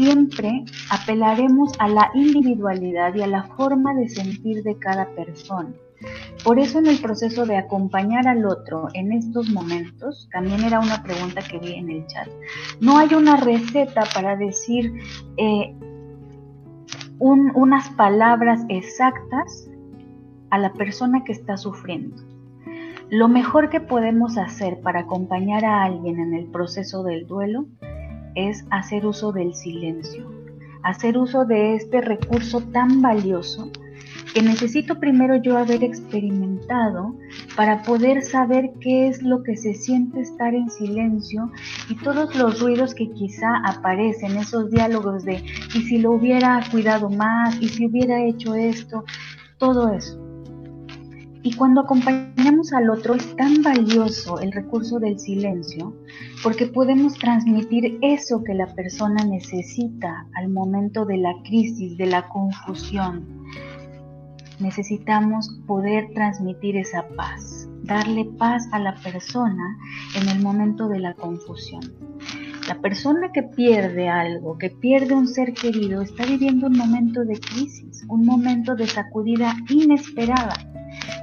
siempre 0.01 0.65
apelaremos 0.91 1.75
a 1.79 1.87
la 1.87 2.11
individualidad 2.15 3.15
y 3.15 3.21
a 3.21 3.27
la 3.27 3.43
forma 3.43 3.93
de 3.93 4.09
sentir 4.09 4.63
de 4.63 4.79
cada 4.79 5.07
persona. 5.11 5.69
Por 6.43 6.59
eso 6.59 6.79
en 6.79 6.87
el 6.87 6.99
proceso 7.03 7.45
de 7.45 7.59
acompañar 7.59 8.27
al 8.27 8.47
otro 8.47 8.89
en 8.95 9.13
estos 9.13 9.51
momentos, 9.51 10.27
también 10.33 10.65
era 10.65 10.81
una 10.81 11.03
pregunta 11.03 11.43
que 11.43 11.59
vi 11.59 11.75
en 11.75 11.91
el 11.91 12.07
chat, 12.07 12.29
no 12.81 12.97
hay 12.97 13.13
una 13.13 13.37
receta 13.37 14.05
para 14.15 14.37
decir 14.37 14.91
eh, 15.37 15.75
unas 17.19 17.91
palabras 17.91 18.63
exactas 18.71 19.69
a 20.49 20.57
la 20.57 20.73
persona 20.73 21.25
que 21.25 21.33
está 21.33 21.59
sufriendo. 21.59 22.17
Lo 23.11 23.29
mejor 23.29 23.69
que 23.69 23.81
podemos 23.81 24.39
hacer 24.39 24.81
para 24.81 25.01
acompañar 25.01 25.67
a 25.67 25.85
alguien 25.85 26.21
en 26.21 26.33
el 26.33 26.47
proceso 26.47 27.03
del 27.03 27.27
duelo 27.27 27.67
es 28.35 28.65
hacer 28.71 29.07
uso 29.07 29.33
del 29.33 29.55
silencio, 29.55 30.31
hacer 30.83 31.19
uso 31.19 31.45
de 31.45 31.75
este 31.75 32.01
recurso 32.01 32.61
tan 32.73 33.03
valioso 33.03 33.71
que 34.33 34.43
necesito 34.43 34.99
primero 35.01 35.37
yo 35.37 35.59
haber 35.59 35.83
experimentado 35.83 37.15
para 37.57 37.83
poder 37.83 38.23
saber 38.23 38.71
qué 38.81 39.09
es 39.09 39.23
lo 39.23 39.43
que 39.43 39.57
se 39.57 39.75
siente 39.75 40.21
estar 40.21 40.55
en 40.55 40.71
silencio 40.71 41.51
y 41.89 41.97
todos 41.97 42.35
los 42.37 42.61
ruidos 42.61 42.95
que 42.95 43.11
quizá 43.11 43.49
aparecen, 43.65 44.37
esos 44.37 44.71
diálogos 44.71 45.25
de 45.25 45.43
y 45.75 45.83
si 45.83 45.99
lo 45.99 46.13
hubiera 46.13 46.61
cuidado 46.71 47.11
más 47.11 47.61
y 47.61 47.69
si 47.69 47.87
hubiera 47.87 48.23
hecho 48.25 48.55
esto, 48.55 49.05
todo 49.59 49.93
eso. 49.93 50.30
Y 51.43 51.55
cuando 51.55 51.81
acompañamos 51.81 52.73
al 52.73 52.91
otro 52.91 53.15
es 53.15 53.35
tan 53.37 53.63
valioso 53.63 54.41
el 54.41 54.53
recurso 54.53 54.99
del 54.99 55.19
silencio 55.19 55.97
porque 56.43 56.67
podemos 56.67 57.15
transmitir 57.15 57.99
eso 58.03 58.45
que 58.45 58.55
la 58.55 58.67
persona 58.75 59.25
necesita 59.25 60.27
al 60.35 60.49
momento 60.49 61.07
de 61.07 61.17
la 61.17 61.35
crisis, 61.45 61.97
de 61.97 62.07
la 62.07 62.29
confusión 62.29 63.41
necesitamos 64.61 65.59
poder 65.67 66.11
transmitir 66.15 66.77
esa 66.77 67.07
paz, 67.17 67.69
darle 67.83 68.27
paz 68.39 68.69
a 68.73 68.79
la 68.79 68.95
persona 68.97 69.79
en 70.15 70.29
el 70.29 70.41
momento 70.43 70.89
de 70.89 71.01
la 71.01 71.15
confusión. 71.15 71.83
La 72.69 72.81
persona 72.81 73.33
que 73.33 73.43
pierde 73.43 74.09
algo, 74.09 74.59
que 74.59 74.71
pierde 74.71 75.15
un 75.15 75.27
ser 75.27 75.55
querido, 75.55 76.03
está 76.03 76.25
viviendo 76.25 76.69
un 76.69 76.77
momento 76.77 77.25
de 77.25 77.41
crisis, 77.41 78.05
un 78.09 78.25
momento 78.25 78.77
de 78.77 78.87
sacudida 78.87 79.57
inesperada, 79.69 80.55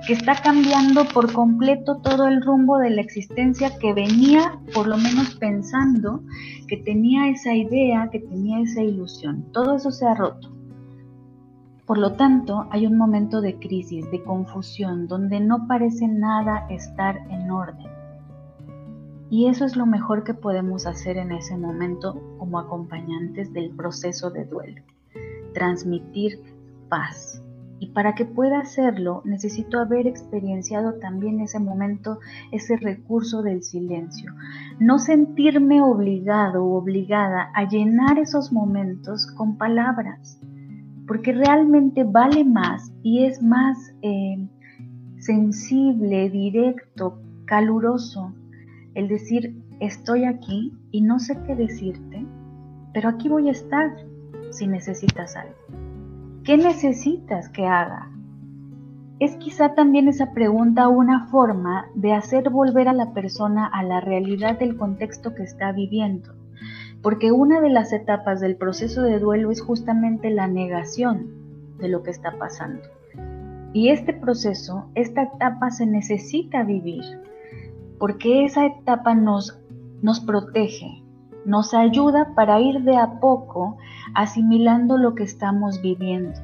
que 0.08 0.14
está 0.14 0.41
cambiando 0.41 1.03
por 1.14 1.34
completo 1.34 1.97
todo 1.97 2.28
el 2.28 2.41
rumbo 2.41 2.78
de 2.78 2.91
la 2.91 3.01
existencia 3.01 3.78
que 3.78 3.93
venía 3.93 4.58
por 4.74 4.88
lo 4.88 4.95
menos 4.95 5.36
pensando, 5.36 6.22
que 6.70 6.78
tenía 6.78 7.28
esa 7.30 7.53
idea, 7.53 8.10
que 8.10 8.22
tenía 8.22 8.62
esa 8.62 8.82
ilusión. 8.82 9.43
Todo 9.51 9.76
eso 9.76 9.91
se 9.91 10.08
ha 10.08 10.16
roto. 10.16 10.49
Por 11.86 11.97
lo 11.97 12.14
tanto, 12.14 12.68
hay 12.72 12.88
un 12.88 12.97
momento 12.97 13.41
de 13.41 13.60
crisis, 13.60 14.10
de 14.10 14.24
confusión, 14.24 15.10
donde 15.10 15.41
no 15.41 15.68
parece 15.68 16.08
nada 16.08 16.66
estar 16.70 17.18
en 17.30 17.51
orden. 17.51 17.91
Y 19.30 19.47
eso 19.47 19.66
es 19.66 19.76
lo 19.76 19.86
mejor 19.86 20.24
que 20.24 20.34
podemos 20.34 20.86
hacer 20.86 21.18
en 21.18 21.34
ese 21.34 21.58
momento 21.58 22.22
como 22.38 22.60
acompañantes 22.60 23.51
del 23.51 23.72
proceso 23.72 24.30
de 24.30 24.45
duelo, 24.45 24.82
transmitir 25.53 26.39
paz. 26.88 27.41
Y 27.80 27.91
para 27.91 28.15
que 28.15 28.25
pueda 28.25 28.59
hacerlo, 28.59 29.21
necesito 29.23 29.80
haber 29.80 30.07
experienciado 30.07 30.95
también 30.95 31.41
ese 31.41 31.59
momento, 31.59 32.19
ese 32.51 32.78
recurso 32.78 33.43
del 33.43 33.63
silencio. 33.63 34.34
No 34.80 34.97
sentirme 34.97 35.82
obligado 35.82 36.63
o 36.63 36.78
obligada 36.78 37.51
a 37.53 37.67
llenar 37.67 38.17
esos 38.17 38.51
momentos 38.51 39.28
con 39.28 39.57
palabras 39.57 40.39
porque 41.07 41.32
realmente 41.32 42.03
vale 42.03 42.43
más 42.43 42.91
y 43.01 43.23
es 43.23 43.41
más 43.41 43.93
eh, 44.01 44.45
sensible, 45.19 46.30
directo, 46.30 47.19
caluroso 47.45 48.34
el 48.93 49.07
decir 49.07 49.55
estoy 49.80 50.25
aquí 50.25 50.73
y 50.91 51.01
no 51.01 51.19
sé 51.19 51.38
qué 51.45 51.55
decirte, 51.55 52.25
pero 52.93 53.09
aquí 53.09 53.30
voy 53.30 53.47
a 53.47 53.51
estar 53.51 53.95
si 54.51 54.67
necesitas 54.67 55.36
algo. 55.36 55.57
¿Qué 56.48 56.58
necesitas 56.58 57.50
que 57.50 57.68
haga? 57.68 58.10
Es 59.20 59.36
quizá 59.36 59.76
también 59.76 60.08
esa 60.08 60.32
pregunta 60.32 60.88
una 60.88 61.28
forma 61.28 61.86
de 61.93 62.14
hacer 62.14 62.50
volver 62.50 62.88
a 62.88 62.93
la 62.93 63.14
persona 63.14 63.68
a 63.68 63.84
la 63.84 64.02
realidad 64.02 64.58
del 64.58 64.78
contexto 64.78 65.36
que 65.36 65.43
está 65.43 65.72
viviendo 65.72 66.34
porque 67.02 67.32
una 67.32 67.62
de 67.62 67.70
las 67.70 67.93
etapas 67.93 68.39
del 68.41 68.56
proceso 68.56 69.02
de 69.02 69.20
duelo 69.20 69.52
es 69.52 69.62
justamente 69.62 70.30
la 70.30 70.48
negación 70.48 71.32
de 71.80 71.89
lo 71.89 72.04
que 72.04 72.12
está 72.12 72.38
pasando. 72.38 72.82
Y 73.74 73.89
este 73.89 74.14
proceso, 74.14 74.89
esta 74.95 75.24
etapa 75.24 75.70
se 75.70 75.86
necesita 75.86 76.64
vivir, 76.64 77.04
porque 78.00 78.45
esa 78.45 78.66
etapa 78.66 79.14
nos, 79.14 79.60
nos 80.02 80.20
protege, 80.20 81.04
nos 81.48 81.74
ayuda 81.74 82.34
para 82.36 82.60
ir 82.60 82.84
de 82.84 82.98
a 82.98 83.22
poco 83.22 83.78
asimilando 84.14 84.98
lo 84.98 85.16
que 85.16 85.24
estamos 85.24 85.82
viviendo, 85.82 86.38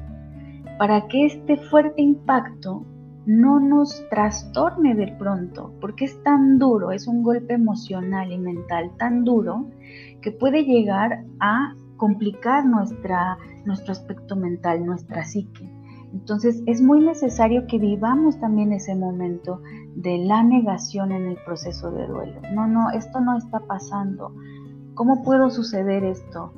para 0.78 1.06
que 1.08 1.26
este 1.26 1.58
fuerte 1.58 2.00
impacto 2.00 2.86
no 3.26 3.60
nos 3.60 4.02
trastorne 4.08 4.94
de 4.94 5.08
pronto, 5.18 5.72
porque 5.80 6.06
es 6.06 6.22
tan 6.22 6.58
duro, 6.58 6.90
es 6.90 7.06
un 7.06 7.22
golpe 7.22 7.52
emocional 7.52 8.32
y 8.32 8.38
mental 8.38 8.92
tan 8.98 9.24
duro 9.24 9.66
que 10.22 10.32
puede 10.32 10.64
llegar 10.64 11.24
a 11.38 11.74
complicar 11.98 12.64
nuestra, 12.64 13.36
nuestro 13.66 13.92
aspecto 13.92 14.36
mental, 14.36 14.86
nuestra 14.86 15.22
psique. 15.24 15.70
Entonces 16.14 16.62
es 16.66 16.80
muy 16.80 17.00
necesario 17.00 17.66
que 17.66 17.78
vivamos 17.78 18.40
también 18.40 18.72
ese 18.72 18.94
momento 18.94 19.60
de 19.96 20.18
la 20.18 20.42
negación 20.42 21.12
en 21.12 21.26
el 21.26 21.36
proceso 21.44 21.90
de 21.90 22.06
duelo. 22.06 22.40
No, 22.54 22.66
no, 22.66 22.90
esto 22.90 23.20
no 23.20 23.36
está 23.36 23.60
pasando. 23.60 24.32
¿Cómo 24.94 25.22
puedo 25.22 25.50
suceder 25.50 26.04
esto? 26.04 26.52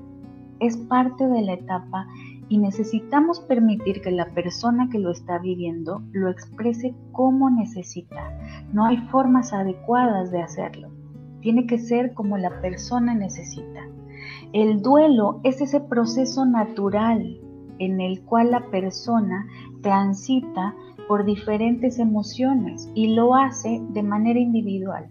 Es 0.60 0.76
parte 0.76 1.26
de 1.26 1.42
la 1.42 1.54
etapa 1.54 2.06
y 2.48 2.58
necesitamos 2.58 3.40
permitir 3.40 4.00
que 4.00 4.10
la 4.10 4.30
persona 4.30 4.88
que 4.90 4.98
lo 4.98 5.10
está 5.10 5.38
viviendo 5.38 6.02
lo 6.12 6.30
exprese 6.30 6.94
como 7.12 7.50
necesita. 7.50 8.38
No 8.72 8.86
hay 8.86 8.98
formas 9.08 9.52
adecuadas 9.52 10.30
de 10.30 10.42
hacerlo 10.42 10.90
tiene 11.46 11.64
que 11.68 11.78
ser 11.78 12.12
como 12.12 12.38
la 12.38 12.60
persona 12.60 13.14
necesita. 13.14 13.88
El 14.52 14.82
duelo 14.82 15.38
es 15.44 15.60
ese 15.60 15.80
proceso 15.80 16.44
natural 16.44 17.38
en 17.78 18.00
el 18.00 18.22
cual 18.22 18.50
la 18.50 18.68
persona 18.68 19.46
transita 19.80 20.74
por 21.06 21.24
diferentes 21.24 22.00
emociones 22.00 22.90
y 22.96 23.14
lo 23.14 23.36
hace 23.36 23.80
de 23.90 24.02
manera 24.02 24.40
individual. 24.40 25.08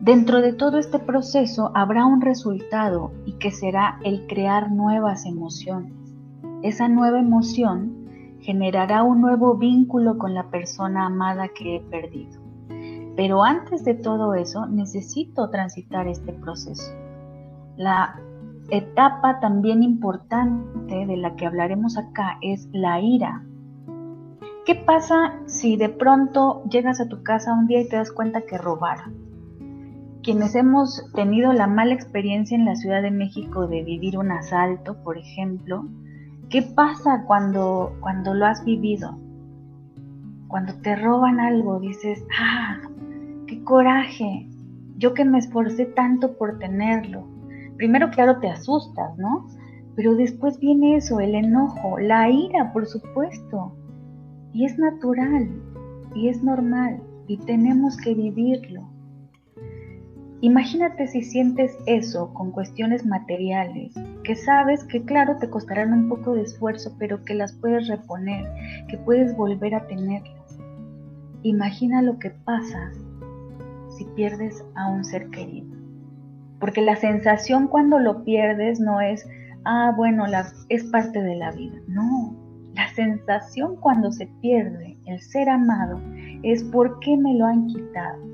Dentro 0.00 0.40
de 0.40 0.52
todo 0.52 0.78
este 0.78 1.00
proceso 1.00 1.72
habrá 1.74 2.06
un 2.06 2.20
resultado 2.20 3.10
y 3.26 3.32
que 3.32 3.50
será 3.50 3.98
el 4.04 4.26
crear 4.28 4.70
nuevas 4.70 5.26
emociones. 5.26 5.92
Esa 6.62 6.88
nueva 6.88 7.18
emoción 7.18 8.38
generará 8.40 9.02
un 9.02 9.20
nuevo 9.20 9.56
vínculo 9.56 10.16
con 10.16 10.34
la 10.34 10.50
persona 10.50 11.06
amada 11.06 11.48
que 11.48 11.76
he 11.76 11.80
perdido. 11.80 12.40
Pero 13.16 13.42
antes 13.42 13.84
de 13.84 13.94
todo 13.94 14.34
eso, 14.34 14.66
necesito 14.66 15.50
transitar 15.50 16.06
este 16.06 16.32
proceso. 16.32 16.92
La 17.76 18.20
etapa 18.70 19.40
también 19.40 19.82
importante 19.82 21.06
de 21.06 21.16
la 21.16 21.34
que 21.34 21.46
hablaremos 21.46 21.98
acá 21.98 22.38
es 22.40 22.68
la 22.72 23.00
ira. 23.00 23.42
¿Qué 24.64 24.76
pasa 24.76 25.34
si 25.46 25.76
de 25.76 25.88
pronto 25.88 26.62
llegas 26.70 27.00
a 27.00 27.08
tu 27.08 27.24
casa 27.24 27.52
un 27.52 27.66
día 27.66 27.80
y 27.80 27.88
te 27.88 27.96
das 27.96 28.12
cuenta 28.12 28.42
que 28.42 28.58
robaron? 28.58 29.17
Quienes 30.22 30.54
hemos 30.56 31.04
tenido 31.14 31.52
la 31.52 31.66
mala 31.66 31.94
experiencia 31.94 32.56
en 32.56 32.64
la 32.64 32.74
Ciudad 32.74 33.02
de 33.02 33.10
México 33.10 33.68
de 33.68 33.84
vivir 33.84 34.18
un 34.18 34.32
asalto, 34.32 35.02
por 35.04 35.16
ejemplo, 35.16 35.88
¿qué 36.50 36.62
pasa 36.62 37.24
cuando, 37.26 37.96
cuando 38.00 38.34
lo 38.34 38.46
has 38.46 38.64
vivido? 38.64 39.16
Cuando 40.48 40.74
te 40.82 40.96
roban 40.96 41.38
algo, 41.38 41.78
dices, 41.78 42.24
ah, 42.38 42.78
qué 43.46 43.62
coraje, 43.64 44.48
Yo 44.96 45.14
que 45.14 45.24
me 45.24 45.38
esforcé 45.38 45.86
tanto 45.86 46.36
por 46.36 46.58
tenerlo. 46.58 47.24
Primero, 47.76 48.10
claro, 48.10 48.40
te 48.40 48.48
asustas, 48.48 49.16
¿no? 49.16 49.46
Pero 49.94 50.16
después 50.16 50.58
viene 50.58 50.96
eso, 50.96 51.20
el 51.20 51.36
enojo, 51.36 52.00
la 52.00 52.28
ira, 52.28 52.72
por 52.72 52.86
supuesto. 52.86 53.76
Y 54.52 54.64
es 54.64 54.76
natural, 54.76 55.48
y 56.16 56.28
es 56.28 56.42
normal, 56.42 57.00
y 57.28 57.36
tenemos 57.36 57.96
que 57.96 58.14
vivirlo. 58.14 58.97
Imagínate 60.40 61.08
si 61.08 61.22
sientes 61.22 61.76
eso 61.86 62.32
con 62.32 62.52
cuestiones 62.52 63.04
materiales, 63.04 63.92
que 64.22 64.36
sabes 64.36 64.84
que 64.84 65.04
claro 65.04 65.36
te 65.38 65.50
costarán 65.50 65.92
un 65.92 66.08
poco 66.08 66.34
de 66.34 66.42
esfuerzo, 66.42 66.94
pero 66.96 67.24
que 67.24 67.34
las 67.34 67.52
puedes 67.54 67.88
reponer, 67.88 68.46
que 68.86 68.98
puedes 68.98 69.36
volver 69.36 69.74
a 69.74 69.88
tenerlas. 69.88 70.56
Imagina 71.42 72.02
lo 72.02 72.20
que 72.20 72.30
pasa 72.30 72.92
si 73.96 74.04
pierdes 74.14 74.64
a 74.76 74.86
un 74.86 75.04
ser 75.04 75.28
querido. 75.30 75.76
Porque 76.60 76.82
la 76.82 76.94
sensación 76.94 77.66
cuando 77.66 77.98
lo 77.98 78.22
pierdes 78.22 78.78
no 78.78 79.00
es, 79.00 79.28
ah, 79.64 79.92
bueno, 79.96 80.24
es 80.68 80.84
parte 80.84 81.20
de 81.20 81.34
la 81.34 81.50
vida. 81.50 81.80
No, 81.88 82.36
la 82.74 82.88
sensación 82.94 83.74
cuando 83.74 84.12
se 84.12 84.28
pierde 84.40 84.96
el 85.06 85.20
ser 85.20 85.48
amado 85.48 86.00
es 86.44 86.62
por 86.62 87.00
qué 87.00 87.16
me 87.16 87.34
lo 87.34 87.46
han 87.46 87.66
quitado 87.66 88.28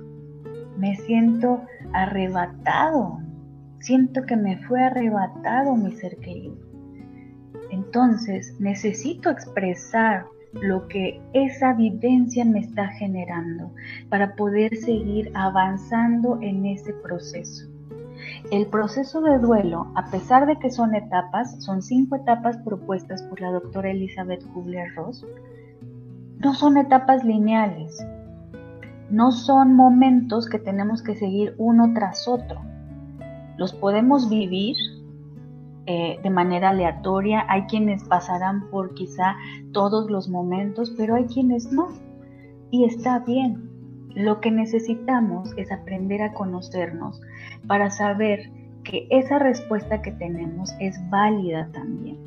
me 0.78 0.96
siento 0.96 1.62
arrebatado, 1.94 3.20
siento 3.80 4.22
que 4.22 4.36
me 4.36 4.58
fue 4.66 4.82
arrebatado 4.82 5.74
mi 5.76 5.92
ser 5.92 6.16
querido. 6.18 6.56
Entonces 7.70 8.54
necesito 8.60 9.30
expresar 9.30 10.26
lo 10.52 10.86
que 10.88 11.20
esa 11.32 11.72
vivencia 11.72 12.44
me 12.44 12.60
está 12.60 12.88
generando 12.88 13.72
para 14.08 14.34
poder 14.36 14.76
seguir 14.76 15.30
avanzando 15.34 16.38
en 16.42 16.66
ese 16.66 16.92
proceso. 16.92 17.68
El 18.50 18.66
proceso 18.66 19.20
de 19.20 19.38
duelo, 19.38 19.90
a 19.94 20.10
pesar 20.10 20.46
de 20.46 20.58
que 20.58 20.70
son 20.70 20.94
etapas, 20.94 21.62
son 21.62 21.82
cinco 21.82 22.16
etapas 22.16 22.56
propuestas 22.58 23.22
por 23.24 23.40
la 23.40 23.50
doctora 23.50 23.90
Elizabeth 23.90 24.44
Kubler-Ross, 24.52 25.26
no 26.38 26.54
son 26.54 26.76
etapas 26.76 27.24
lineales, 27.24 28.04
no 29.10 29.32
son 29.32 29.74
momentos 29.74 30.48
que 30.48 30.58
tenemos 30.58 31.02
que 31.02 31.14
seguir 31.14 31.54
uno 31.58 31.92
tras 31.94 32.26
otro. 32.26 32.60
Los 33.56 33.72
podemos 33.72 34.28
vivir 34.28 34.76
eh, 35.86 36.18
de 36.22 36.30
manera 36.30 36.70
aleatoria, 36.70 37.44
hay 37.48 37.64
quienes 37.64 38.02
pasarán 38.04 38.70
por 38.70 38.94
quizá 38.94 39.36
todos 39.72 40.10
los 40.10 40.28
momentos, 40.28 40.94
pero 40.96 41.14
hay 41.14 41.26
quienes 41.26 41.70
no. 41.70 41.88
Y 42.70 42.84
está 42.84 43.18
bien. 43.18 43.70
Lo 44.14 44.40
que 44.40 44.50
necesitamos 44.50 45.52
es 45.56 45.70
aprender 45.70 46.22
a 46.22 46.32
conocernos 46.32 47.20
para 47.66 47.90
saber 47.90 48.50
que 48.84 49.06
esa 49.10 49.38
respuesta 49.38 50.00
que 50.00 50.12
tenemos 50.12 50.72
es 50.80 50.98
válida 51.10 51.68
también. 51.72 52.18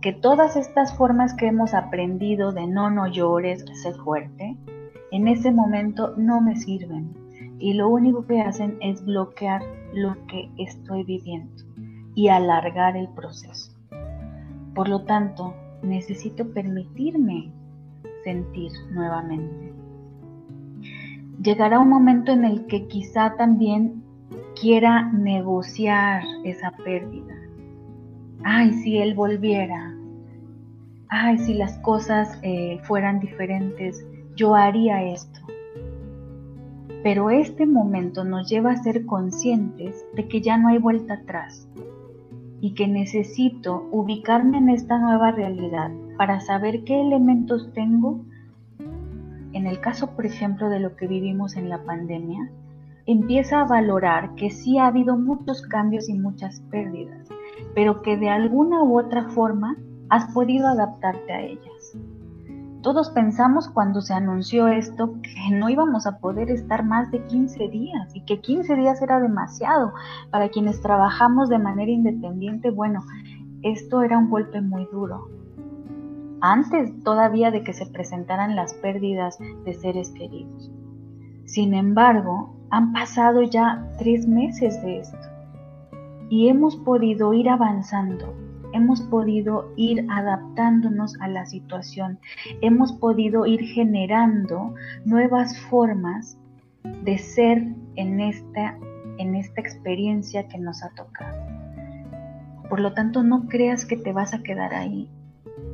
Que 0.00 0.12
todas 0.12 0.56
estas 0.56 0.94
formas 0.96 1.34
que 1.34 1.46
hemos 1.46 1.72
aprendido 1.72 2.52
de 2.52 2.66
no, 2.66 2.90
no 2.90 3.06
llores, 3.06 3.64
sé 3.82 3.92
fuerte, 3.92 4.56
en 5.12 5.28
ese 5.28 5.52
momento 5.52 6.14
no 6.16 6.40
me 6.40 6.56
sirven 6.56 7.14
y 7.58 7.74
lo 7.74 7.88
único 7.88 8.26
que 8.26 8.40
hacen 8.40 8.78
es 8.80 9.04
bloquear 9.04 9.62
lo 9.94 10.16
que 10.26 10.50
estoy 10.56 11.04
viviendo 11.04 11.62
y 12.14 12.28
alargar 12.28 12.96
el 12.96 13.08
proceso. 13.08 13.72
Por 14.74 14.88
lo 14.88 15.02
tanto, 15.04 15.54
necesito 15.82 16.50
permitirme 16.52 17.52
sentir 18.24 18.72
nuevamente. 18.90 19.72
Llegará 21.42 21.78
un 21.78 21.90
momento 21.90 22.32
en 22.32 22.44
el 22.44 22.66
que 22.66 22.86
quizá 22.86 23.36
también 23.36 24.02
quiera 24.58 25.12
negociar 25.12 26.22
esa 26.44 26.70
pérdida. 26.84 27.34
Ay, 28.44 28.72
si 28.72 28.96
él 28.96 29.14
volviera. 29.14 29.94
Ay, 31.08 31.36
si 31.38 31.52
las 31.54 31.78
cosas 31.80 32.38
eh, 32.42 32.80
fueran 32.84 33.20
diferentes 33.20 34.06
yo 34.36 34.54
haría 34.54 35.02
esto. 35.02 35.40
Pero 37.02 37.30
este 37.30 37.66
momento 37.66 38.24
nos 38.24 38.48
lleva 38.48 38.72
a 38.72 38.82
ser 38.82 39.04
conscientes 39.06 40.06
de 40.14 40.28
que 40.28 40.40
ya 40.40 40.56
no 40.56 40.68
hay 40.68 40.78
vuelta 40.78 41.14
atrás 41.14 41.68
y 42.60 42.74
que 42.74 42.86
necesito 42.86 43.88
ubicarme 43.90 44.58
en 44.58 44.68
esta 44.68 44.98
nueva 44.98 45.32
realidad 45.32 45.90
para 46.16 46.40
saber 46.40 46.84
qué 46.84 47.00
elementos 47.00 47.72
tengo. 47.74 48.20
En 49.52 49.66
el 49.66 49.80
caso, 49.80 50.14
por 50.14 50.26
ejemplo, 50.26 50.70
de 50.70 50.78
lo 50.78 50.94
que 50.94 51.08
vivimos 51.08 51.56
en 51.56 51.68
la 51.68 51.82
pandemia, 51.82 52.50
empieza 53.06 53.60
a 53.60 53.66
valorar 53.66 54.36
que 54.36 54.50
sí 54.50 54.78
ha 54.78 54.86
habido 54.86 55.16
muchos 55.16 55.62
cambios 55.62 56.08
y 56.08 56.14
muchas 56.14 56.60
pérdidas, 56.70 57.28
pero 57.74 58.00
que 58.00 58.16
de 58.16 58.28
alguna 58.28 58.84
u 58.84 58.96
otra 58.96 59.28
forma 59.30 59.76
has 60.08 60.32
podido 60.32 60.68
adaptarte 60.68 61.32
a 61.32 61.40
ellas. 61.42 61.81
Todos 62.82 63.10
pensamos 63.10 63.68
cuando 63.68 64.00
se 64.00 64.12
anunció 64.12 64.66
esto 64.66 65.14
que 65.22 65.54
no 65.54 65.68
íbamos 65.68 66.04
a 66.04 66.18
poder 66.18 66.50
estar 66.50 66.84
más 66.84 67.12
de 67.12 67.24
15 67.26 67.68
días 67.68 68.12
y 68.12 68.22
que 68.22 68.40
15 68.40 68.74
días 68.74 69.00
era 69.00 69.20
demasiado 69.20 69.92
para 70.30 70.48
quienes 70.48 70.80
trabajamos 70.80 71.48
de 71.48 71.60
manera 71.60 71.92
independiente. 71.92 72.70
Bueno, 72.70 73.04
esto 73.62 74.02
era 74.02 74.18
un 74.18 74.30
golpe 74.30 74.60
muy 74.60 74.88
duro. 74.90 75.28
Antes 76.40 76.92
todavía 77.04 77.52
de 77.52 77.62
que 77.62 77.72
se 77.72 77.86
presentaran 77.86 78.56
las 78.56 78.74
pérdidas 78.74 79.38
de 79.64 79.74
seres 79.74 80.10
queridos. 80.10 80.72
Sin 81.44 81.74
embargo, 81.74 82.56
han 82.70 82.92
pasado 82.92 83.42
ya 83.42 83.92
tres 83.98 84.26
meses 84.26 84.82
de 84.82 84.98
esto 84.98 85.28
y 86.30 86.48
hemos 86.48 86.74
podido 86.74 87.32
ir 87.32 87.48
avanzando 87.48 88.41
hemos 88.72 89.00
podido 89.02 89.72
ir 89.76 90.06
adaptándonos 90.10 91.18
a 91.20 91.28
la 91.28 91.46
situación, 91.46 92.18
hemos 92.60 92.92
podido 92.92 93.46
ir 93.46 93.62
generando 93.64 94.74
nuevas 95.04 95.58
formas 95.70 96.38
de 97.04 97.18
ser 97.18 97.64
en 97.96 98.20
esta, 98.20 98.76
en 99.18 99.36
esta 99.36 99.60
experiencia 99.60 100.48
que 100.48 100.58
nos 100.58 100.82
ha 100.82 100.90
tocado. 100.90 101.38
Por 102.68 102.80
lo 102.80 102.94
tanto, 102.94 103.22
no 103.22 103.46
creas 103.48 103.84
que 103.84 103.96
te 103.96 104.12
vas 104.12 104.32
a 104.34 104.42
quedar 104.42 104.74
ahí. 104.74 105.08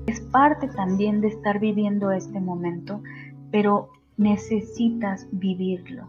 Es 0.07 0.21
parte 0.21 0.69
también 0.69 1.21
de 1.21 1.29
estar 1.29 1.61
viviendo 1.61 2.11
este 2.11 2.41
momento, 2.41 3.03
pero 3.51 3.91
necesitas 4.17 5.29
vivirlo. 5.33 6.09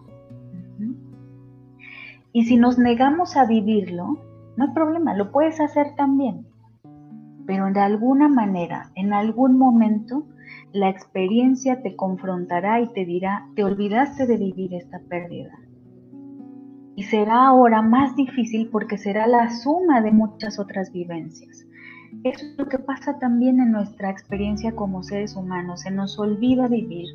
Y 2.31 2.45
si 2.45 2.57
nos 2.57 2.77
negamos 2.77 3.37
a 3.37 3.45
vivirlo, 3.45 4.17
no 4.55 4.65
hay 4.65 4.73
problema, 4.73 5.15
lo 5.15 5.31
puedes 5.31 5.59
hacer 5.59 5.95
también 5.95 6.48
pero 7.49 7.65
de 7.73 7.79
alguna 7.79 8.27
manera, 8.27 8.91
en 8.93 9.11
algún 9.11 9.57
momento, 9.57 10.27
la 10.71 10.87
experiencia 10.87 11.81
te 11.81 11.95
confrontará 11.95 12.79
y 12.79 12.93
te 12.93 13.05
dirá, 13.05 13.47
te 13.55 13.63
olvidaste 13.63 14.27
de 14.27 14.37
vivir 14.37 14.75
esta 14.75 14.99
pérdida. 15.09 15.57
Y 16.95 17.05
será 17.05 17.47
ahora 17.47 17.81
más 17.81 18.15
difícil 18.15 18.69
porque 18.71 18.99
será 18.99 19.25
la 19.25 19.49
suma 19.49 19.99
de 20.01 20.11
muchas 20.11 20.59
otras 20.59 20.91
vivencias. 20.91 21.65
Eso 22.23 22.45
es 22.45 22.55
lo 22.55 22.67
que 22.67 22.77
pasa 22.77 23.17
también 23.17 23.59
en 23.59 23.71
nuestra 23.71 24.11
experiencia 24.11 24.75
como 24.75 25.01
seres 25.01 25.35
humanos. 25.35 25.81
Se 25.81 25.89
nos 25.89 26.19
olvida 26.19 26.67
vivir 26.67 27.07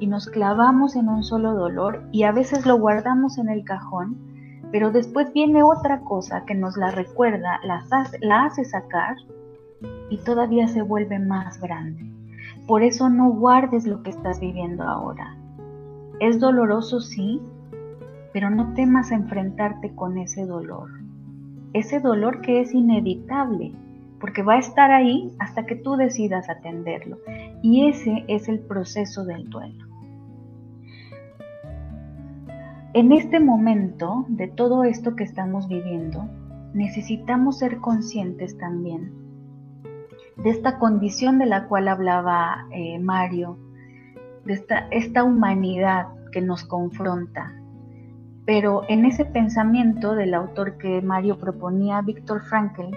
y 0.00 0.06
nos 0.06 0.26
clavamos 0.26 0.96
en 0.96 1.10
un 1.10 1.22
solo 1.22 1.52
dolor 1.52 2.08
y 2.12 2.22
a 2.22 2.32
veces 2.32 2.64
lo 2.64 2.78
guardamos 2.78 3.36
en 3.36 3.50
el 3.50 3.62
cajón, 3.64 4.16
pero 4.72 4.90
después 4.90 5.30
viene 5.34 5.62
otra 5.62 6.00
cosa 6.00 6.44
que 6.46 6.54
nos 6.54 6.78
la 6.78 6.92
recuerda, 6.92 7.60
la, 7.62 8.46
hace 8.46 8.64
sacar 8.64 9.16
y 10.10 10.18
todavía 10.18 10.68
se 10.68 10.82
vuelve 10.82 11.18
más 11.18 11.60
grande. 11.60 12.04
Por 12.66 12.82
eso 12.82 13.08
no 13.08 13.30
guardes 13.30 13.86
lo 13.86 14.02
que 14.02 14.10
estás 14.10 14.40
viviendo 14.40 14.84
ahora. 14.84 15.36
Es 16.20 16.38
doloroso, 16.38 17.00
sí, 17.00 17.40
pero 18.32 18.50
no 18.50 18.74
temas 18.74 19.10
enfrentarte 19.10 19.94
con 19.94 20.18
ese 20.18 20.46
dolor. 20.46 20.90
Ese 21.72 21.98
dolor 22.00 22.42
que 22.42 22.60
es 22.60 22.74
inevitable, 22.74 23.72
porque 24.20 24.42
va 24.42 24.54
a 24.54 24.58
estar 24.58 24.90
ahí 24.90 25.32
hasta 25.38 25.66
que 25.66 25.76
tú 25.76 25.96
decidas 25.96 26.48
atenderlo. 26.48 27.18
Y 27.62 27.88
ese 27.88 28.24
es 28.28 28.48
el 28.48 28.60
proceso 28.60 29.24
del 29.24 29.48
duelo. 29.48 29.86
En 32.94 33.10
este 33.10 33.40
momento 33.40 34.26
de 34.28 34.48
todo 34.48 34.84
esto 34.84 35.16
que 35.16 35.24
estamos 35.24 35.66
viviendo, 35.66 36.28
necesitamos 36.74 37.58
ser 37.58 37.78
conscientes 37.78 38.58
también 38.58 39.21
de 40.36 40.50
esta 40.50 40.78
condición 40.78 41.38
de 41.38 41.46
la 41.46 41.68
cual 41.68 41.88
hablaba 41.88 42.66
eh, 42.70 42.98
Mario, 42.98 43.58
de 44.44 44.54
esta, 44.54 44.88
esta 44.90 45.24
humanidad 45.24 46.08
que 46.32 46.40
nos 46.40 46.64
confronta. 46.64 47.54
Pero 48.44 48.82
en 48.88 49.04
ese 49.04 49.24
pensamiento 49.24 50.14
del 50.14 50.34
autor 50.34 50.76
que 50.78 51.00
Mario 51.00 51.38
proponía, 51.38 52.00
Víctor 52.02 52.42
Frankl, 52.42 52.94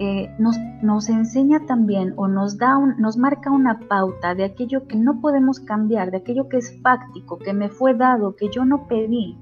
eh, 0.00 0.32
nos, 0.38 0.56
nos, 0.82 1.08
enseña 1.08 1.66
también 1.66 2.12
o 2.16 2.28
nos, 2.28 2.56
da 2.58 2.78
nos 2.98 3.16
marca 3.16 3.50
una 3.50 3.80
pauta 3.80 4.34
de 4.34 4.44
aquello 4.44 4.86
que 4.86 4.96
no 4.96 5.20
podemos 5.20 5.58
cambiar, 5.58 6.10
de 6.10 6.18
aquello 6.18 6.48
que 6.48 6.58
es 6.58 6.80
fáctico, 6.82 7.38
que 7.38 7.52
me 7.52 7.68
fue 7.68 7.94
dado, 7.94 8.36
que 8.36 8.48
yo 8.50 8.64
no 8.64 8.86
pedí. 8.86 9.36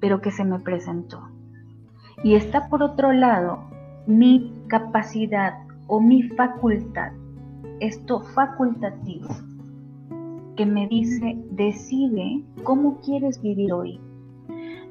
pero 0.00 0.20
que 0.20 0.30
se 0.30 0.44
me 0.44 0.58
presentó. 0.58 1.28
Y 2.22 2.34
está 2.34 2.68
por 2.68 2.82
otro 2.82 3.12
lado 3.12 3.60
mi 4.06 4.52
capacidad 4.68 5.67
o 5.88 6.00
mi 6.00 6.22
facultad, 6.22 7.12
esto 7.80 8.20
facultativo, 8.20 9.28
que 10.54 10.66
me 10.66 10.86
dice, 10.86 11.36
decide 11.50 12.44
cómo 12.62 13.00
quieres 13.00 13.40
vivir 13.42 13.72
hoy. 13.72 14.00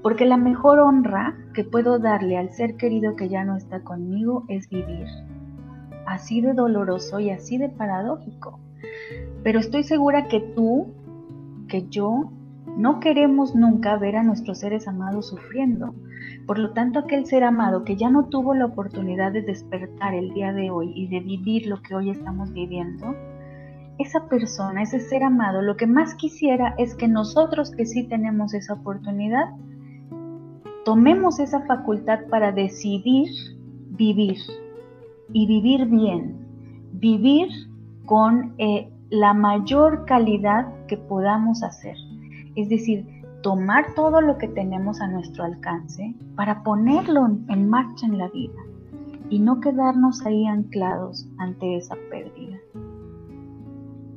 Porque 0.01 0.25
la 0.25 0.37
mejor 0.37 0.79
honra 0.79 1.37
que 1.53 1.63
puedo 1.63 1.99
darle 1.99 2.37
al 2.37 2.49
ser 2.49 2.75
querido 2.77 3.15
que 3.15 3.29
ya 3.29 3.43
no 3.43 3.55
está 3.55 3.81
conmigo 3.81 4.43
es 4.47 4.69
vivir. 4.69 5.07
Así 6.05 6.41
de 6.41 6.53
doloroso 6.53 7.19
y 7.19 7.29
así 7.29 7.57
de 7.57 7.69
paradójico. 7.69 8.59
Pero 9.43 9.59
estoy 9.59 9.83
segura 9.83 10.27
que 10.27 10.39
tú, 10.39 10.87
que 11.67 11.87
yo, 11.89 12.31
no 12.77 12.99
queremos 12.99 13.55
nunca 13.55 13.97
ver 13.97 14.15
a 14.15 14.23
nuestros 14.23 14.59
seres 14.59 14.87
amados 14.87 15.27
sufriendo. 15.27 15.93
Por 16.47 16.59
lo 16.59 16.71
tanto, 16.71 16.99
aquel 16.99 17.25
ser 17.25 17.43
amado 17.43 17.83
que 17.83 17.97
ya 17.97 18.09
no 18.09 18.27
tuvo 18.29 18.55
la 18.55 18.65
oportunidad 18.65 19.33
de 19.33 19.41
despertar 19.41 20.13
el 20.13 20.33
día 20.33 20.53
de 20.53 20.71
hoy 20.71 20.93
y 20.95 21.07
de 21.07 21.19
vivir 21.19 21.67
lo 21.67 21.81
que 21.81 21.93
hoy 21.93 22.09
estamos 22.09 22.53
viviendo, 22.53 23.13
esa 23.99 24.29
persona, 24.29 24.83
ese 24.83 25.01
ser 25.01 25.23
amado, 25.23 25.61
lo 25.61 25.75
que 25.75 25.87
más 25.87 26.15
quisiera 26.15 26.73
es 26.77 26.95
que 26.95 27.09
nosotros 27.09 27.71
que 27.71 27.85
sí 27.85 28.07
tenemos 28.07 28.53
esa 28.53 28.75
oportunidad, 28.75 29.49
tomemos 30.85 31.39
esa 31.39 31.65
facultad 31.65 32.19
para 32.29 32.53
decidir 32.53 33.27
vivir 33.89 34.37
y 35.33 35.47
vivir 35.47 35.85
bien, 35.87 36.37
vivir 36.93 37.49
con 38.05 38.53
eh, 38.57 38.89
la 39.09 39.33
mayor 39.33 40.05
calidad 40.05 40.67
que 40.87 40.95
podamos 40.95 41.61
hacer. 41.61 41.97
Es 42.55 42.69
decir, 42.69 43.05
tomar 43.41 43.93
todo 43.93 44.21
lo 44.21 44.37
que 44.37 44.47
tenemos 44.47 45.01
a 45.01 45.07
nuestro 45.07 45.43
alcance 45.43 46.15
para 46.35 46.63
ponerlo 46.63 47.27
en 47.47 47.69
marcha 47.69 48.05
en 48.05 48.17
la 48.17 48.27
vida 48.29 48.61
y 49.29 49.39
no 49.39 49.59
quedarnos 49.59 50.25
ahí 50.25 50.45
anclados 50.47 51.27
ante 51.37 51.77
esa 51.77 51.95
pérdida. 52.09 52.57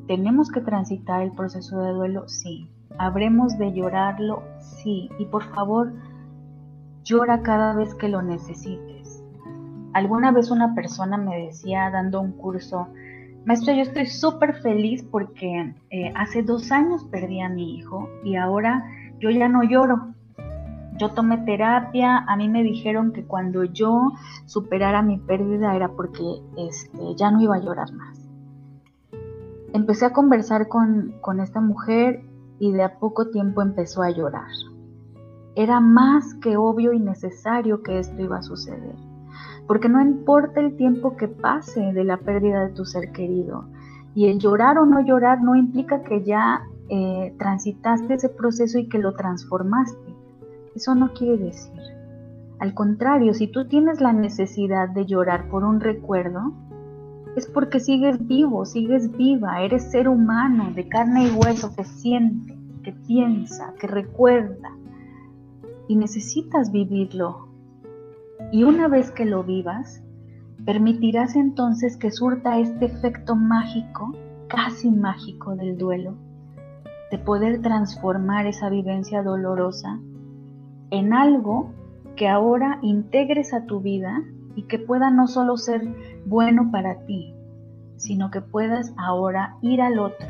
¿Tenemos 0.06 0.50
que 0.50 0.60
transitar 0.60 1.22
el 1.22 1.32
proceso 1.32 1.80
de 1.80 1.92
duelo? 1.92 2.28
Sí. 2.28 2.68
¿Habremos 2.98 3.56
de 3.58 3.72
llorarlo? 3.72 4.42
Sí. 4.58 5.08
Y 5.18 5.26
por 5.26 5.44
favor, 5.54 5.92
llora 7.04 7.42
cada 7.42 7.74
vez 7.74 7.94
que 7.94 8.08
lo 8.08 8.22
necesites. 8.22 9.22
Alguna 9.92 10.32
vez 10.32 10.50
una 10.50 10.74
persona 10.74 11.16
me 11.16 11.46
decía, 11.46 11.90
dando 11.90 12.20
un 12.20 12.32
curso, 12.32 12.88
maestro, 13.44 13.74
yo 13.74 13.82
estoy 13.82 14.06
súper 14.06 14.54
feliz 14.62 15.02
porque 15.02 15.74
eh, 15.90 16.12
hace 16.16 16.42
dos 16.42 16.70
años 16.70 17.04
perdí 17.04 17.40
a 17.40 17.48
mi 17.48 17.76
hijo 17.76 18.08
y 18.24 18.36
ahora 18.36 18.84
yo 19.20 19.30
ya 19.30 19.48
no 19.48 19.62
lloro. 19.62 20.14
Yo 20.98 21.10
tomé 21.10 21.38
terapia, 21.38 22.18
a 22.18 22.36
mí 22.36 22.48
me 22.48 22.62
dijeron 22.62 23.12
que 23.12 23.24
cuando 23.24 23.64
yo 23.64 24.12
superara 24.46 25.00
mi 25.02 25.18
pérdida 25.18 25.74
era 25.74 25.88
porque 25.88 26.42
este, 26.58 27.14
ya 27.16 27.30
no 27.30 27.40
iba 27.40 27.56
a 27.56 27.60
llorar 27.60 27.92
más 27.92 28.30
empecé 29.72 30.06
a 30.06 30.12
conversar 30.12 30.68
con, 30.68 31.40
esta 31.40 31.60
mujer 31.60 32.22
y 32.58 32.72
de 32.72 32.82
a 32.82 32.98
poco 32.98 33.30
tiempo 33.30 33.62
empezó 33.62 34.02
a 34.02 34.10
llorar. 34.10 34.50
Era 35.54 35.80
más 35.80 36.34
que 36.34 36.56
obvio 36.56 36.92
y 36.92 37.00
necesario 37.00 37.82
que 37.82 37.98
esto 37.98 38.20
iba 38.20 38.38
a 38.38 38.42
suceder, 38.42 38.94
porque 39.66 39.88
no 39.88 40.00
importa 40.00 40.60
el 40.60 40.76
tiempo 40.76 41.16
que 41.16 41.28
pase 41.28 41.92
de 41.92 42.04
la 42.04 42.18
pérdida 42.18 42.66
de 42.66 42.74
tu 42.74 42.84
ser 42.84 43.12
querido, 43.12 43.64
y 44.14 44.28
el 44.28 44.38
llorar 44.38 44.78
o 44.78 44.86
no 44.86 45.00
llorar 45.00 45.42
no 45.42 45.56
implica 45.56 46.02
que 46.02 46.24
ya 46.24 46.62
eh, 46.90 47.34
transitaste 47.38 48.14
ese 48.14 48.28
proceso 48.28 48.78
y 48.78 48.88
que 48.88 48.98
lo 48.98 49.14
transformaste. 49.14 50.12
Eso 50.74 50.96
no 50.96 51.12
quiere 51.12 51.38
decir. 51.38 51.80
Al 52.58 52.74
contrario, 52.74 53.32
si 53.32 53.46
tú 53.46 53.68
tienes 53.68 54.00
la 54.00 54.12
necesidad 54.12 54.88
de 54.88 55.06
llorar 55.06 55.48
por 55.48 55.64
un 55.64 55.80
recuerdo, 55.80 56.52
es 57.36 57.46
porque 57.46 57.78
sigues 57.78 58.26
vivo, 58.26 58.66
sigues 58.66 59.16
viva, 59.16 59.62
eres 59.62 59.90
ser 59.90 60.08
humano 60.08 60.72
de 60.74 60.88
carne 60.88 61.28
y 61.28 61.30
hueso 61.30 61.74
que 61.76 61.84
siente, 61.84 62.58
que 62.82 62.92
piensa, 62.92 63.72
que 63.78 63.86
recuerda 63.86 64.72
y 65.86 65.94
necesitas 65.94 66.72
vivirlo. 66.72 67.48
Y 68.50 68.64
una 68.64 68.88
vez 68.88 69.12
que 69.12 69.26
lo 69.26 69.44
vivas, 69.44 70.02
permitirás 70.64 71.36
entonces 71.36 71.96
que 71.96 72.10
surta 72.10 72.58
este 72.58 72.86
efecto 72.86 73.36
mágico, 73.36 74.12
casi 74.48 74.90
mágico 74.90 75.54
del 75.54 75.78
duelo, 75.78 76.16
de 77.10 77.18
poder 77.18 77.60
transformar 77.62 78.46
esa 78.46 78.68
vivencia 78.68 79.22
dolorosa 79.22 79.98
en 80.90 81.12
algo 81.12 81.72
que 82.16 82.28
ahora 82.28 82.78
integres 82.82 83.52
a 83.54 83.64
tu 83.64 83.80
vida 83.80 84.22
y 84.54 84.64
que 84.64 84.78
pueda 84.78 85.10
no 85.10 85.26
solo 85.26 85.56
ser 85.56 85.82
bueno 86.26 86.70
para 86.70 87.04
ti, 87.06 87.34
sino 87.96 88.30
que 88.30 88.40
puedas 88.40 88.92
ahora 88.96 89.56
ir 89.62 89.80
al 89.80 89.98
otro 89.98 90.26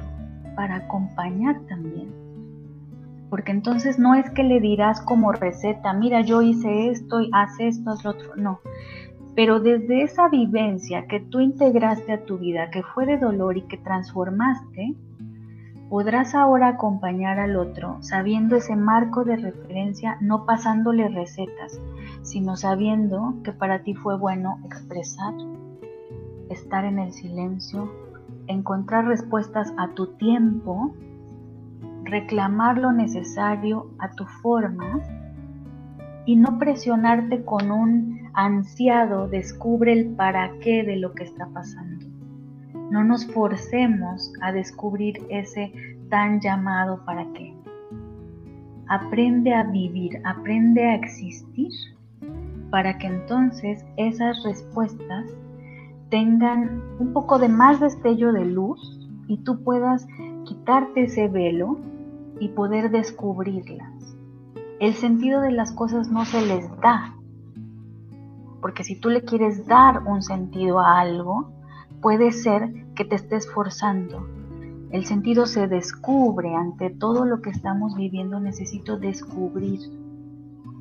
para 0.56 0.76
acompañar 0.76 1.60
también. 1.68 2.12
Porque 3.28 3.52
entonces 3.52 3.98
no 3.98 4.14
es 4.14 4.28
que 4.30 4.42
le 4.42 4.60
dirás 4.60 5.00
como 5.02 5.32
receta, 5.32 5.92
mira, 5.92 6.20
yo 6.20 6.42
hice 6.42 6.90
esto 6.90 7.20
y 7.20 7.30
haz 7.32 7.58
esto, 7.60 7.90
haz 7.90 8.04
lo 8.04 8.10
otro, 8.10 8.36
no. 8.36 8.60
Pero 9.36 9.60
desde 9.60 10.02
esa 10.02 10.28
vivencia 10.28 11.06
que 11.06 11.20
tú 11.20 11.40
integraste 11.40 12.12
a 12.12 12.24
tu 12.24 12.38
vida, 12.38 12.70
que 12.70 12.82
fue 12.82 13.06
de 13.06 13.18
dolor 13.18 13.56
y 13.56 13.62
que 13.62 13.76
transformaste, 13.76 14.96
podrás 15.90 16.36
ahora 16.36 16.68
acompañar 16.68 17.40
al 17.40 17.56
otro 17.56 17.98
sabiendo 18.00 18.56
ese 18.56 18.76
marco 18.76 19.24
de 19.24 19.36
referencia, 19.36 20.16
no 20.20 20.46
pasándole 20.46 21.08
recetas, 21.08 21.80
sino 22.22 22.56
sabiendo 22.56 23.34
que 23.42 23.52
para 23.52 23.82
ti 23.82 23.94
fue 23.94 24.16
bueno 24.16 24.60
expresar, 24.64 25.34
estar 26.48 26.84
en 26.84 27.00
el 27.00 27.12
silencio, 27.12 27.92
encontrar 28.46 29.06
respuestas 29.06 29.74
a 29.78 29.88
tu 29.88 30.06
tiempo, 30.14 30.94
reclamar 32.04 32.78
lo 32.78 32.92
necesario 32.92 33.90
a 33.98 34.12
tu 34.12 34.24
forma 34.26 35.00
y 36.24 36.36
no 36.36 36.56
presionarte 36.60 37.44
con 37.44 37.72
un 37.72 38.30
ansiado 38.34 39.26
descubre 39.26 39.92
el 39.92 40.14
para 40.14 40.52
qué 40.60 40.84
de 40.84 40.96
lo 40.96 41.14
que 41.14 41.24
está 41.24 41.46
pasando. 41.48 41.99
No 42.90 43.04
nos 43.04 43.24
forcemos 43.32 44.32
a 44.42 44.52
descubrir 44.52 45.24
ese 45.30 45.72
tan 46.08 46.40
llamado 46.40 47.04
para 47.04 47.24
qué. 47.32 47.54
Aprende 48.88 49.54
a 49.54 49.62
vivir, 49.62 50.20
aprende 50.24 50.84
a 50.84 50.96
existir 50.96 51.70
para 52.70 52.98
que 52.98 53.06
entonces 53.06 53.84
esas 53.96 54.42
respuestas 54.42 55.26
tengan 56.08 56.82
un 56.98 57.12
poco 57.12 57.38
de 57.38 57.48
más 57.48 57.78
destello 57.78 58.32
de 58.32 58.44
luz 58.44 58.98
y 59.28 59.38
tú 59.38 59.62
puedas 59.62 60.06
quitarte 60.44 61.04
ese 61.04 61.28
velo 61.28 61.78
y 62.40 62.48
poder 62.48 62.90
descubrirlas. 62.90 64.16
El 64.80 64.94
sentido 64.94 65.40
de 65.40 65.52
las 65.52 65.72
cosas 65.72 66.10
no 66.10 66.24
se 66.24 66.44
les 66.44 66.68
da, 66.80 67.14
porque 68.60 68.82
si 68.82 68.98
tú 68.98 69.10
le 69.10 69.22
quieres 69.22 69.66
dar 69.66 70.02
un 70.06 70.22
sentido 70.22 70.80
a 70.80 70.98
algo, 71.00 71.52
puede 72.00 72.32
ser 72.32 72.72
que 72.94 73.04
te 73.04 73.16
estés 73.16 73.50
forzando. 73.50 74.26
El 74.90 75.04
sentido 75.04 75.46
se 75.46 75.68
descubre 75.68 76.54
ante 76.54 76.90
todo 76.90 77.24
lo 77.24 77.42
que 77.42 77.50
estamos 77.50 77.96
viviendo. 77.96 78.40
Necesito 78.40 78.98
descubrir 78.98 79.80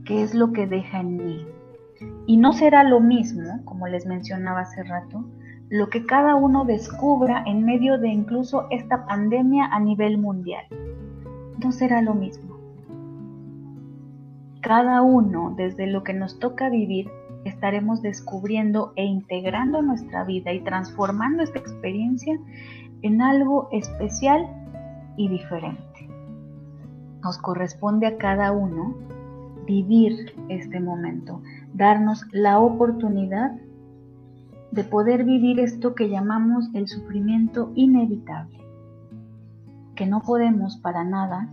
qué 0.06 0.24
es 0.24 0.34
lo 0.34 0.52
que 0.52 0.66
deja 0.66 1.02
en 1.02 1.18
mí, 1.18 1.46
y 2.26 2.38
no 2.38 2.54
será 2.54 2.84
lo 2.84 3.00
mismo, 3.00 3.64
como 3.66 3.88
les 3.88 4.06
mencionaba 4.06 4.62
hace 4.62 4.84
rato, 4.84 5.26
lo 5.70 5.90
que 5.90 6.06
cada 6.06 6.36
uno 6.36 6.66
descubra 6.66 7.44
en 7.46 7.66
medio 7.66 7.98
de 7.98 8.10
incluso 8.10 8.68
esta 8.72 9.06
pandemia 9.06 9.66
a 9.66 9.80
nivel 9.80 10.18
mundial. 10.18 10.66
No 11.64 11.72
será 11.72 12.02
lo 12.02 12.16
mismo. 12.16 12.58
Cada 14.62 15.02
uno, 15.02 15.54
desde 15.56 15.88
lo 15.88 16.04
que 16.04 16.14
nos 16.14 16.40
toca 16.40 16.70
vivir, 16.70 17.10
estaremos 17.46 18.02
descubriendo 18.02 18.94
e 18.96 19.06
integrando 19.06 19.82
nuestra 19.82 20.24
vida 20.24 20.54
y 20.54 20.62
transformando 20.62 21.44
esta 21.44 21.60
experiencia 21.60 22.38
en 23.02 23.22
algo 23.22 23.70
especial 23.72 24.48
y 25.18 25.30
diferente. 25.30 26.10
Nos 27.24 27.38
corresponde 27.38 28.08
a 28.08 28.18
cada 28.18 28.52
uno 28.52 28.96
vivir 29.66 30.34
este 30.50 30.80
momento, 30.80 31.42
darnos 31.74 32.26
la 32.32 32.60
oportunidad 32.60 33.52
de 34.72 34.84
poder 34.84 35.24
vivir 35.24 35.60
esto 35.60 35.96
que 35.96 36.10
llamamos 36.10 36.70
el 36.74 36.88
sufrimiento 36.88 37.72
inevitable, 37.76 38.60
que 39.96 40.06
no 40.06 40.22
podemos 40.22 40.78
para 40.78 41.04
nada 41.04 41.50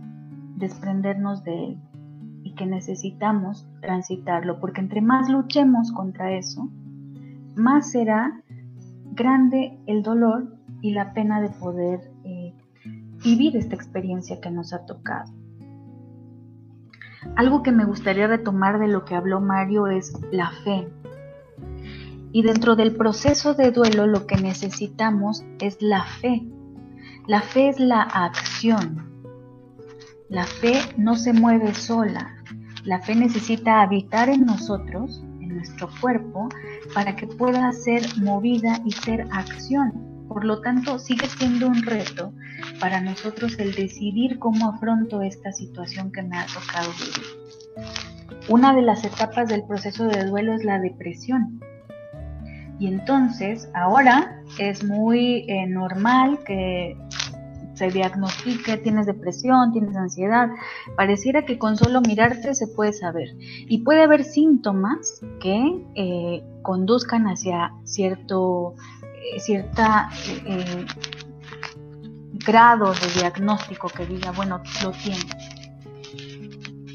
desprendernos 0.55 1.43
de 1.43 1.65
él 1.65 1.77
que 2.57 2.65
necesitamos 2.65 3.65
transitarlo, 3.79 4.59
porque 4.59 4.81
entre 4.81 5.01
más 5.01 5.29
luchemos 5.29 5.93
contra 5.93 6.33
eso, 6.33 6.69
más 7.55 7.91
será 7.91 8.41
grande 9.13 9.79
el 9.87 10.03
dolor 10.03 10.57
y 10.81 10.91
la 10.91 11.13
pena 11.13 11.39
de 11.41 11.49
poder 11.49 12.11
eh, 12.25 12.53
vivir 13.23 13.55
esta 13.55 13.75
experiencia 13.75 14.41
que 14.41 14.51
nos 14.51 14.73
ha 14.73 14.85
tocado. 14.85 15.31
Algo 17.35 17.63
que 17.63 17.71
me 17.71 17.85
gustaría 17.85 18.27
retomar 18.27 18.79
de 18.79 18.87
lo 18.87 19.05
que 19.05 19.15
habló 19.15 19.41
Mario 19.41 19.87
es 19.87 20.13
la 20.31 20.51
fe. 20.63 20.87
Y 22.31 22.43
dentro 22.43 22.75
del 22.75 22.95
proceso 22.95 23.53
de 23.53 23.71
duelo 23.71 24.05
lo 24.07 24.27
que 24.27 24.37
necesitamos 24.37 25.43
es 25.59 25.81
la 25.81 26.03
fe. 26.03 26.47
La 27.25 27.41
fe 27.41 27.69
es 27.69 27.79
la 27.79 28.01
acción. 28.01 29.07
La 30.29 30.43
fe 30.43 30.73
no 30.97 31.15
se 31.15 31.33
mueve 31.33 31.73
sola. 31.73 32.36
La 32.87 33.01
fe 33.01 33.15
necesita 33.15 33.81
habitar 33.81 34.29
en 34.29 34.45
nosotros, 34.45 35.21
en 35.41 35.57
nuestro 35.57 35.89
cuerpo, 35.99 36.47
para 36.93 37.17
que 37.17 37.27
pueda 37.27 37.69
ser 37.73 38.01
movida 38.15 38.79
y 38.85 38.91
ser 38.91 39.27
acción. 39.29 40.25
Por 40.29 40.45
lo 40.45 40.61
tanto, 40.61 40.97
sigue 40.97 41.27
siendo 41.27 41.67
un 41.67 41.83
reto 41.83 42.31
para 42.79 43.01
nosotros 43.01 43.59
el 43.59 43.75
decidir 43.75 44.39
cómo 44.39 44.69
afronto 44.69 45.21
esta 45.21 45.51
situación 45.51 46.13
que 46.13 46.23
me 46.23 46.37
ha 46.37 46.45
tocado 46.45 46.89
vivir. 46.93 47.89
Una 48.47 48.73
de 48.73 48.83
las 48.83 49.03
etapas 49.03 49.49
del 49.49 49.65
proceso 49.65 50.05
de 50.05 50.23
duelo 50.23 50.53
es 50.53 50.63
la 50.63 50.79
depresión. 50.79 51.59
Y 52.79 52.87
entonces, 52.87 53.67
ahora 53.73 54.41
es 54.59 54.85
muy 54.85 55.43
eh, 55.49 55.67
normal 55.67 56.39
que 56.45 56.95
se 57.77 57.89
diagnostique, 57.89 58.77
tienes 58.77 59.05
depresión, 59.05 59.71
tienes 59.71 59.95
ansiedad. 59.95 60.49
Pareciera 60.95 61.45
que 61.45 61.57
con 61.57 61.77
solo 61.77 62.01
mirarte 62.01 62.53
se 62.53 62.67
puede 62.67 62.93
saber. 62.93 63.29
Y 63.39 63.83
puede 63.83 64.03
haber 64.03 64.23
síntomas 64.23 65.21
que 65.39 65.85
eh, 65.95 66.43
conduzcan 66.63 67.27
hacia 67.27 67.73
cierto 67.83 68.75
eh, 69.35 69.39
cierta 69.39 70.09
grado 72.47 72.93
de 72.93 73.19
diagnóstico 73.19 73.89
que 73.89 74.05
diga, 74.05 74.31
bueno, 74.31 74.61
lo 74.81 74.91
tienes. 74.91 75.25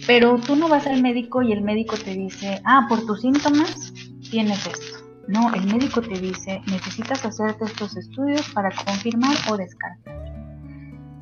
Pero 0.06 0.38
tú 0.38 0.56
no 0.56 0.68
vas 0.68 0.86
al 0.86 1.02
médico 1.02 1.42
y 1.42 1.52
el 1.52 1.62
médico 1.62 1.96
te 1.96 2.14
dice, 2.14 2.60
ah, 2.64 2.86
por 2.88 3.04
tus 3.06 3.20
síntomas 3.20 3.92
tienes 4.30 4.66
esto. 4.66 4.98
No, 5.28 5.52
el 5.54 5.64
médico 5.66 6.00
te 6.00 6.18
dice, 6.18 6.60
necesitas 6.66 7.24
hacerte 7.24 7.66
estos 7.66 7.96
estudios 7.96 8.48
para 8.50 8.70
confirmar 8.84 9.36
o 9.50 9.56
descartar. 9.56 10.21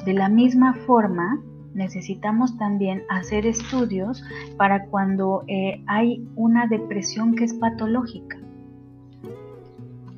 De 0.04 0.12
la 0.14 0.28
misma 0.28 0.74
forma, 0.86 1.40
necesitamos 1.74 2.56
también 2.58 3.02
hacer 3.08 3.46
estudios 3.46 4.22
para 4.56 4.86
cuando 4.86 5.44
eh, 5.46 5.82
hay 5.86 6.26
una 6.36 6.66
depresión 6.66 7.34
que 7.34 7.44
es 7.44 7.54
patológica. 7.54 8.38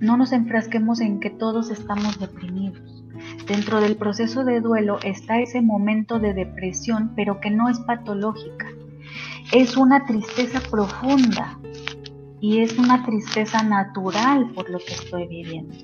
No 0.00 0.16
nos 0.16 0.32
enfrasquemos 0.32 1.00
en 1.00 1.20
que 1.20 1.30
todos 1.30 1.70
estamos 1.70 2.18
deprimidos. 2.18 3.04
Dentro 3.46 3.80
del 3.80 3.96
proceso 3.96 4.44
de 4.44 4.60
duelo 4.60 4.98
está 5.04 5.38
ese 5.40 5.62
momento 5.62 6.18
de 6.18 6.34
depresión, 6.34 7.12
pero 7.14 7.40
que 7.40 7.50
no 7.50 7.68
es 7.68 7.78
patológica. 7.80 8.66
Es 9.52 9.76
una 9.76 10.06
tristeza 10.06 10.60
profunda, 10.70 11.58
y 12.42 12.58
es 12.58 12.76
una 12.76 13.04
tristeza 13.04 13.62
natural 13.62 14.50
por 14.52 14.68
lo 14.68 14.78
que 14.78 14.94
estoy 14.94 15.28
viviendo. 15.28 15.76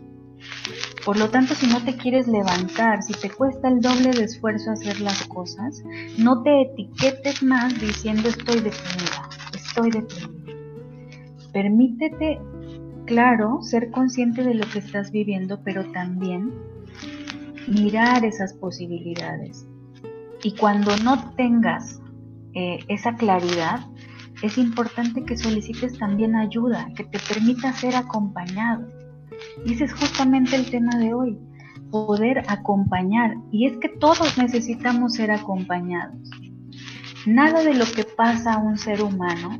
Por 1.04 1.18
lo 1.18 1.28
tanto, 1.30 1.54
si 1.54 1.66
no 1.66 1.82
te 1.84 1.96
quieres 1.96 2.28
levantar, 2.28 3.02
si 3.02 3.12
te 3.12 3.30
cuesta 3.30 3.68
el 3.68 3.80
doble 3.80 4.10
de 4.10 4.24
esfuerzo 4.24 4.72
hacer 4.72 5.00
las 5.00 5.22
cosas, 5.24 5.82
no 6.18 6.42
te 6.42 6.62
etiquetes 6.62 7.42
más 7.42 7.80
diciendo 7.80 8.28
estoy 8.28 8.60
deprimida, 8.60 9.28
estoy 9.54 9.90
deprimida. 9.90 10.52
Permítete, 11.52 12.38
claro, 13.06 13.62
ser 13.62 13.90
consciente 13.90 14.42
de 14.42 14.54
lo 14.54 14.68
que 14.68 14.80
estás 14.80 15.10
viviendo, 15.10 15.60
pero 15.64 15.84
también 15.92 16.52
mirar 17.68 18.24
esas 18.24 18.52
posibilidades. 18.54 19.66
Y 20.42 20.52
cuando 20.52 20.96
no 20.98 21.32
tengas 21.34 22.00
eh, 22.54 22.78
esa 22.88 23.16
claridad, 23.16 23.80
es 24.42 24.56
importante 24.58 25.24
que 25.24 25.36
solicites 25.36 25.98
también 25.98 26.36
ayuda, 26.36 26.88
que 26.94 27.04
te 27.04 27.18
permita 27.18 27.72
ser 27.72 27.96
acompañado. 27.96 28.86
Y 29.64 29.74
ese 29.74 29.84
es 29.84 29.92
justamente 29.92 30.56
el 30.56 30.70
tema 30.70 30.96
de 30.98 31.14
hoy, 31.14 31.38
poder 31.90 32.44
acompañar. 32.48 33.36
Y 33.50 33.66
es 33.66 33.76
que 33.78 33.88
todos 33.88 34.38
necesitamos 34.38 35.14
ser 35.14 35.30
acompañados. 35.30 36.16
Nada 37.26 37.62
de 37.62 37.74
lo 37.74 37.84
que 37.84 38.04
pasa 38.04 38.54
a 38.54 38.58
un 38.58 38.78
ser 38.78 39.02
humano 39.02 39.58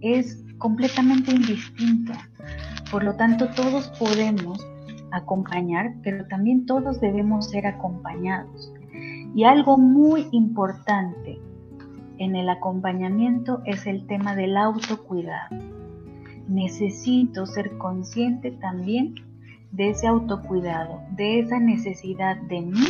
es 0.00 0.44
completamente 0.58 1.32
indistinto. 1.32 2.12
Por 2.90 3.04
lo 3.04 3.16
tanto, 3.16 3.48
todos 3.50 3.88
podemos 3.98 4.64
acompañar, 5.10 5.94
pero 6.02 6.26
también 6.26 6.66
todos 6.66 7.00
debemos 7.00 7.50
ser 7.50 7.66
acompañados. 7.66 8.72
Y 9.34 9.44
algo 9.44 9.78
muy 9.78 10.28
importante 10.32 11.40
en 12.18 12.36
el 12.36 12.48
acompañamiento 12.48 13.62
es 13.64 13.86
el 13.86 14.06
tema 14.06 14.36
del 14.36 14.56
autocuidado. 14.56 15.56
Necesito 16.48 17.46
ser 17.46 17.76
consciente 17.78 18.50
también 18.50 19.14
de 19.72 19.90
ese 19.90 20.06
autocuidado, 20.06 21.02
de 21.16 21.40
esa 21.40 21.58
necesidad 21.58 22.36
de 22.36 22.60
mí 22.60 22.86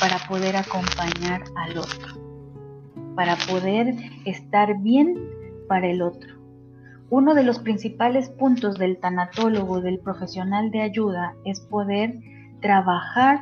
para 0.00 0.18
poder 0.28 0.56
acompañar 0.56 1.42
al 1.56 1.78
otro, 1.78 2.20
para 3.14 3.36
poder 3.50 3.94
estar 4.24 4.78
bien 4.82 5.16
para 5.68 5.86
el 5.88 6.02
otro. 6.02 6.34
Uno 7.10 7.34
de 7.34 7.42
los 7.42 7.58
principales 7.60 8.28
puntos 8.28 8.76
del 8.76 8.98
tanatólogo, 8.98 9.80
del 9.80 9.98
profesional 10.00 10.70
de 10.70 10.82
ayuda, 10.82 11.34
es 11.44 11.60
poder 11.60 12.20
trabajar 12.60 13.40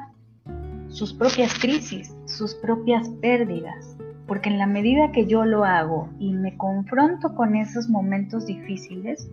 sus 0.89 1.13
propias 1.13 1.59
crisis, 1.59 2.15
sus 2.27 2.55
propias 2.55 3.09
pérdidas, 3.21 3.97
porque 4.27 4.49
en 4.49 4.59
la 4.59 4.67
medida 4.67 5.13
que 5.13 5.27
yo 5.27 5.45
lo 5.45 5.65
hago 5.65 6.09
y 6.19 6.33
me 6.33 6.57
confronto 6.57 7.35
con 7.35 7.55
esos 7.55 7.89
momentos 7.89 8.47
difíciles, 8.47 9.29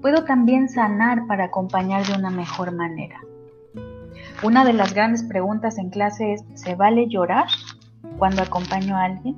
puedo 0.00 0.24
también 0.24 0.68
sanar 0.68 1.26
para 1.26 1.44
acompañar 1.44 2.06
de 2.06 2.14
una 2.14 2.30
mejor 2.30 2.72
manera. 2.72 3.20
Una 4.42 4.64
de 4.64 4.72
las 4.72 4.94
grandes 4.94 5.22
preguntas 5.24 5.78
en 5.78 5.90
clase 5.90 6.34
es, 6.34 6.44
¿se 6.54 6.74
vale 6.74 7.08
llorar 7.08 7.46
cuando 8.18 8.42
acompaño 8.42 8.96
a 8.96 9.04
alguien? 9.04 9.36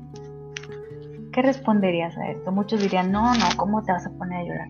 ¿Qué 1.32 1.40
responderías 1.42 2.16
a 2.18 2.30
esto? 2.30 2.52
Muchos 2.52 2.80
dirían, 2.80 3.12
no, 3.12 3.32
no, 3.34 3.46
¿cómo 3.56 3.82
te 3.84 3.92
vas 3.92 4.06
a 4.06 4.10
poner 4.10 4.40
a 4.40 4.44
llorar? 4.44 4.68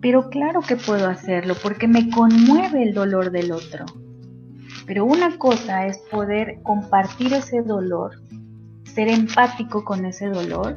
Pero 0.00 0.30
claro 0.30 0.60
que 0.62 0.76
puedo 0.76 1.08
hacerlo 1.08 1.54
porque 1.62 1.86
me 1.86 2.10
conmueve 2.10 2.82
el 2.82 2.94
dolor 2.94 3.30
del 3.30 3.52
otro. 3.52 3.84
Pero 4.86 5.04
una 5.04 5.36
cosa 5.36 5.86
es 5.86 5.98
poder 6.10 6.60
compartir 6.62 7.34
ese 7.34 7.62
dolor 7.62 8.12
ser 8.98 9.10
empático 9.10 9.84
con 9.84 10.04
ese 10.06 10.26
dolor 10.26 10.76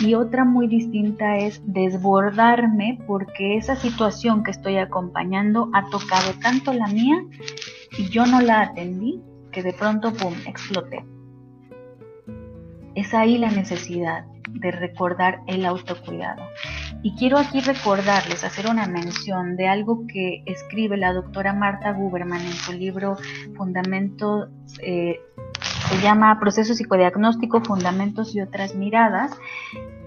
y 0.00 0.14
otra 0.14 0.42
muy 0.42 0.68
distinta 0.68 1.36
es 1.36 1.60
desbordarme 1.66 2.98
porque 3.06 3.58
esa 3.58 3.76
situación 3.76 4.42
que 4.42 4.52
estoy 4.52 4.78
acompañando 4.78 5.68
ha 5.74 5.84
tocado 5.90 6.32
tanto 6.40 6.72
la 6.72 6.86
mía 6.86 7.22
y 7.98 8.08
yo 8.08 8.24
no 8.24 8.40
la 8.40 8.62
atendí 8.62 9.20
que 9.52 9.62
de 9.62 9.74
pronto, 9.74 10.14
¡pum!, 10.14 10.32
exploté. 10.46 11.04
Es 12.94 13.12
ahí 13.12 13.36
la 13.36 13.50
necesidad 13.50 14.24
de 14.48 14.70
recordar 14.70 15.40
el 15.46 15.66
autocuidado. 15.66 16.42
Y 17.02 17.16
quiero 17.16 17.36
aquí 17.36 17.60
recordarles, 17.60 18.44
hacer 18.44 18.66
una 18.70 18.86
mención 18.86 19.56
de 19.56 19.68
algo 19.68 20.06
que 20.06 20.42
escribe 20.46 20.96
la 20.96 21.12
doctora 21.12 21.52
Marta 21.52 21.92
Guberman 21.92 22.40
en 22.40 22.52
su 22.52 22.72
libro 22.72 23.18
Fundamentos 23.58 24.48
eh, 24.82 25.20
se 25.88 26.00
llama 26.02 26.38
Proceso 26.38 26.74
Psicodiagnóstico, 26.74 27.62
Fundamentos 27.62 28.34
y 28.34 28.40
otras 28.40 28.74
miradas. 28.74 29.32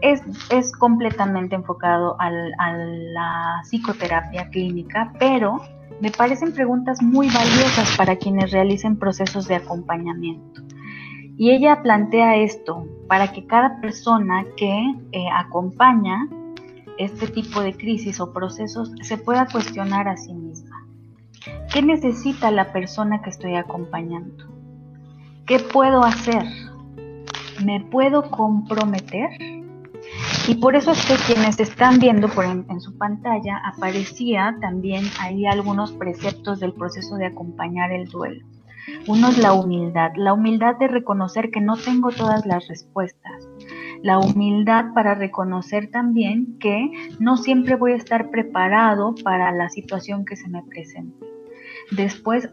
Es, 0.01 0.21
es 0.49 0.71
completamente 0.71 1.55
enfocado 1.55 2.15
a 2.19 2.29
la 2.29 3.61
psicoterapia 3.63 4.49
clínica, 4.49 5.13
pero 5.19 5.61
me 5.99 6.11
parecen 6.11 6.53
preguntas 6.53 7.01
muy 7.01 7.27
valiosas 7.29 7.95
para 7.97 8.15
quienes 8.15 8.51
realicen 8.51 8.97
procesos 8.97 9.47
de 9.47 9.55
acompañamiento. 9.55 10.61
Y 11.37 11.51
ella 11.51 11.81
plantea 11.81 12.37
esto 12.37 12.85
para 13.07 13.31
que 13.31 13.47
cada 13.47 13.81
persona 13.81 14.45
que 14.57 14.95
eh, 15.11 15.25
acompaña 15.33 16.27
este 16.97 17.27
tipo 17.27 17.61
de 17.61 17.75
crisis 17.75 18.19
o 18.19 18.31
procesos 18.31 18.91
se 19.01 19.17
pueda 19.17 19.47
cuestionar 19.47 20.07
a 20.07 20.17
sí 20.17 20.33
misma. 20.33 20.85
¿Qué 21.73 21.81
necesita 21.81 22.51
la 22.51 22.71
persona 22.71 23.21
que 23.23 23.31
estoy 23.31 23.55
acompañando? 23.55 24.50
¿Qué 25.45 25.59
puedo 25.59 26.03
hacer? 26.03 26.43
¿Me 27.65 27.79
puedo 27.79 28.29
comprometer? 28.29 29.29
Y 30.47 30.55
por 30.55 30.75
eso 30.75 30.91
es 30.91 31.05
que 31.05 31.33
quienes 31.33 31.59
están 31.59 31.99
viendo 31.99 32.27
por 32.29 32.45
en, 32.45 32.79
su 32.79 32.97
pantalla 32.97 33.57
aparecía 33.65 34.55
también 34.61 35.03
ahí 35.19 35.45
algunos 35.45 35.91
preceptos 35.93 36.59
del 36.59 36.73
proceso 36.73 37.15
de 37.15 37.25
acompañar 37.25 37.91
el 37.91 38.07
duelo. 38.07 38.45
Uno 39.07 39.29
es 39.29 39.37
la 39.37 39.53
humildad, 39.53 40.11
la 40.15 40.33
humildad 40.33 40.75
de 40.77 40.87
reconocer 40.87 41.51
que 41.51 41.61
no 41.61 41.75
tengo 41.75 42.09
todas 42.09 42.45
las 42.45 42.67
respuestas, 42.67 43.47
la 44.01 44.19
humildad 44.19 44.93
para 44.93 45.15
reconocer 45.15 45.89
también 45.91 46.57
que 46.59 46.91
no 47.19 47.37
siempre 47.37 47.75
voy 47.75 47.93
a 47.93 47.97
estar 47.97 48.29
preparado 48.29 49.15
para 49.23 49.51
la 49.51 49.69
situación 49.69 50.25
que 50.25 50.35
se 50.35 50.49
me 50.49 50.63
presente. 50.63 51.25
Después, 51.91 52.49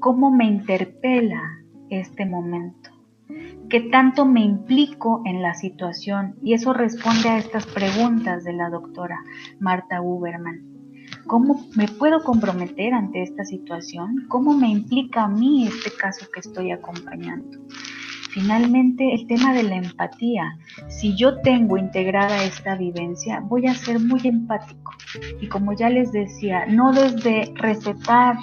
cómo 0.00 0.30
me 0.30 0.46
interpela 0.46 1.57
este 1.90 2.26
momento. 2.26 2.90
¿Qué 3.68 3.80
tanto 3.80 4.24
me 4.24 4.40
implico 4.40 5.22
en 5.26 5.42
la 5.42 5.54
situación? 5.54 6.36
Y 6.42 6.54
eso 6.54 6.72
responde 6.72 7.28
a 7.28 7.38
estas 7.38 7.66
preguntas 7.66 8.44
de 8.44 8.54
la 8.54 8.70
doctora 8.70 9.18
Marta 9.60 10.00
Uberman. 10.00 10.62
¿Cómo 11.26 11.66
me 11.76 11.86
puedo 11.86 12.22
comprometer 12.22 12.94
ante 12.94 13.22
esta 13.22 13.44
situación? 13.44 14.26
¿Cómo 14.28 14.54
me 14.54 14.68
implica 14.68 15.24
a 15.24 15.28
mí 15.28 15.66
este 15.66 15.90
caso 15.90 16.26
que 16.32 16.40
estoy 16.40 16.70
acompañando? 16.70 17.58
Finalmente, 18.30 19.14
el 19.14 19.26
tema 19.26 19.52
de 19.52 19.64
la 19.64 19.76
empatía. 19.76 20.58
Si 20.88 21.14
yo 21.16 21.40
tengo 21.40 21.76
integrada 21.76 22.44
esta 22.44 22.76
vivencia, 22.76 23.40
voy 23.40 23.66
a 23.66 23.74
ser 23.74 24.00
muy 24.00 24.20
empático. 24.24 24.92
Y 25.40 25.48
como 25.48 25.72
ya 25.72 25.90
les 25.90 26.12
decía, 26.12 26.64
no 26.66 26.92
desde 26.92 27.52
recetar 27.56 28.36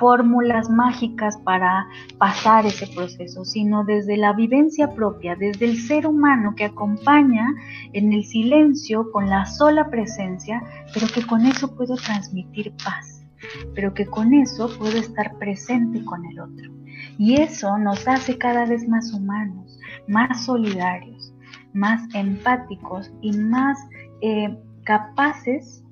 fórmulas 0.00 0.70
mágicas 0.70 1.36
para 1.44 1.86
pasar 2.18 2.64
ese 2.64 2.86
proceso, 2.86 3.44
sino 3.44 3.84
desde 3.84 4.16
la 4.16 4.32
vivencia 4.32 4.88
propia, 4.94 5.36
desde 5.36 5.66
el 5.66 5.76
ser 5.76 6.06
humano 6.06 6.54
que 6.56 6.64
acompaña 6.64 7.46
en 7.92 8.14
el 8.14 8.24
silencio 8.24 9.12
con 9.12 9.28
la 9.28 9.44
sola 9.44 9.90
presencia, 9.90 10.62
pero 10.94 11.06
que 11.06 11.24
con 11.24 11.44
eso 11.44 11.76
puedo 11.76 11.96
transmitir 11.96 12.72
paz, 12.82 13.26
pero 13.74 13.92
que 13.92 14.06
con 14.06 14.32
eso 14.32 14.70
puedo 14.78 14.96
estar 14.96 15.36
presente 15.36 16.02
con 16.02 16.24
el 16.24 16.40
otro. 16.40 16.72
Y 17.18 17.34
eso 17.34 17.76
nos 17.76 18.08
hace 18.08 18.38
cada 18.38 18.64
vez 18.64 18.88
más 18.88 19.12
humanos, 19.12 19.78
más 20.08 20.46
solidarios, 20.46 21.34
más 21.74 22.02
empáticos 22.14 23.12
y 23.20 23.32
más 23.32 23.78
eh, 24.22 24.58
capaces 24.84 25.84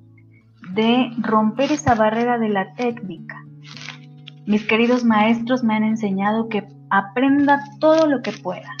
de 0.73 1.11
romper 1.21 1.71
esa 1.71 1.93
barrera 1.93 2.39
de 2.39 2.49
la 2.49 2.73
técnica 2.73 3.45
mis 4.49 4.65
queridos 4.65 5.05
maestros 5.05 5.63
me 5.63 5.75
han 5.75 5.83
enseñado 5.83 6.49
que 6.49 6.67
aprenda 6.89 7.63
todo 7.79 8.07
lo 8.07 8.23
que 8.23 8.31
pueda, 8.31 8.75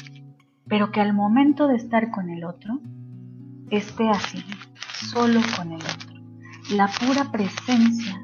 pero 0.67 0.91
que 0.91 0.99
al 0.99 1.13
momento 1.13 1.67
de 1.67 1.75
estar 1.75 2.09
con 2.09 2.31
el 2.31 2.43
otro, 2.43 2.79
esté 3.69 4.09
así, 4.09 4.43
solo 5.11 5.39
con 5.55 5.71
el 5.73 5.81
otro. 5.81 6.09
La 6.71 6.87
pura 6.87 7.31
presencia 7.31 8.19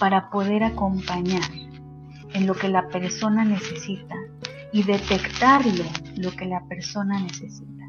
para 0.00 0.30
poder 0.30 0.64
acompañar 0.64 1.48
en 2.34 2.48
lo 2.48 2.54
que 2.56 2.68
la 2.68 2.88
persona 2.88 3.44
necesita 3.44 4.16
y 4.72 4.82
detectarle 4.82 5.84
lo 6.16 6.32
que 6.32 6.46
la 6.46 6.64
persona 6.64 7.20
necesita. 7.20 7.79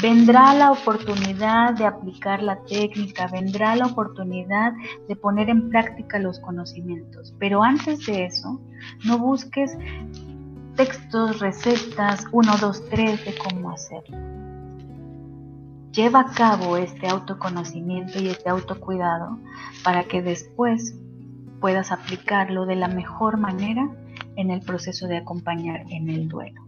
Vendrá 0.00 0.54
la 0.54 0.70
oportunidad 0.72 1.74
de 1.74 1.86
aplicar 1.86 2.42
la 2.42 2.62
técnica, 2.64 3.26
vendrá 3.26 3.74
la 3.76 3.86
oportunidad 3.86 4.72
de 5.08 5.16
poner 5.16 5.50
en 5.50 5.68
práctica 5.70 6.18
los 6.18 6.38
conocimientos, 6.40 7.34
pero 7.38 7.62
antes 7.62 8.06
de 8.06 8.26
eso, 8.26 8.60
no 9.04 9.18
busques 9.18 9.76
textos, 10.76 11.40
recetas, 11.40 12.26
1, 12.30 12.56
2, 12.60 12.88
3 12.90 13.24
de 13.24 13.34
cómo 13.38 13.70
hacerlo. 13.72 14.16
Lleva 15.92 16.20
a 16.20 16.32
cabo 16.32 16.76
este 16.76 17.08
autoconocimiento 17.08 18.20
y 18.20 18.28
este 18.28 18.48
autocuidado 18.48 19.38
para 19.82 20.04
que 20.04 20.22
después 20.22 20.94
puedas 21.60 21.90
aplicarlo 21.90 22.66
de 22.66 22.76
la 22.76 22.86
mejor 22.86 23.38
manera 23.38 23.90
en 24.36 24.52
el 24.52 24.60
proceso 24.60 25.08
de 25.08 25.16
acompañar 25.16 25.84
en 25.90 26.08
el 26.08 26.28
duelo. 26.28 26.67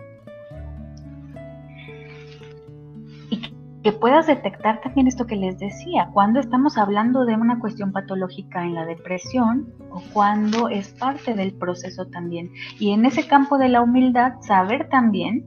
Que 3.83 3.93
puedas 3.93 4.27
detectar 4.27 4.81
también 4.83 5.07
esto 5.07 5.27
que 5.27 5.37
les 5.37 5.59
decía, 5.59 6.11
cuando 6.13 6.41
estamos 6.41 6.77
hablando 6.77 7.25
de 7.25 7.35
una 7.35 7.59
cuestión 7.59 7.93
patológica 7.93 8.65
en 8.65 8.75
la 8.75 8.85
depresión 8.85 9.73
o 9.91 10.03
cuando 10.13 10.69
es 10.69 10.89
parte 10.89 11.35
del 11.35 11.53
proceso 11.55 12.07
también. 12.07 12.51
Y 12.79 12.93
en 12.93 13.07
ese 13.07 13.27
campo 13.27 13.57
de 13.59 13.69
la 13.69 13.81
humildad, 13.81 14.35
saber 14.43 14.89
también 14.91 15.47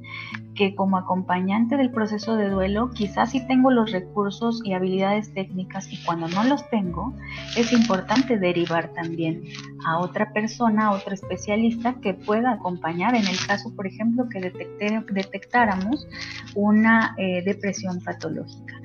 que 0.56 0.76
como 0.76 0.98
acompañante 0.98 1.78
del 1.78 1.92
proceso 1.92 2.36
de 2.36 2.50
duelo, 2.50 2.92
quizás 2.92 3.32
sí 3.32 3.46
tengo 3.48 3.72
los 3.72 3.92
recursos 3.92 4.62
y 4.64 4.74
habilidades 4.74 5.34
técnicas 5.34 5.92
y 5.92 6.04
cuando 6.04 6.28
no 6.28 6.44
los 6.44 6.70
tengo, 6.70 7.14
es 7.58 7.72
importante 7.74 8.38
derivar 8.38 8.94
también 8.94 9.44
a 9.86 10.00
otra 10.00 10.32
persona, 10.34 10.88
a 10.88 10.92
otro 10.92 11.14
especialista 11.14 11.96
que 12.02 12.14
pueda 12.14 12.52
acompañar 12.52 13.16
en 13.16 13.28
el 13.28 13.38
caso, 13.46 13.76
por 13.76 13.88
ejemplo, 13.88 14.28
que 14.30 14.40
detectáramos 15.12 16.08
una 16.56 17.16
eh, 17.18 17.44
depresión 17.44 18.00
patológica. 18.02 18.80